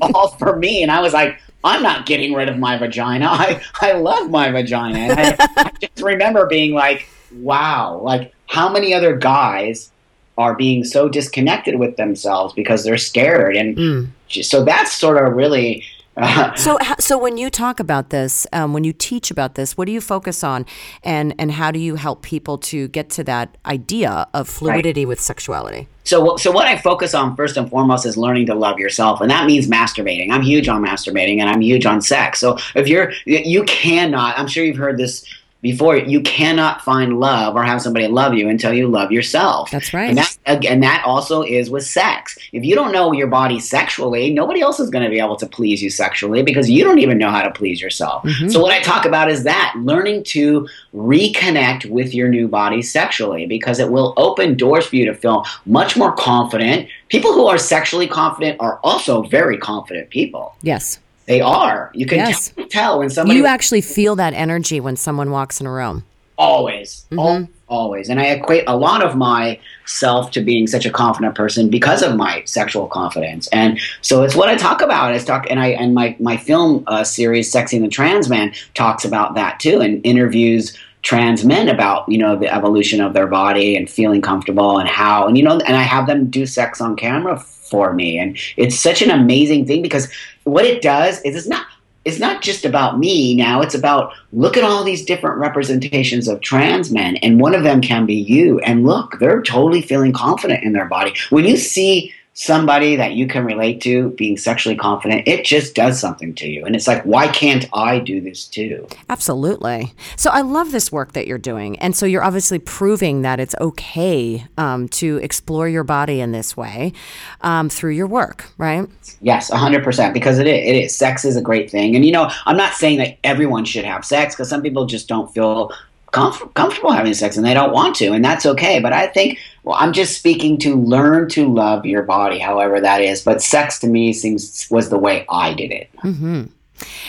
all 0.02 0.30
for 0.30 0.56
me. 0.56 0.84
And 0.84 0.92
i 0.92 1.00
was 1.00 1.14
like 1.14 1.40
I'm 1.64 1.82
not 1.82 2.06
getting 2.06 2.34
rid 2.34 2.48
of 2.48 2.58
my 2.58 2.78
vagina. 2.78 3.26
I, 3.30 3.62
I 3.82 3.94
love 3.94 4.30
my 4.30 4.52
vagina. 4.52 5.00
And 5.00 5.20
I, 5.20 5.36
I 5.58 5.72
just 5.82 6.02
remember 6.02 6.46
being 6.46 6.74
like, 6.74 7.10
wow, 7.34 8.00
like 8.04 8.34
how 8.46 8.70
many 8.70 8.94
other 8.94 9.18
guys 9.18 9.92
are 10.38 10.56
being 10.56 10.84
so 10.84 11.10
disconnected 11.10 11.80
with 11.80 11.98
themselves 11.98 12.54
because 12.54 12.84
they're 12.84 12.98
scared 12.98 13.56
and 13.56 13.78
mm. 13.78 14.44
so 14.44 14.64
that's 14.64 14.92
sort 14.92 15.24
of 15.24 15.34
really 15.34 15.84
uh, 16.18 16.54
so 16.56 16.78
so 17.00 17.18
when 17.18 17.38
you 17.38 17.50
talk 17.50 17.80
about 17.80 18.10
this 18.10 18.48
um, 18.54 18.74
when 18.74 18.84
you 18.84 18.94
teach 18.94 19.30
about 19.30 19.56
this 19.56 19.78
what 19.78 19.86
do 19.86 19.92
you 19.92 20.02
focus 20.02 20.44
on 20.44 20.66
and 21.04 21.34
and 21.38 21.52
how 21.52 21.72
do 21.72 21.80
you 21.80 21.96
help 21.96 22.22
people 22.22 22.58
to 22.58 22.88
get 22.90 23.10
to 23.10 23.24
that 23.24 23.58
idea 23.66 24.28
of 24.34 24.48
fluidity 24.48 25.06
right. 25.06 25.10
with 25.10 25.20
sexuality 25.20 25.88
so, 26.08 26.38
so 26.38 26.52
what 26.52 26.68
I 26.68 26.78
focus 26.78 27.14
on 27.14 27.36
first 27.36 27.58
and 27.58 27.70
foremost 27.70 28.06
is 28.06 28.16
learning 28.16 28.46
to 28.46 28.56
love 28.56 28.80
yourself, 28.80 29.20
and 29.20 29.30
that 29.30 29.46
means 29.46 29.68
masturbating. 29.68 30.32
I'm 30.32 30.42
huge 30.42 30.70
on 30.70 30.82
masturbating, 30.82 31.42
and 31.42 31.50
I'm 31.50 31.60
huge 31.60 31.86
on 31.86 32.02
sex. 32.02 32.40
So, 32.40 32.58
if 32.76 32.88
you're, 32.88 33.12
you 33.26 33.66
cannot. 33.66 34.40
I'm 34.40 34.48
sure 34.48 34.64
you've 34.64 34.78
heard 34.78 34.98
this 34.98 35.26
before 35.62 35.98
you 35.98 36.22
cannot 36.22 36.82
find 36.82 37.20
love 37.20 37.56
or 37.56 37.64
have 37.64 37.82
somebody 37.82 38.08
love 38.08 38.34
you 38.34 38.48
until 38.48 38.74
you 38.74 38.88
love 38.88 39.12
yourself. 39.12 39.72
That's 39.72 39.94
right. 39.94 40.10
And 40.10 40.18
that, 40.18 40.66
and 40.66 40.84
that 40.84 41.04
also 41.06 41.42
is 41.42 41.70
with 41.70 41.86
sex. 41.86 42.38
If 42.52 42.64
you 42.64 42.76
don't 42.76 42.92
know 42.92 43.12
your 43.12 43.28
body 43.28 43.60
sexually, 43.60 44.32
nobody 44.32 44.62
else 44.62 44.80
is 44.80 44.90
going 44.90 45.04
to 45.04 45.10
be 45.10 45.20
able 45.20 45.36
to 45.38 45.48
please 45.48 45.82
you 45.82 45.90
sexually 45.90 46.44
because 46.44 46.70
you 46.70 46.84
don't 46.84 47.00
even 47.00 47.18
know 47.18 47.30
how 47.30 47.42
to 47.42 47.52
please 47.52 47.82
yourself. 47.82 48.24
Mm-hmm. 48.24 48.50
So 48.50 48.62
what 48.62 48.72
I 48.72 48.82
talk 48.82 49.06
about 49.06 49.32
is 49.32 49.44
that 49.44 49.74
learning 49.78 50.24
to 50.26 50.68
reconnect 50.94 51.90
with 51.90 52.14
your 52.14 52.30
new 52.30 52.48
body 52.48 52.82
sexually 52.82 53.46
because 53.46 53.80
it 53.80 53.92
will 53.92 54.14
open 54.18 54.56
doors 54.56 54.86
for 54.86 54.96
you 54.96 55.06
to 55.06 55.14
feel 55.14 55.46
much 55.66 55.98
more 55.98 56.14
confident. 56.14 56.88
People 57.10 57.34
who 57.34 57.48
are 57.48 57.58
sexually 57.58 58.08
confident 58.08 58.60
are 58.60 58.80
also 58.84 59.24
very 59.24 59.58
confident 59.58 60.10
people. 60.10 60.56
Yes. 60.62 61.00
They 61.28 61.42
are. 61.42 61.92
You 61.94 62.06
can 62.06 62.20
yes. 62.20 62.54
tell 62.70 63.00
when 63.00 63.10
somebody. 63.10 63.38
You 63.38 63.46
actually 63.46 63.82
feel 63.82 64.16
that 64.16 64.34
energy 64.34 64.80
when 64.80 64.96
someone 64.96 65.30
walks 65.30 65.60
in 65.62 65.68
a 65.68 65.72
room. 65.72 66.04
Always. 66.38 67.06
Mm-hmm. 67.12 67.52
always. 67.68 68.10
And 68.10 68.20
I 68.20 68.26
equate 68.26 68.64
a 68.68 68.78
lot 68.78 69.04
of 69.04 69.16
myself 69.16 70.32
to 70.32 70.42
being 70.42 70.68
such 70.68 70.86
a 70.86 70.92
confident 70.92 71.36
person 71.36 71.70
because 71.70 72.04
of 72.04 72.16
my 72.16 72.44
sexual 72.46 72.88
confidence. 72.88 73.48
And 73.48 73.80
so 74.02 74.24
it's 74.24 74.36
what 74.36 74.48
I 74.48 74.56
talk 74.56 74.82
about. 74.82 75.12
I 75.12 75.18
talk, 75.18 75.48
and 75.50 75.60
I 75.60 75.70
and 75.70 75.94
my 75.94 76.16
my 76.20 76.38
film 76.38 76.84
uh, 76.88 77.04
series, 77.04 77.52
"Sexing 77.52 77.82
the 77.82 77.90
Trans 77.90 78.30
Man," 78.30 78.54
talks 78.74 79.04
about 79.04 79.36
that 79.36 79.60
too, 79.60 79.82
and 79.82 80.00
interviews 80.06 80.78
trans 81.02 81.46
men 81.46 81.70
about 81.70 82.10
you 82.10 82.18
know 82.18 82.36
the 82.36 82.54
evolution 82.54 83.02
of 83.02 83.14
their 83.14 83.28
body 83.28 83.76
and 83.76 83.90
feeling 83.90 84.22
comfortable 84.22 84.78
and 84.78 84.90
how 84.90 85.28
and 85.28 85.38
you 85.38 85.44
know 85.44 85.60
and 85.60 85.78
I 85.78 85.84
have 85.84 86.08
them 86.08 86.30
do 86.30 86.46
sex 86.46 86.82
on 86.82 86.96
camera 86.96 87.40
for 87.70 87.94
me. 87.94 88.18
And 88.18 88.38
it's 88.58 88.80
such 88.80 89.02
an 89.02 89.10
amazing 89.10 89.66
thing 89.66 89.82
because 89.82 90.12
what 90.44 90.66
it 90.66 90.82
does 90.82 91.22
is 91.22 91.36
it's 91.36 91.48
not 91.48 91.66
it's 92.06 92.20
not 92.20 92.42
just 92.42 92.64
about 92.64 92.98
me 92.98 93.36
now. 93.36 93.62
It's 93.62 93.76
about 93.76 94.14
look 94.32 94.56
at 94.56 94.64
all 94.64 94.86
these 94.86 95.04
different 95.04 95.40
representations 95.40 96.30
of 96.30 96.40
trans 96.40 96.90
men 96.90 97.18
and 97.18 97.42
one 97.42 97.54
of 97.54 97.64
them 97.64 97.82
can 97.82 98.06
be 98.06 98.16
you. 98.16 98.60
And 98.60 98.86
look 98.86 99.20
they're 99.20 99.42
totally 99.42 99.82
feeling 99.82 100.14
confident 100.14 100.64
in 100.64 100.72
their 100.72 100.86
body. 100.86 101.14
When 101.32 101.44
you 101.44 101.58
see 101.58 102.14
somebody 102.40 102.96
that 102.96 103.14
you 103.14 103.26
can 103.26 103.44
relate 103.44 103.82
to 103.82 104.10
being 104.12 104.38
sexually 104.38 104.76
confident, 104.76 105.28
it 105.28 105.44
just 105.44 105.74
does 105.74 106.00
something 106.00 106.36
to 106.36 106.48
you. 106.48 106.64
And 106.66 106.76
it's 106.76 106.88
like, 106.88 107.02
why 107.02 107.28
can't 107.30 107.68
I 107.74 107.98
do 107.98 108.22
this 108.22 108.46
too? 108.46 108.88
Absolutely. 109.10 109.92
So 110.18 110.30
I 110.30 110.42
love 110.42 110.72
this 110.72 110.92
work 110.92 111.14
that 111.14 111.26
you're 111.26 111.40
doing. 111.40 111.80
And 111.80 111.96
so 111.96 112.06
you're 112.06 112.24
obviously 112.24 112.60
proving 112.60 113.24
that 113.24 113.40
it's 113.40 113.56
okay 113.60 114.46
um, 114.56 114.88
to 114.90 115.18
explore 115.24 115.68
your 115.68 115.84
body 115.84 116.22
in 116.22 116.32
this 116.32 116.56
way 116.56 116.94
um, 117.42 117.70
through 117.70 117.94
your 117.94 118.06
work, 118.06 118.46
right? 118.60 118.88
Yes, 119.20 119.50
100%. 119.50 120.14
Because 120.14 120.38
it 120.38 120.46
is, 120.46 120.68
it 120.68 120.76
is. 120.76 120.96
Sex 120.96 121.26
is 121.26 121.38
a 121.38 121.42
great 121.42 121.72
thing. 121.72 121.96
And, 121.96 122.06
you 122.06 122.12
know, 122.12 122.30
I'm 122.46 122.58
not 122.58 122.76
saying 122.76 123.00
that 123.00 123.18
everyone 123.24 123.66
should 123.66 123.84
have 123.84 124.06
sex 124.06 124.36
because 124.36 124.48
some 124.48 124.62
people 124.62 124.86
just 124.86 125.08
don't 125.08 125.34
feel 125.34 125.72
comf- 126.12 126.54
comfortable 126.54 126.92
having 126.92 127.14
sex 127.14 127.38
and 127.38 127.46
they 127.46 127.54
don't 127.54 127.74
want 127.74 127.96
to, 127.98 128.14
and 128.14 128.24
that's 128.24 128.46
okay. 128.46 128.80
But 128.80 128.94
I 128.94 129.08
think, 129.08 129.40
well, 129.64 129.78
I'm 129.80 129.94
just 129.94 130.18
speaking 130.18 130.58
to 130.60 130.76
learn 130.76 131.30
to 131.30 131.52
love 131.52 131.86
your 131.86 132.04
body, 132.04 132.40
however 132.40 132.80
that 132.82 133.02
is. 133.02 133.22
But 133.22 133.42
sex 133.42 133.80
to 133.80 133.88
me 133.88 134.14
seems 134.14 134.68
was 134.70 134.90
the 134.90 134.98
way 134.98 135.26
I 135.30 135.54
did 135.54 135.72
it. 135.72 135.90
Mm-hmm. 136.04 136.44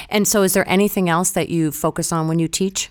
And 0.08 0.26
so, 0.26 0.42
is 0.42 0.54
there 0.54 0.68
anything 0.68 1.08
else 1.08 1.30
that 1.32 1.48
you 1.48 1.70
focus 1.70 2.12
on 2.12 2.28
when 2.28 2.38
you 2.38 2.48
teach? 2.48 2.90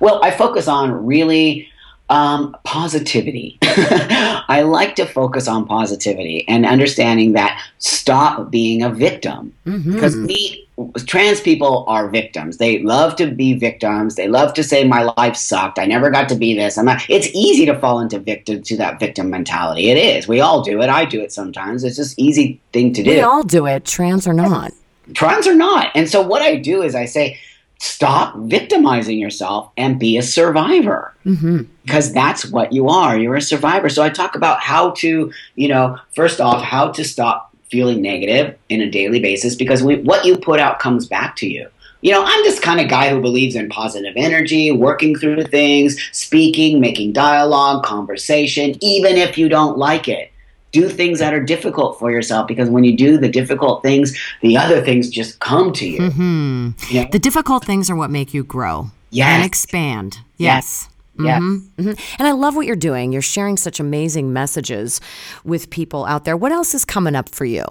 Well, 0.00 0.22
I 0.22 0.30
focus 0.30 0.68
on 0.68 1.06
really 1.06 1.68
um, 2.10 2.56
positivity. 2.64 3.58
I 3.62 4.62
like 4.66 4.96
to 4.96 5.06
focus 5.06 5.48
on 5.48 5.66
positivity 5.66 6.46
and 6.48 6.66
understanding 6.66 7.32
that 7.32 7.62
stop 7.78 8.50
being 8.50 8.82
a 8.82 8.90
victim. 8.90 9.54
Because 9.64 10.14
mm-hmm. 10.14 10.26
we 10.26 10.67
trans 11.06 11.40
people 11.40 11.84
are 11.88 12.08
victims. 12.08 12.58
They 12.58 12.80
love 12.80 13.16
to 13.16 13.30
be 13.30 13.54
victims. 13.54 14.14
They 14.14 14.28
love 14.28 14.54
to 14.54 14.62
say 14.62 14.84
my 14.84 15.12
life 15.16 15.36
sucked. 15.36 15.78
I 15.78 15.86
never 15.86 16.10
got 16.10 16.28
to 16.30 16.34
be 16.34 16.54
this. 16.54 16.78
I'm 16.78 16.84
not. 16.84 17.02
It's 17.08 17.28
easy 17.34 17.66
to 17.66 17.78
fall 17.78 18.00
into 18.00 18.18
victim 18.18 18.62
to 18.62 18.76
that 18.76 19.00
victim 19.00 19.30
mentality. 19.30 19.90
It 19.90 19.98
is. 19.98 20.28
We 20.28 20.40
all 20.40 20.62
do 20.62 20.80
it. 20.80 20.88
I 20.88 21.04
do 21.04 21.20
it 21.20 21.32
sometimes. 21.32 21.84
It's 21.84 21.96
just 21.96 22.18
easy 22.18 22.60
thing 22.72 22.92
to 22.94 23.02
do. 23.02 23.10
We 23.10 23.20
all 23.20 23.42
do 23.42 23.66
it. 23.66 23.84
Trans 23.84 24.26
or 24.26 24.34
not. 24.34 24.72
Trans 25.14 25.46
or 25.46 25.54
not. 25.54 25.90
And 25.94 26.08
so 26.08 26.22
what 26.22 26.42
I 26.42 26.56
do 26.56 26.82
is 26.82 26.94
I 26.94 27.06
say 27.06 27.38
stop 27.78 28.36
victimizing 28.36 29.18
yourself 29.18 29.70
and 29.76 30.00
be 30.00 30.16
a 30.16 30.22
survivor 30.22 31.14
mm-hmm. 31.24 31.62
because 31.84 32.12
that's 32.12 32.44
what 32.46 32.72
you 32.72 32.88
are 32.88 33.16
you're 33.16 33.36
a 33.36 33.40
survivor 33.40 33.88
so 33.88 34.02
i 34.02 34.10
talk 34.10 34.34
about 34.34 34.58
how 34.58 34.90
to 34.90 35.32
you 35.54 35.68
know 35.68 35.96
first 36.12 36.40
off 36.40 36.60
how 36.60 36.88
to 36.90 37.04
stop 37.04 37.47
feeling 37.70 38.02
negative 38.02 38.56
in 38.68 38.80
a 38.80 38.90
daily 38.90 39.20
basis 39.20 39.54
because 39.54 39.82
we, 39.82 39.96
what 39.96 40.24
you 40.24 40.36
put 40.36 40.60
out 40.60 40.78
comes 40.78 41.06
back 41.06 41.36
to 41.36 41.48
you 41.48 41.68
you 42.00 42.12
know 42.12 42.22
i'm 42.24 42.42
this 42.44 42.60
kind 42.60 42.80
of 42.80 42.88
guy 42.88 43.10
who 43.10 43.20
believes 43.20 43.54
in 43.54 43.68
positive 43.68 44.12
energy 44.16 44.70
working 44.70 45.16
through 45.16 45.42
things 45.44 46.00
speaking 46.12 46.80
making 46.80 47.12
dialogue 47.12 47.84
conversation 47.84 48.74
even 48.80 49.16
if 49.16 49.36
you 49.36 49.48
don't 49.48 49.78
like 49.78 50.08
it 50.08 50.30
do 50.72 50.88
things 50.88 51.18
that 51.18 51.32
are 51.32 51.42
difficult 51.42 51.98
for 51.98 52.10
yourself 52.10 52.46
because 52.46 52.68
when 52.68 52.84
you 52.84 52.96
do 52.96 53.16
the 53.16 53.28
difficult 53.28 53.82
things, 53.82 54.18
the 54.42 54.56
other 54.56 54.82
things 54.82 55.08
just 55.08 55.40
come 55.40 55.72
to 55.72 55.88
you. 55.88 55.98
Mm-hmm. 55.98 56.94
you 56.94 57.02
know? 57.02 57.08
The 57.10 57.18
difficult 57.18 57.64
things 57.64 57.88
are 57.88 57.96
what 57.96 58.10
make 58.10 58.34
you 58.34 58.44
grow 58.44 58.90
yes. 59.10 59.28
and 59.28 59.44
expand. 59.44 60.18
Yes. 60.36 60.88
yes. 60.88 60.88
Mm-hmm. 61.18 61.80
Mm-hmm. 61.82 62.16
And 62.18 62.28
I 62.28 62.32
love 62.32 62.56
what 62.56 62.66
you're 62.66 62.76
doing. 62.76 63.12
You're 63.12 63.22
sharing 63.22 63.56
such 63.56 63.80
amazing 63.80 64.32
messages 64.32 65.00
with 65.44 65.70
people 65.70 66.04
out 66.06 66.24
there. 66.24 66.36
What 66.36 66.52
else 66.52 66.74
is 66.74 66.84
coming 66.84 67.14
up 67.14 67.28
for 67.28 67.44
you? 67.44 67.64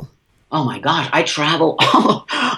Oh 0.52 0.64
my 0.64 0.80
gosh, 0.80 1.10
I 1.12 1.24
travel. 1.24 1.76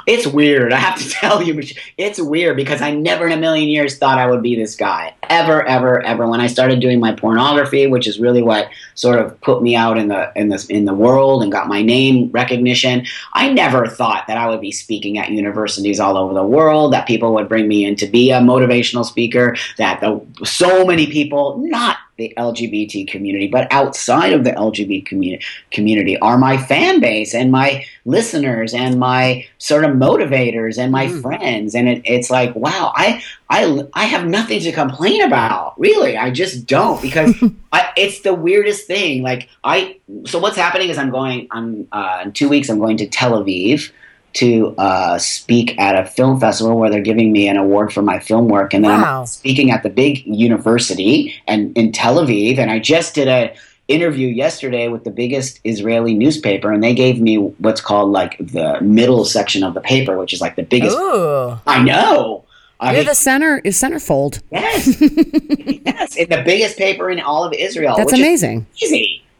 it's 0.08 0.28
weird. 0.28 0.74
I 0.74 0.78
have 0.78 1.00
to 1.00 1.10
tell 1.10 1.42
you, 1.42 1.62
it's 1.98 2.20
weird 2.20 2.56
because 2.56 2.82
I 2.82 2.92
never 2.92 3.26
in 3.26 3.34
a 3.34 3.38
million 3.38 3.70
years 3.70 3.98
thought 3.98 4.18
I 4.18 4.28
would 4.28 4.44
be 4.44 4.56
this 4.56 4.76
guy. 4.76 5.14
Ever, 5.30 5.64
ever, 5.66 6.02
ever. 6.02 6.28
When 6.28 6.42
I 6.42 6.48
started 6.48 6.80
doing 6.80 7.00
my 7.00 7.14
pornography, 7.14 7.88
which 7.88 8.08
is 8.08 8.20
really 8.20 8.42
what 8.42 8.70
sort 8.96 9.20
of 9.20 9.40
put 9.42 9.62
me 9.62 9.76
out 9.76 9.98
in 9.98 10.08
the 10.08 10.32
in 10.36 10.50
the 10.50 10.66
in 10.70 10.86
the 10.86 10.94
world 10.94 11.44
and 11.44 11.52
got 11.52 11.68
my 11.68 11.82
name 11.82 12.30
recognition, 12.32 13.06
I 13.34 13.52
never 13.52 13.88
thought 13.88 14.28
that 14.28 14.38
I 14.38 14.48
would 14.48 14.62
be 14.62 14.72
speaking 14.72 15.18
at 15.18 15.30
universities 15.30 16.00
all 16.00 16.18
over 16.18 16.34
the 16.34 16.44
world. 16.44 16.94
That 16.94 17.08
people 17.08 17.34
would 17.36 17.50
bring 17.50 17.68
me 17.68 17.86
in 17.86 17.96
to 17.98 18.08
be 18.08 18.32
a 18.32 18.40
motivational 18.40 19.06
speaker. 19.06 19.56
That 19.78 20.02
the, 20.02 20.26
so 20.44 20.86
many 20.86 21.08
people, 21.08 21.58
not 21.60 21.98
the 22.20 22.32
LGBT 22.38 23.08
community, 23.08 23.48
but 23.48 23.68
outside 23.72 24.34
of 24.34 24.44
the 24.44 24.52
LGBT 24.52 25.06
community, 25.06 25.44
community 25.72 26.20
are 26.20 26.38
my 26.38 26.58
fan 26.58 27.00
base 27.00 27.34
and 27.34 27.52
my 27.52 27.84
listeners 28.06 28.74
and 28.74 29.00
my 29.00 29.48
sort 29.58 29.86
of 29.86 29.92
motivators 29.92 30.78
and 30.78 30.92
my 30.92 31.08
mm. 31.08 31.22
friends. 31.22 31.74
And 31.74 31.90
it, 31.90 32.02
it's 32.06 32.30
like, 32.30 32.54
wow, 32.56 32.94
I, 32.96 33.24
I, 33.50 33.88
I 33.94 34.06
have 34.06 34.28
nothing 34.28 34.60
to 34.60 34.72
complain 34.72 35.24
about. 35.24 35.80
Really, 35.80 36.18
I 36.18 36.30
just 36.30 36.68
don't 36.68 37.02
because 37.02 37.34
I, 37.72 37.90
it's 37.98 38.22
the 38.22 38.36
weirdest 38.36 38.86
thing. 38.86 39.24
Like 39.24 39.50
I, 39.64 39.98
so 40.26 40.38
what's 40.38 40.58
happening 40.58 40.90
is 40.90 40.98
I'm 40.98 41.10
going. 41.10 41.48
I'm 41.52 41.88
uh, 41.92 42.22
in 42.26 42.34
two 42.34 42.50
weeks. 42.50 42.70
I'm 42.70 42.80
going 42.80 42.98
to 42.98 43.08
Tel 43.08 43.32
Aviv 43.32 43.92
to 44.34 44.76
uh, 44.78 45.18
speak 45.18 45.80
at 45.80 45.96
a 45.96 46.06
film 46.06 46.40
festival 46.40 46.78
where 46.78 46.90
they're 46.90 47.02
giving 47.02 47.32
me 47.32 47.48
an 47.48 47.58
award 47.58 47.92
for 47.92 48.02
my 48.02 48.20
film 48.20 48.48
work, 48.48 48.74
and 48.74 48.84
then 48.84 49.02
wow. 49.02 49.22
I'm 49.22 49.26
speaking 49.26 49.72
at 49.72 49.84
the 49.84 49.90
big 49.90 50.26
university 50.26 51.36
and 51.48 51.76
in 51.78 51.92
Tel 51.92 52.18
Aviv. 52.18 52.58
And 52.58 52.70
I 52.70 52.80
just 52.80 53.16
did 53.16 53.28
a 53.28 53.54
interview 53.88 54.28
yesterday 54.28 54.88
with 54.88 55.04
the 55.04 55.12
biggest 55.12 55.60
Israeli 55.64 56.14
newspaper, 56.14 56.72
and 56.72 56.84
they 56.84 56.94
gave 56.94 57.20
me 57.20 57.38
what's 57.38 57.82
called 57.82 58.12
like 58.12 58.38
the 58.38 58.80
middle 58.82 59.26
section 59.26 59.64
of 59.64 59.74
the 59.74 59.82
paper, 59.82 60.18
which 60.18 60.32
is 60.32 60.42
like 60.42 60.56
the 60.56 60.64
biggest. 60.64 60.98
Ooh. 60.98 61.60
I 61.66 61.84
know. 61.84 62.46
I 62.80 62.92
You're 62.92 63.00
mean, 63.00 63.08
the 63.08 63.16
center 63.16 63.60
is 63.66 63.76
centerfold. 63.76 64.42
yes, 64.52 64.88
yes, 65.02 66.16
in 66.16 66.30
the 66.30 66.44
biggest 66.46 66.78
paper 66.78 67.10
in 67.10 67.20
all 67.20 67.44
of 67.44 67.52
Israel. 67.52 67.98
That's 67.98 68.14
which 68.14 68.22
is 68.22 68.26
amazing. 68.26 68.68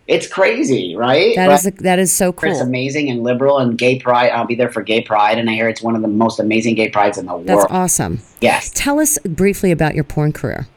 It's 0.10 0.26
crazy, 0.28 0.96
right? 0.96 1.36
That 1.36 1.48
But- 1.48 1.54
is 1.66 1.72
that 1.84 2.00
is 2.00 2.12
so 2.12 2.30
It's 2.30 2.42
cool. 2.42 2.62
amazing 2.62 3.10
and 3.12 3.24
liberal 3.24 3.60
and 3.60 3.78
gay 3.78 4.00
pride. 4.00 4.32
I'll 4.32 4.48
be 4.48 4.56
there 4.56 4.70
for 4.70 4.82
gay 4.82 5.02
pride, 5.02 5.38
and 5.38 5.50
I 5.50 5.54
hear 5.54 5.70
it's 5.70 5.84
one 5.84 5.96
of 5.96 6.02
the 6.02 6.08
most 6.08 6.40
amazing 6.40 6.74
gay 6.74 6.90
prides 6.90 7.20
in 7.20 7.28
the 7.28 7.38
That's 7.38 7.48
world. 7.48 7.62
That's 7.70 7.72
awesome. 7.72 8.22
Yes. 8.42 8.72
Tell 8.74 9.00
us 9.00 9.20
briefly 9.20 9.72
about 9.72 9.94
your 9.94 10.04
porn 10.04 10.32
career. 10.34 10.68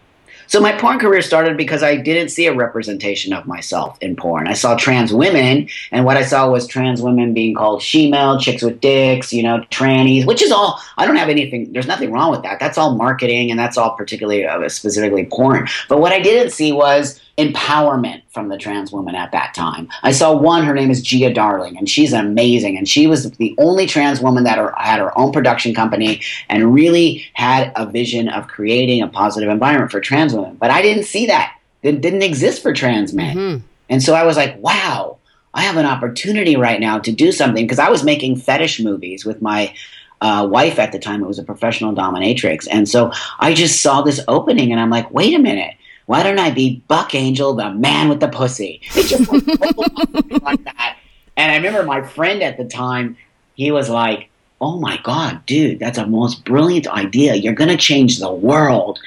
So 0.49 0.61
my 0.61 0.73
porn 0.73 0.99
career 0.99 1.23
started 1.23 1.57
because 1.57 1.83
I 1.83 1.97
didn't 1.97 2.29
see 2.29 2.45
a 2.47 2.53
representation 2.53 3.33
of 3.33 3.47
myself 3.47 3.97
in 4.03 4.17
porn. 4.17 4.47
I 4.49 4.53
saw 4.53 4.77
trans 4.77 5.11
women, 5.11 5.67
and 5.93 6.05
what 6.05 6.19
I 6.19 6.25
saw 6.25 6.51
was 6.51 6.67
trans 6.67 7.01
women 7.01 7.33
being 7.33 7.55
called 7.55 7.81
shemale, 7.81 8.39
chicks 8.39 8.61
with 8.63 8.83
dicks, 8.83 9.33
you 9.33 9.43
know, 9.43 9.65
trannies, 9.71 10.27
which 10.27 10.43
is 10.43 10.53
all. 10.53 10.79
I 10.99 11.07
don't 11.07 11.17
have 11.17 11.31
anything. 11.31 11.73
There's 11.73 11.87
nothing 11.87 12.13
wrong 12.13 12.31
with 12.31 12.43
that. 12.43 12.61
That's 12.61 12.77
all 12.77 12.97
marketing, 12.97 13.51
and 13.51 13.59
that's 13.59 13.79
all 13.79 13.93
particularly 13.97 14.45
uh, 14.45 14.69
specifically 14.69 15.25
porn. 15.25 15.69
But 15.89 16.01
what 16.01 16.13
I 16.13 16.21
didn't 16.21 16.51
see 16.53 16.71
was 16.71 17.19
empowerment 17.47 18.23
from 18.31 18.49
the 18.49 18.59
trans 18.59 18.93
woman 18.93 19.15
at 19.15 19.33
that 19.33 19.55
time. 19.55 19.89
I 20.03 20.13
saw 20.13 20.35
one. 20.37 20.65
Her 20.65 20.75
name 20.75 20.91
is 20.91 21.03
Gia 21.03 21.33
Darling, 21.33 21.77
and 21.77 21.89
she's 21.89 22.13
amazing. 22.13 22.77
And 22.77 22.89
she 22.89 23.07
was 23.07 23.31
the 23.33 23.55
only 23.59 23.87
trans 23.87 24.21
woman 24.21 24.45
that 24.45 24.59
are, 24.59 24.75
had 24.79 25.01
her 25.01 25.17
own 25.19 25.33
production 25.33 25.75
company 25.75 26.21
and 26.49 26.73
really 26.75 27.25
had 27.35 27.73
a 27.77 27.87
vision 27.87 28.29
of 28.29 28.49
creating 28.49 29.03
a 29.03 29.09
positive 29.09 29.49
environment 29.49 29.91
for 29.91 30.01
trans 30.01 30.35
women. 30.35 30.57
But 30.57 30.71
I 30.71 30.83
didn't 30.83 31.05
see 31.05 31.27
that. 31.27 31.57
It 31.83 32.01
didn't 32.01 32.23
exist 32.23 32.63
for 32.63 32.73
trans 32.73 33.13
men. 33.13 33.37
Mhm. 33.37 33.63
And 33.91 34.03
so 34.03 34.15
I 34.15 34.25
was 34.25 34.37
like, 34.37 34.57
wow, 34.63 35.19
I 35.55 35.63
have 35.63 35.77
an 35.77 35.87
opportunity 35.87 36.57
right 36.57 36.81
now 36.81 36.99
to 37.01 37.13
do 37.13 37.33
something 37.33 37.65
because 37.65 37.79
I 37.79 37.91
was 37.91 38.05
making 38.05 38.37
fetish 38.37 38.81
movies 38.81 39.25
with 39.25 39.43
my 39.43 39.75
uh, 40.23 40.47
wife 40.49 40.79
at 40.79 40.93
the 40.93 40.99
time. 40.99 41.23
It 41.23 41.27
was 41.27 41.39
a 41.39 41.43
professional 41.43 41.93
dominatrix. 41.95 42.69
And 42.71 42.89
so 42.89 43.11
I 43.41 43.53
just 43.53 43.83
saw 43.83 44.03
this 44.03 44.21
opening 44.29 44.71
and 44.71 44.81
I'm 44.81 44.89
like, 44.89 45.11
wait 45.11 45.35
a 45.35 45.39
minute. 45.39 45.75
Why 46.13 46.23
don't 46.23 46.39
I 46.39 46.51
be 46.51 46.83
Buck 46.89 47.15
Angel, 47.15 47.55
the 47.55 47.71
man 47.71 48.11
with 48.11 48.21
the 48.21 48.29
pussy? 48.29 48.83
It 48.95 49.07
just 49.07 49.33
like 50.43 50.63
that. 50.65 50.99
And 51.39 51.51
I 51.51 51.57
remember 51.57 51.85
my 51.85 52.03
friend 52.03 52.43
at 52.43 52.59
the 52.59 52.67
time, 52.67 53.17
he 53.55 53.73
was 53.73 53.89
like, 53.89 54.29
oh 54.61 54.79
my 54.79 54.99
God, 55.05 55.47
dude, 55.47 55.79
that's 55.79 55.97
a 55.97 56.07
most 56.07 56.45
brilliant 56.45 56.87
idea. 56.87 57.37
You're 57.37 57.55
going 57.55 57.71
to 57.71 57.79
change 57.79 58.19
the 58.19 58.31
world. 58.31 58.99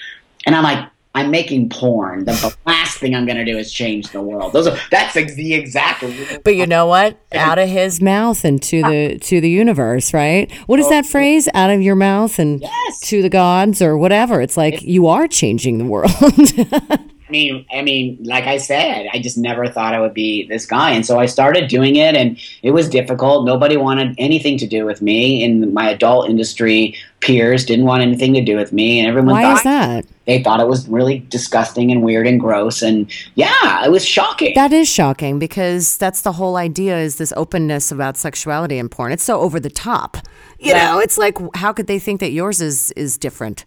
And 0.47 0.55
I'm 0.55 0.63
like, 0.63 0.89
I'm 1.15 1.31
making 1.31 1.69
porn. 1.69 2.25
The, 2.25 2.55
last 2.67 2.99
thing 2.99 3.15
I'm 3.15 3.25
going 3.25 3.37
to 3.37 3.45
do 3.45 3.57
is 3.57 3.71
change 3.73 4.09
the 4.11 4.21
world. 4.21 4.53
Those 4.53 4.67
are, 4.67 4.77
that's 4.91 5.15
ex- 5.15 5.33
the 5.33 5.53
exact. 5.55 6.03
But 6.43 6.55
you 6.55 6.67
know 6.67 6.85
what? 6.85 7.17
Out 7.33 7.57
of 7.57 7.67
his 7.69 8.01
mouth 8.01 8.43
and 8.45 8.61
to 8.63 8.83
the 8.83 9.17
to 9.19 9.41
the 9.41 9.49
universe, 9.49 10.13
right? 10.13 10.51
What 10.67 10.79
Oh. 10.85 10.89
that 10.89 11.05
phrase? 11.05 11.47
Out 11.53 11.69
of 11.71 11.81
your 11.81 11.95
mouth 11.95 12.37
and 12.37 12.61
Yes. 12.61 12.99
to 13.09 13.21
the 13.21 13.29
gods 13.29 13.81
or 13.81 13.97
whatever. 13.97 14.41
It's 14.41 14.57
like 14.57 14.81
you 14.83 15.07
are 15.07 15.27
changing 15.27 15.77
the 15.79 15.85
world. 15.85 16.11
I 17.27 17.31
mean, 17.31 17.65
I 17.73 17.81
mean, 17.81 18.19
like 18.23 18.45
I 18.45 18.57
said, 18.57 19.07
I 19.11 19.19
just 19.19 19.37
never 19.37 19.67
thought 19.67 19.93
I 19.95 19.99
would 19.99 20.13
be 20.13 20.47
this 20.47 20.65
guy, 20.65 20.91
and 20.91 21.03
so 21.05 21.19
I 21.19 21.25
started 21.25 21.67
doing 21.69 21.95
it, 21.95 22.15
and 22.15 22.37
it 22.61 22.71
was 22.71 22.87
difficult. 22.87 23.45
Nobody 23.45 23.77
wanted 23.77 24.13
anything 24.19 24.57
to 24.59 24.67
do 24.67 24.85
with 24.85 25.01
me, 25.01 25.43
and 25.43 25.73
my 25.73 25.89
adult 25.89 26.29
industry 26.29 26.95
peers 27.21 27.65
didn't 27.65 27.85
want 27.85 28.03
anything 28.03 28.33
to 28.35 28.41
do 28.41 28.55
with 28.55 28.71
me, 28.71 28.99
and 28.99 29.07
everyone 29.07 29.31
Why 29.33 29.41
thought 29.41 29.57
is 29.57 29.63
that? 29.63 30.05
they 30.27 30.43
thought 30.43 30.59
it 30.59 30.67
was 30.67 30.87
really 30.87 31.19
disgusting 31.29 31.91
and 31.91 32.03
weird 32.03 32.27
and 32.27 32.39
gross, 32.39 32.83
and 32.83 33.11
yeah, 33.33 33.83
it 33.83 33.89
was 33.91 34.05
shocking. 34.05 34.53
That 34.53 34.71
is 34.71 34.87
shocking 34.87 35.39
because 35.39 35.97
that's 35.97 36.21
the 36.21 36.33
whole 36.33 36.57
idea 36.57 36.97
is 36.99 37.15
this 37.15 37.33
openness 37.35 37.91
about 37.91 38.17
sexuality 38.17 38.77
in 38.77 38.87
porn. 38.87 39.11
It's 39.11 39.23
so 39.23 39.39
over 39.39 39.59
the 39.59 39.71
top. 39.71 40.17
You 40.59 40.73
Yeah. 40.73 40.91
know, 40.91 40.99
it's 40.99 41.17
like 41.17 41.37
how 41.55 41.73
could 41.73 41.87
they 41.87 41.97
think 41.97 42.19
that 42.19 42.31
yours 42.31 42.61
is 42.61 42.91
is 42.91 43.17
different 43.17 43.65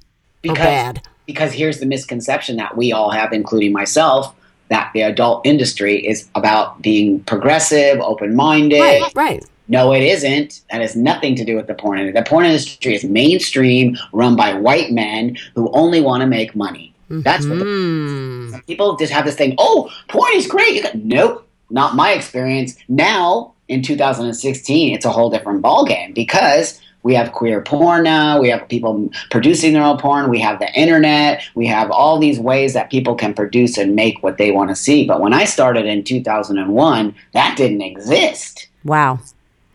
or 0.48 0.54
bad? 0.54 1.02
Because 1.28 1.52
here's 1.52 1.78
the 1.78 1.86
misconception 1.86 2.56
that 2.56 2.74
we 2.76 2.90
all 2.90 3.10
have, 3.10 3.32
including 3.34 3.70
myself, 3.70 4.34
that 4.68 4.90
the 4.94 5.02
adult 5.02 5.46
industry 5.46 6.04
is 6.04 6.26
about 6.34 6.80
being 6.82 7.20
progressive, 7.20 8.00
open-minded. 8.00 8.80
Right, 8.80 9.12
right. 9.14 9.44
No, 9.68 9.92
it 9.92 10.02
isn't. 10.02 10.62
That 10.70 10.80
has 10.80 10.96
nothing 10.96 11.36
to 11.36 11.44
do 11.44 11.54
with 11.54 11.66
the 11.66 11.74
porn 11.74 11.98
industry. 11.98 12.18
The 12.22 12.28
porn 12.28 12.46
industry 12.46 12.94
is 12.94 13.04
mainstream, 13.04 13.98
run 14.12 14.36
by 14.36 14.54
white 14.54 14.90
men 14.90 15.36
who 15.54 15.70
only 15.74 16.00
want 16.00 16.22
to 16.22 16.26
make 16.26 16.56
money. 16.56 16.94
That's 17.10 17.46
what 17.46 17.58
the, 17.58 17.64
Mm. 17.64 18.66
people 18.66 18.96
just 18.96 19.12
have 19.12 19.24
this 19.26 19.34
thing. 19.34 19.54
Oh, 19.58 19.90
porn 20.08 20.32
is 20.34 20.46
great. 20.46 20.74
You 20.74 20.82
got, 20.82 20.94
nope, 20.94 21.46
not 21.70 21.94
my 21.94 22.12
experience. 22.12 22.74
Now 22.88 23.52
in 23.68 23.82
2016, 23.82 24.94
it's 24.94 25.04
a 25.04 25.10
whole 25.10 25.28
different 25.30 25.62
ballgame 25.62 26.14
because 26.14 26.80
we 27.03 27.14
have 27.14 27.32
queer 27.32 27.61
porn 27.62 28.03
now. 28.05 28.40
We 28.40 28.49
have 28.51 28.68
people 28.68 29.11
producing 29.30 29.72
their 29.72 29.82
own 29.82 29.99
porn. 29.99 30.28
We 30.30 30.40
have 30.40 30.59
the 30.59 30.70
internet. 30.74 31.42
We 31.55 31.66
have 31.66 31.90
all 31.90 32.18
these 32.18 32.38
ways 32.40 32.74
that 32.74 32.90
people 32.90 33.14
can 33.14 33.34
produce 33.34 33.78
and 33.78 33.94
make 33.94 34.22
what 34.22 34.36
they 34.38 34.51
want 34.51 34.70
to 34.70 34.76
see. 34.76 35.07
But 35.07 35.20
when 35.20 35.32
I 35.32 35.44
started 35.44 35.86
in 35.86 36.05
2001, 36.05 37.14
that 37.32 37.57
didn't 37.57 37.82
exist. 37.82 38.68
Wow. 38.84 39.20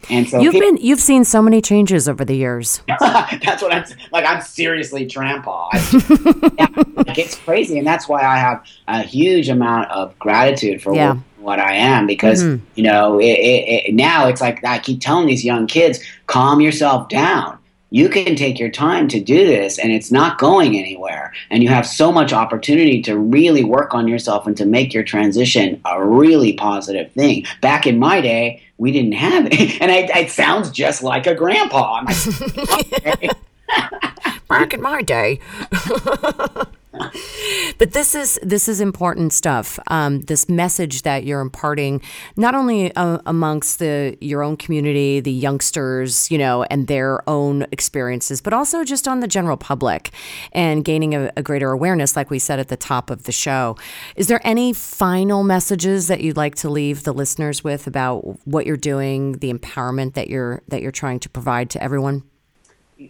And 0.09 0.28
so 0.28 0.39
You've 0.41 0.51
people- 0.53 0.74
been 0.74 0.86
you've 0.86 0.99
seen 0.99 1.24
so 1.24 1.41
many 1.41 1.61
changes 1.61 2.09
over 2.09 2.26
the 2.26 2.36
years. 2.36 2.82
that's 2.99 3.61
what 3.61 3.71
I'm 3.74 3.86
like. 4.11 4.26
I'm 4.26 4.41
seriously 4.41 5.05
grandpa. 5.05 5.69
I, 5.71 5.78
yeah, 6.59 6.84
like, 6.95 7.17
it's 7.17 7.36
crazy, 7.36 7.78
and 7.78 7.88
that's 7.88 8.07
why 8.09 8.21
I 8.21 8.38
have 8.38 8.65
a 8.89 9.01
huge 9.01 9.47
amount 9.47 9.89
of 9.91 10.17
gratitude 10.19 10.82
for 10.82 10.93
Yeah. 10.93 11.19
What 11.43 11.59
I 11.59 11.75
am 11.75 12.07
because 12.07 12.43
Mhm. 12.43 12.59
you 12.75 12.83
know 12.83 13.19
it, 13.19 13.25
it, 13.25 13.85
it, 13.89 13.93
now 13.95 14.27
it's 14.27 14.41
like 14.41 14.63
I 14.65 14.79
keep 14.79 15.01
telling 15.01 15.27
these 15.27 15.45
young 15.45 15.67
kids, 15.67 15.99
calm 16.27 16.61
yourself 16.61 17.09
down. 17.09 17.57
You 17.91 18.09
can 18.09 18.35
take 18.35 18.57
your 18.57 18.71
time 18.71 19.07
to 19.09 19.19
do 19.19 19.45
this, 19.45 19.77
and 19.77 19.91
it's 19.91 20.11
not 20.11 20.39
going 20.39 20.75
anywhere. 20.75 21.31
And 21.51 21.61
you 21.61 21.69
have 21.69 21.85
so 21.85 22.11
much 22.11 22.33
opportunity 22.33 23.03
to 23.03 23.15
really 23.15 23.63
work 23.63 23.93
on 23.93 24.07
yourself 24.07 24.47
and 24.47 24.57
to 24.57 24.65
make 24.65 24.95
your 24.95 25.03
transition 25.03 25.79
a 25.85 26.03
really 26.03 26.53
positive 26.53 27.11
thing. 27.11 27.45
Back 27.61 27.85
in 27.85 27.99
my 27.99 28.19
day, 28.19 28.63
we 28.79 28.91
didn't 28.91 29.11
have 29.11 29.45
it, 29.51 29.77
and 29.81 29.91
I, 29.91 30.09
it 30.21 30.31
sounds 30.31 30.71
just 30.71 31.03
like 31.03 31.27
a 31.27 31.35
grandpa. 31.35 32.03
Back 34.49 34.73
in 34.73 34.81
my 34.81 35.03
day. 35.03 35.39
but 37.79 37.91
this 37.93 38.13
is 38.13 38.39
this 38.43 38.67
is 38.67 38.79
important 38.79 39.33
stuff. 39.33 39.79
Um, 39.87 40.21
this 40.21 40.47
message 40.47 41.01
that 41.01 41.23
you're 41.23 41.41
imparting, 41.41 42.01
not 42.37 42.53
only 42.53 42.95
uh, 42.95 43.19
amongst 43.25 43.79
the 43.79 44.15
your 44.21 44.43
own 44.43 44.57
community, 44.57 45.19
the 45.19 45.31
youngsters, 45.31 46.29
you 46.29 46.37
know, 46.37 46.63
and 46.63 46.87
their 46.87 47.27
own 47.27 47.63
experiences, 47.71 48.41
but 48.41 48.53
also 48.53 48.83
just 48.83 49.07
on 49.07 49.21
the 49.21 49.27
general 49.27 49.57
public, 49.57 50.11
and 50.51 50.85
gaining 50.85 51.15
a, 51.15 51.31
a 51.35 51.41
greater 51.41 51.71
awareness, 51.71 52.15
like 52.15 52.29
we 52.29 52.39
said 52.39 52.59
at 52.59 52.67
the 52.67 52.77
top 52.77 53.09
of 53.09 53.23
the 53.23 53.31
show. 53.31 53.75
Is 54.15 54.27
there 54.27 54.41
any 54.43 54.71
final 54.73 55.43
messages 55.43 56.07
that 56.07 56.21
you'd 56.21 56.37
like 56.37 56.55
to 56.55 56.69
leave 56.69 57.03
the 57.03 57.13
listeners 57.13 57.63
with 57.63 57.87
about 57.87 58.19
what 58.45 58.65
you're 58.67 58.77
doing, 58.77 59.33
the 59.33 59.51
empowerment 59.51 60.13
that 60.13 60.29
you're 60.29 60.61
that 60.67 60.81
you're 60.81 60.91
trying 60.91 61.19
to 61.21 61.29
provide 61.29 61.69
to 61.71 61.83
everyone? 61.83 62.23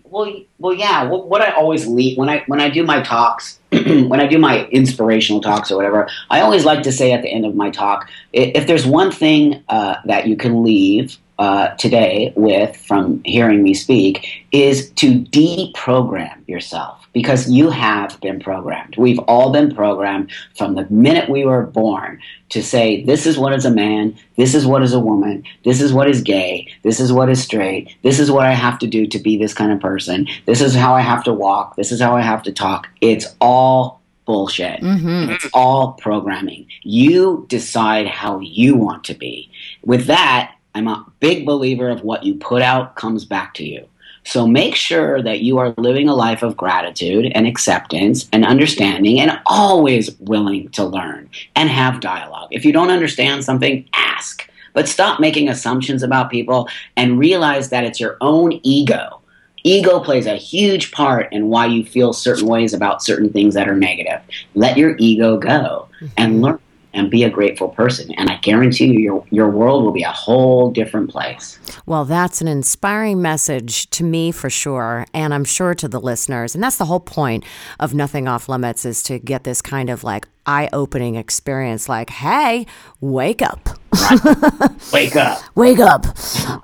Well, 0.04 0.34
well, 0.60 0.74
yeah. 0.74 1.04
What, 1.04 1.28
what 1.28 1.42
I 1.42 1.52
always 1.52 1.86
leave 1.86 2.18
when 2.18 2.30
I 2.30 2.44
when 2.48 2.60
I 2.62 2.70
do 2.70 2.84
my 2.84 3.02
talks, 3.02 3.60
when 4.10 4.20
I 4.20 4.28
do 4.28 4.38
my 4.38 4.66
inspirational 4.68 5.42
talks 5.42 5.72
or 5.72 5.76
whatever, 5.76 6.10
I 6.30 6.42
always 6.42 6.66
like 6.66 6.84
to 6.84 6.92
say 6.92 7.12
at 7.12 7.22
the 7.22 7.30
end 7.30 7.46
of 7.46 7.56
my 7.56 7.70
talk, 7.70 8.10
if 8.32 8.68
there's 8.68 8.86
one 8.86 9.12
thing 9.12 9.64
uh, 9.70 9.96
that 10.06 10.28
you 10.28 10.36
can 10.36 10.64
leave 10.64 11.18
uh, 11.40 11.70
today 11.76 12.34
with 12.36 12.76
from 12.78 13.22
hearing 13.24 13.64
me 13.64 13.74
speak, 13.74 14.46
is 14.52 14.90
to 14.92 15.20
deprogram 15.20 16.48
yourself 16.48 17.08
because 17.14 17.50
you 17.50 17.70
have 17.70 18.20
been 18.22 18.40
programmed. 18.40 18.98
We've 18.98 19.20
all 19.20 19.52
been 19.52 19.74
programmed 19.74 20.32
from 20.58 20.76
the 20.76 20.88
minute 20.90 21.30
we 21.30 21.46
were 21.46 21.64
born 21.64 22.20
to 22.50 22.62
say 22.62 23.04
this 23.04 23.26
is 23.26 23.38
what 23.38 23.54
is 23.54 23.66
a 23.66 23.72
man, 23.72 24.18
this 24.36 24.54
is 24.54 24.66
what 24.66 24.84
is 24.84 24.94
a 24.94 25.00
woman, 25.00 25.44
this 25.64 25.82
is 25.82 25.94
what 25.94 26.10
is 26.10 26.22
gay, 26.22 26.68
this 26.84 27.00
is 27.00 27.14
what 27.14 27.30
is 27.30 27.42
straight, 27.42 27.96
this 28.04 28.20
is 28.20 28.32
what 28.32 28.46
I 28.46 28.54
have 28.54 28.80
to 28.80 28.88
do 28.88 29.08
to 29.08 29.20
be 29.20 29.38
this 29.38 29.54
kind 29.54 29.72
of 29.72 29.80
person, 29.80 30.28
this 30.46 30.62
is 30.62 30.76
how 30.76 30.94
I 30.94 31.02
have 31.02 31.24
to 31.26 31.34
walk, 31.34 31.76
this 31.76 31.92
is 31.92 32.02
how 32.02 32.16
I 32.16 32.22
have 32.22 32.44
to 32.44 32.52
talk. 32.52 32.88
It's 33.02 33.36
all 33.40 34.02
bullshit. 34.26 34.80
Mm-hmm. 34.82 35.32
It's 35.32 35.50
all 35.54 35.94
programming. 35.94 36.68
You 36.84 37.46
decide 37.50 38.08
how 38.08 38.40
you 38.40 38.76
want 38.76 39.04
to 39.06 39.14
be. 39.14 39.52
With 39.84 40.06
that, 40.06 40.53
I'm 40.76 40.88
a 40.88 41.06
big 41.20 41.46
believer 41.46 41.90
of 41.90 42.04
what 42.04 42.24
you 42.24 42.36
put 42.36 42.62
out 42.62 42.96
comes 42.96 43.26
back 43.26 43.54
to 43.56 43.66
you. 43.66 43.88
So 44.26 44.48
make 44.48 44.76
sure 44.76 45.22
that 45.22 45.42
you 45.42 45.58
are 45.58 45.74
living 45.78 46.08
a 46.08 46.16
life 46.16 46.44
of 46.44 46.56
gratitude 46.56 47.32
and 47.36 47.46
acceptance 47.46 48.30
and 48.32 48.46
understanding 48.46 49.20
and 49.20 49.40
always 49.46 50.18
willing 50.20 50.70
to 50.70 50.86
learn 50.86 51.30
and 51.56 51.70
have 51.70 52.00
dialogue. 52.00 52.48
If 52.52 52.64
you 52.64 52.72
don't 52.72 52.90
understand 52.90 53.44
something, 53.44 53.88
ask. 53.94 54.50
But 54.74 54.88
stop 54.88 55.20
making 55.20 55.50
assumptions 55.50 56.04
about 56.04 56.32
people 56.32 56.68
and 56.96 57.20
realize 57.20 57.70
that 57.70 57.84
it's 57.84 58.00
your 58.00 58.18
own 58.22 58.60
ego. 58.64 59.20
Ego 59.64 60.00
plays 60.00 60.26
a 60.26 60.36
huge 60.36 60.92
part 60.92 61.32
in 61.32 61.48
why 61.48 61.66
you 61.66 61.86
feel 61.86 62.12
certain 62.12 62.48
ways 62.48 62.74
about 62.74 63.04
certain 63.04 63.32
things 63.32 63.54
that 63.54 63.70
are 63.70 63.76
negative. 63.76 64.22
Let 64.56 64.78
your 64.78 64.96
ego 64.98 65.38
go 65.38 65.88
and 66.18 66.36
mm-hmm. 66.36 66.44
learn 66.44 66.60
and 66.94 67.10
be 67.10 67.24
a 67.24 67.30
grateful 67.30 67.70
person. 67.70 68.12
And 68.14 68.30
I 68.30 68.38
guarantee 68.38 68.88
you, 68.88 69.00
your, 69.00 69.26
your 69.32 69.50
world 69.50 69.84
will 69.84 69.92
be 69.92 70.04
a 70.04 70.12
whole 70.12 70.72
different 70.72 71.10
place. 71.10 71.60
Well, 71.86 72.06
that's 72.06 72.42
an 72.42 72.48
inspiring 72.48 73.22
message 73.22 73.90
to 73.92 74.04
me 74.04 74.32
for 74.32 74.50
sure, 74.50 75.06
and 75.14 75.34
I'm 75.34 75.46
sure 75.46 75.74
to 75.76 75.88
the 75.88 76.00
listeners. 76.00 76.56
And 76.56 76.64
that's 76.64 76.78
the 76.78 76.86
whole 76.86 77.00
point 77.00 77.44
of 77.80 77.94
Nothing 77.94 78.28
Off 78.28 78.48
Limits 78.48 78.86
is 78.86 79.02
to 79.04 79.20
get 79.20 79.44
this 79.44 79.62
kind 79.62 79.90
of 79.90 80.04
like 80.04 80.28
eye 80.46 80.70
opening 80.74 81.16
experience 81.16 81.88
like, 81.90 82.10
hey, 82.10 82.66
wake 83.02 83.42
up. 83.42 83.70
wake 84.94 85.16
up. 85.16 85.40
Wake 85.56 85.80
up. 85.80 86.06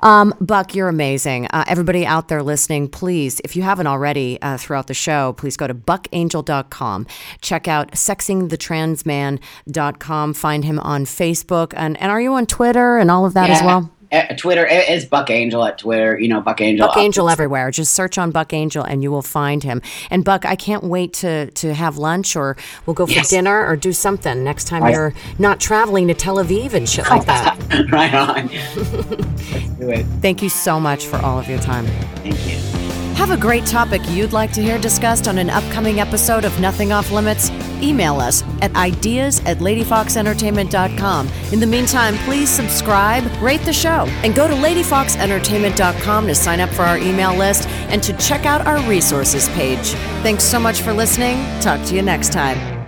Um, 0.04 0.34
Buck, 0.42 0.76
you're 0.76 0.90
amazing. 0.90 1.48
Uh, 1.48 1.64
everybody 1.68 2.06
out 2.06 2.28
there 2.28 2.44
listening, 2.44 2.90
please, 2.90 3.42
if 3.44 3.56
you 3.56 3.64
haven't 3.64 3.88
already 3.88 4.40
uh, 4.42 4.58
throughout 4.58 4.86
the 4.88 4.94
show, 4.94 5.34
please 5.34 5.58
go 5.58 5.68
to 5.68 5.74
buckangel.com. 5.74 7.08
Check 7.42 7.68
out 7.68 7.92
sexingthetransman.com. 7.92 10.34
Find 10.34 10.66
him 10.66 10.80
on 10.80 11.06
Facebook. 11.06 11.74
And, 11.76 12.02
and 12.02 12.12
are 12.12 12.22
you 12.22 12.34
on 12.34 12.46
Twitter 12.46 12.98
and 12.98 13.12
all 13.12 13.26
of 13.26 13.34
that 13.34 13.50
yeah. 13.50 13.56
as 13.56 13.64
well? 13.64 13.92
Uh, 14.12 14.36
Twitter 14.36 14.66
is 14.66 15.06
Buck 15.06 15.30
Angel 15.30 15.64
at 15.64 15.78
Twitter. 15.78 16.20
You 16.20 16.28
know, 16.28 16.42
Buck 16.42 16.62
Angel. 16.62 16.88
Buck 16.88 16.98
Angel 16.98 17.30
everywhere. 17.30 17.72
Just 17.72 17.94
search 17.94 18.18
on 18.18 18.32
Buck 18.32 18.54
Angel 18.54 18.84
and 18.84 19.04
you 19.04 19.12
will 19.12 19.22
find 19.22 19.64
him. 19.64 19.82
And 20.10 20.26
Buck, 20.26 20.46
I 20.46 20.56
can't 20.56 20.84
wait 20.84 21.14
to 21.14 21.52
to 21.52 21.74
have 21.74 21.98
lunch 21.98 22.36
or 22.36 22.58
we'll 22.86 22.96
go 22.96 23.06
for 23.06 23.14
yes. 23.14 23.30
dinner 23.30 23.66
or 23.66 23.76
do 23.76 23.94
something 23.94 24.44
next 24.44 24.66
time 24.66 24.84
right. 24.84 24.94
you're 24.94 25.14
not 25.38 25.60
traveling 25.60 26.08
to 26.08 26.14
Tel 26.14 26.38
Aviv 26.38 26.74
and 26.74 26.90
shit 26.90 27.10
like 27.10 27.26
that. 27.26 27.58
right 27.92 28.14
on. 28.14 28.48
Let's 28.76 29.70
do 29.70 29.90
it. 29.90 30.06
Thank 30.22 30.42
you 30.42 30.50
so 30.50 30.80
much 30.80 31.06
for 31.06 31.18
all 31.18 31.38
of 31.38 31.48
your 31.48 31.60
time. 31.60 31.86
Thank 32.24 32.48
you. 32.48 32.79
Have 33.20 33.32
a 33.32 33.38
great 33.38 33.66
topic 33.66 34.02
you'd 34.08 34.32
like 34.32 34.54
to 34.54 34.62
hear 34.62 34.80
discussed 34.80 35.28
on 35.28 35.38
an 35.38 35.50
upcoming 35.50 36.00
episode 36.00 36.46
of 36.46 36.58
Nothing 36.62 36.94
Off 36.94 37.12
Limits? 37.12 37.52
Email 37.82 38.16
us 38.22 38.44
at 38.62 38.74
ideas 38.78 39.42
at 39.42 39.58
ladyfoxentertainment.com. 39.58 41.28
In 41.52 41.60
the 41.60 41.68
meantime, 41.68 42.16
please 42.20 42.50
subscribe, 42.50 43.26
rate 43.42 43.60
the 43.64 43.74
show, 43.74 44.06
and 44.24 44.34
go 44.34 44.48
to 44.48 44.54
ladyfoxentertainment.com 44.54 46.28
to 46.28 46.34
sign 46.34 46.62
up 46.62 46.70
for 46.70 46.84
our 46.84 46.98
email 46.98 47.36
list 47.36 47.68
and 47.90 48.02
to 48.04 48.16
check 48.20 48.46
out 48.46 48.66
our 48.66 48.82
resources 48.90 49.50
page. 49.50 49.90
Thanks 50.24 50.46
so 50.46 50.58
much 50.58 50.80
for 50.80 50.94
listening. 50.94 51.44
Talk 51.60 51.86
to 51.88 51.96
you 51.96 52.02
next 52.02 52.32
time. 52.32 52.79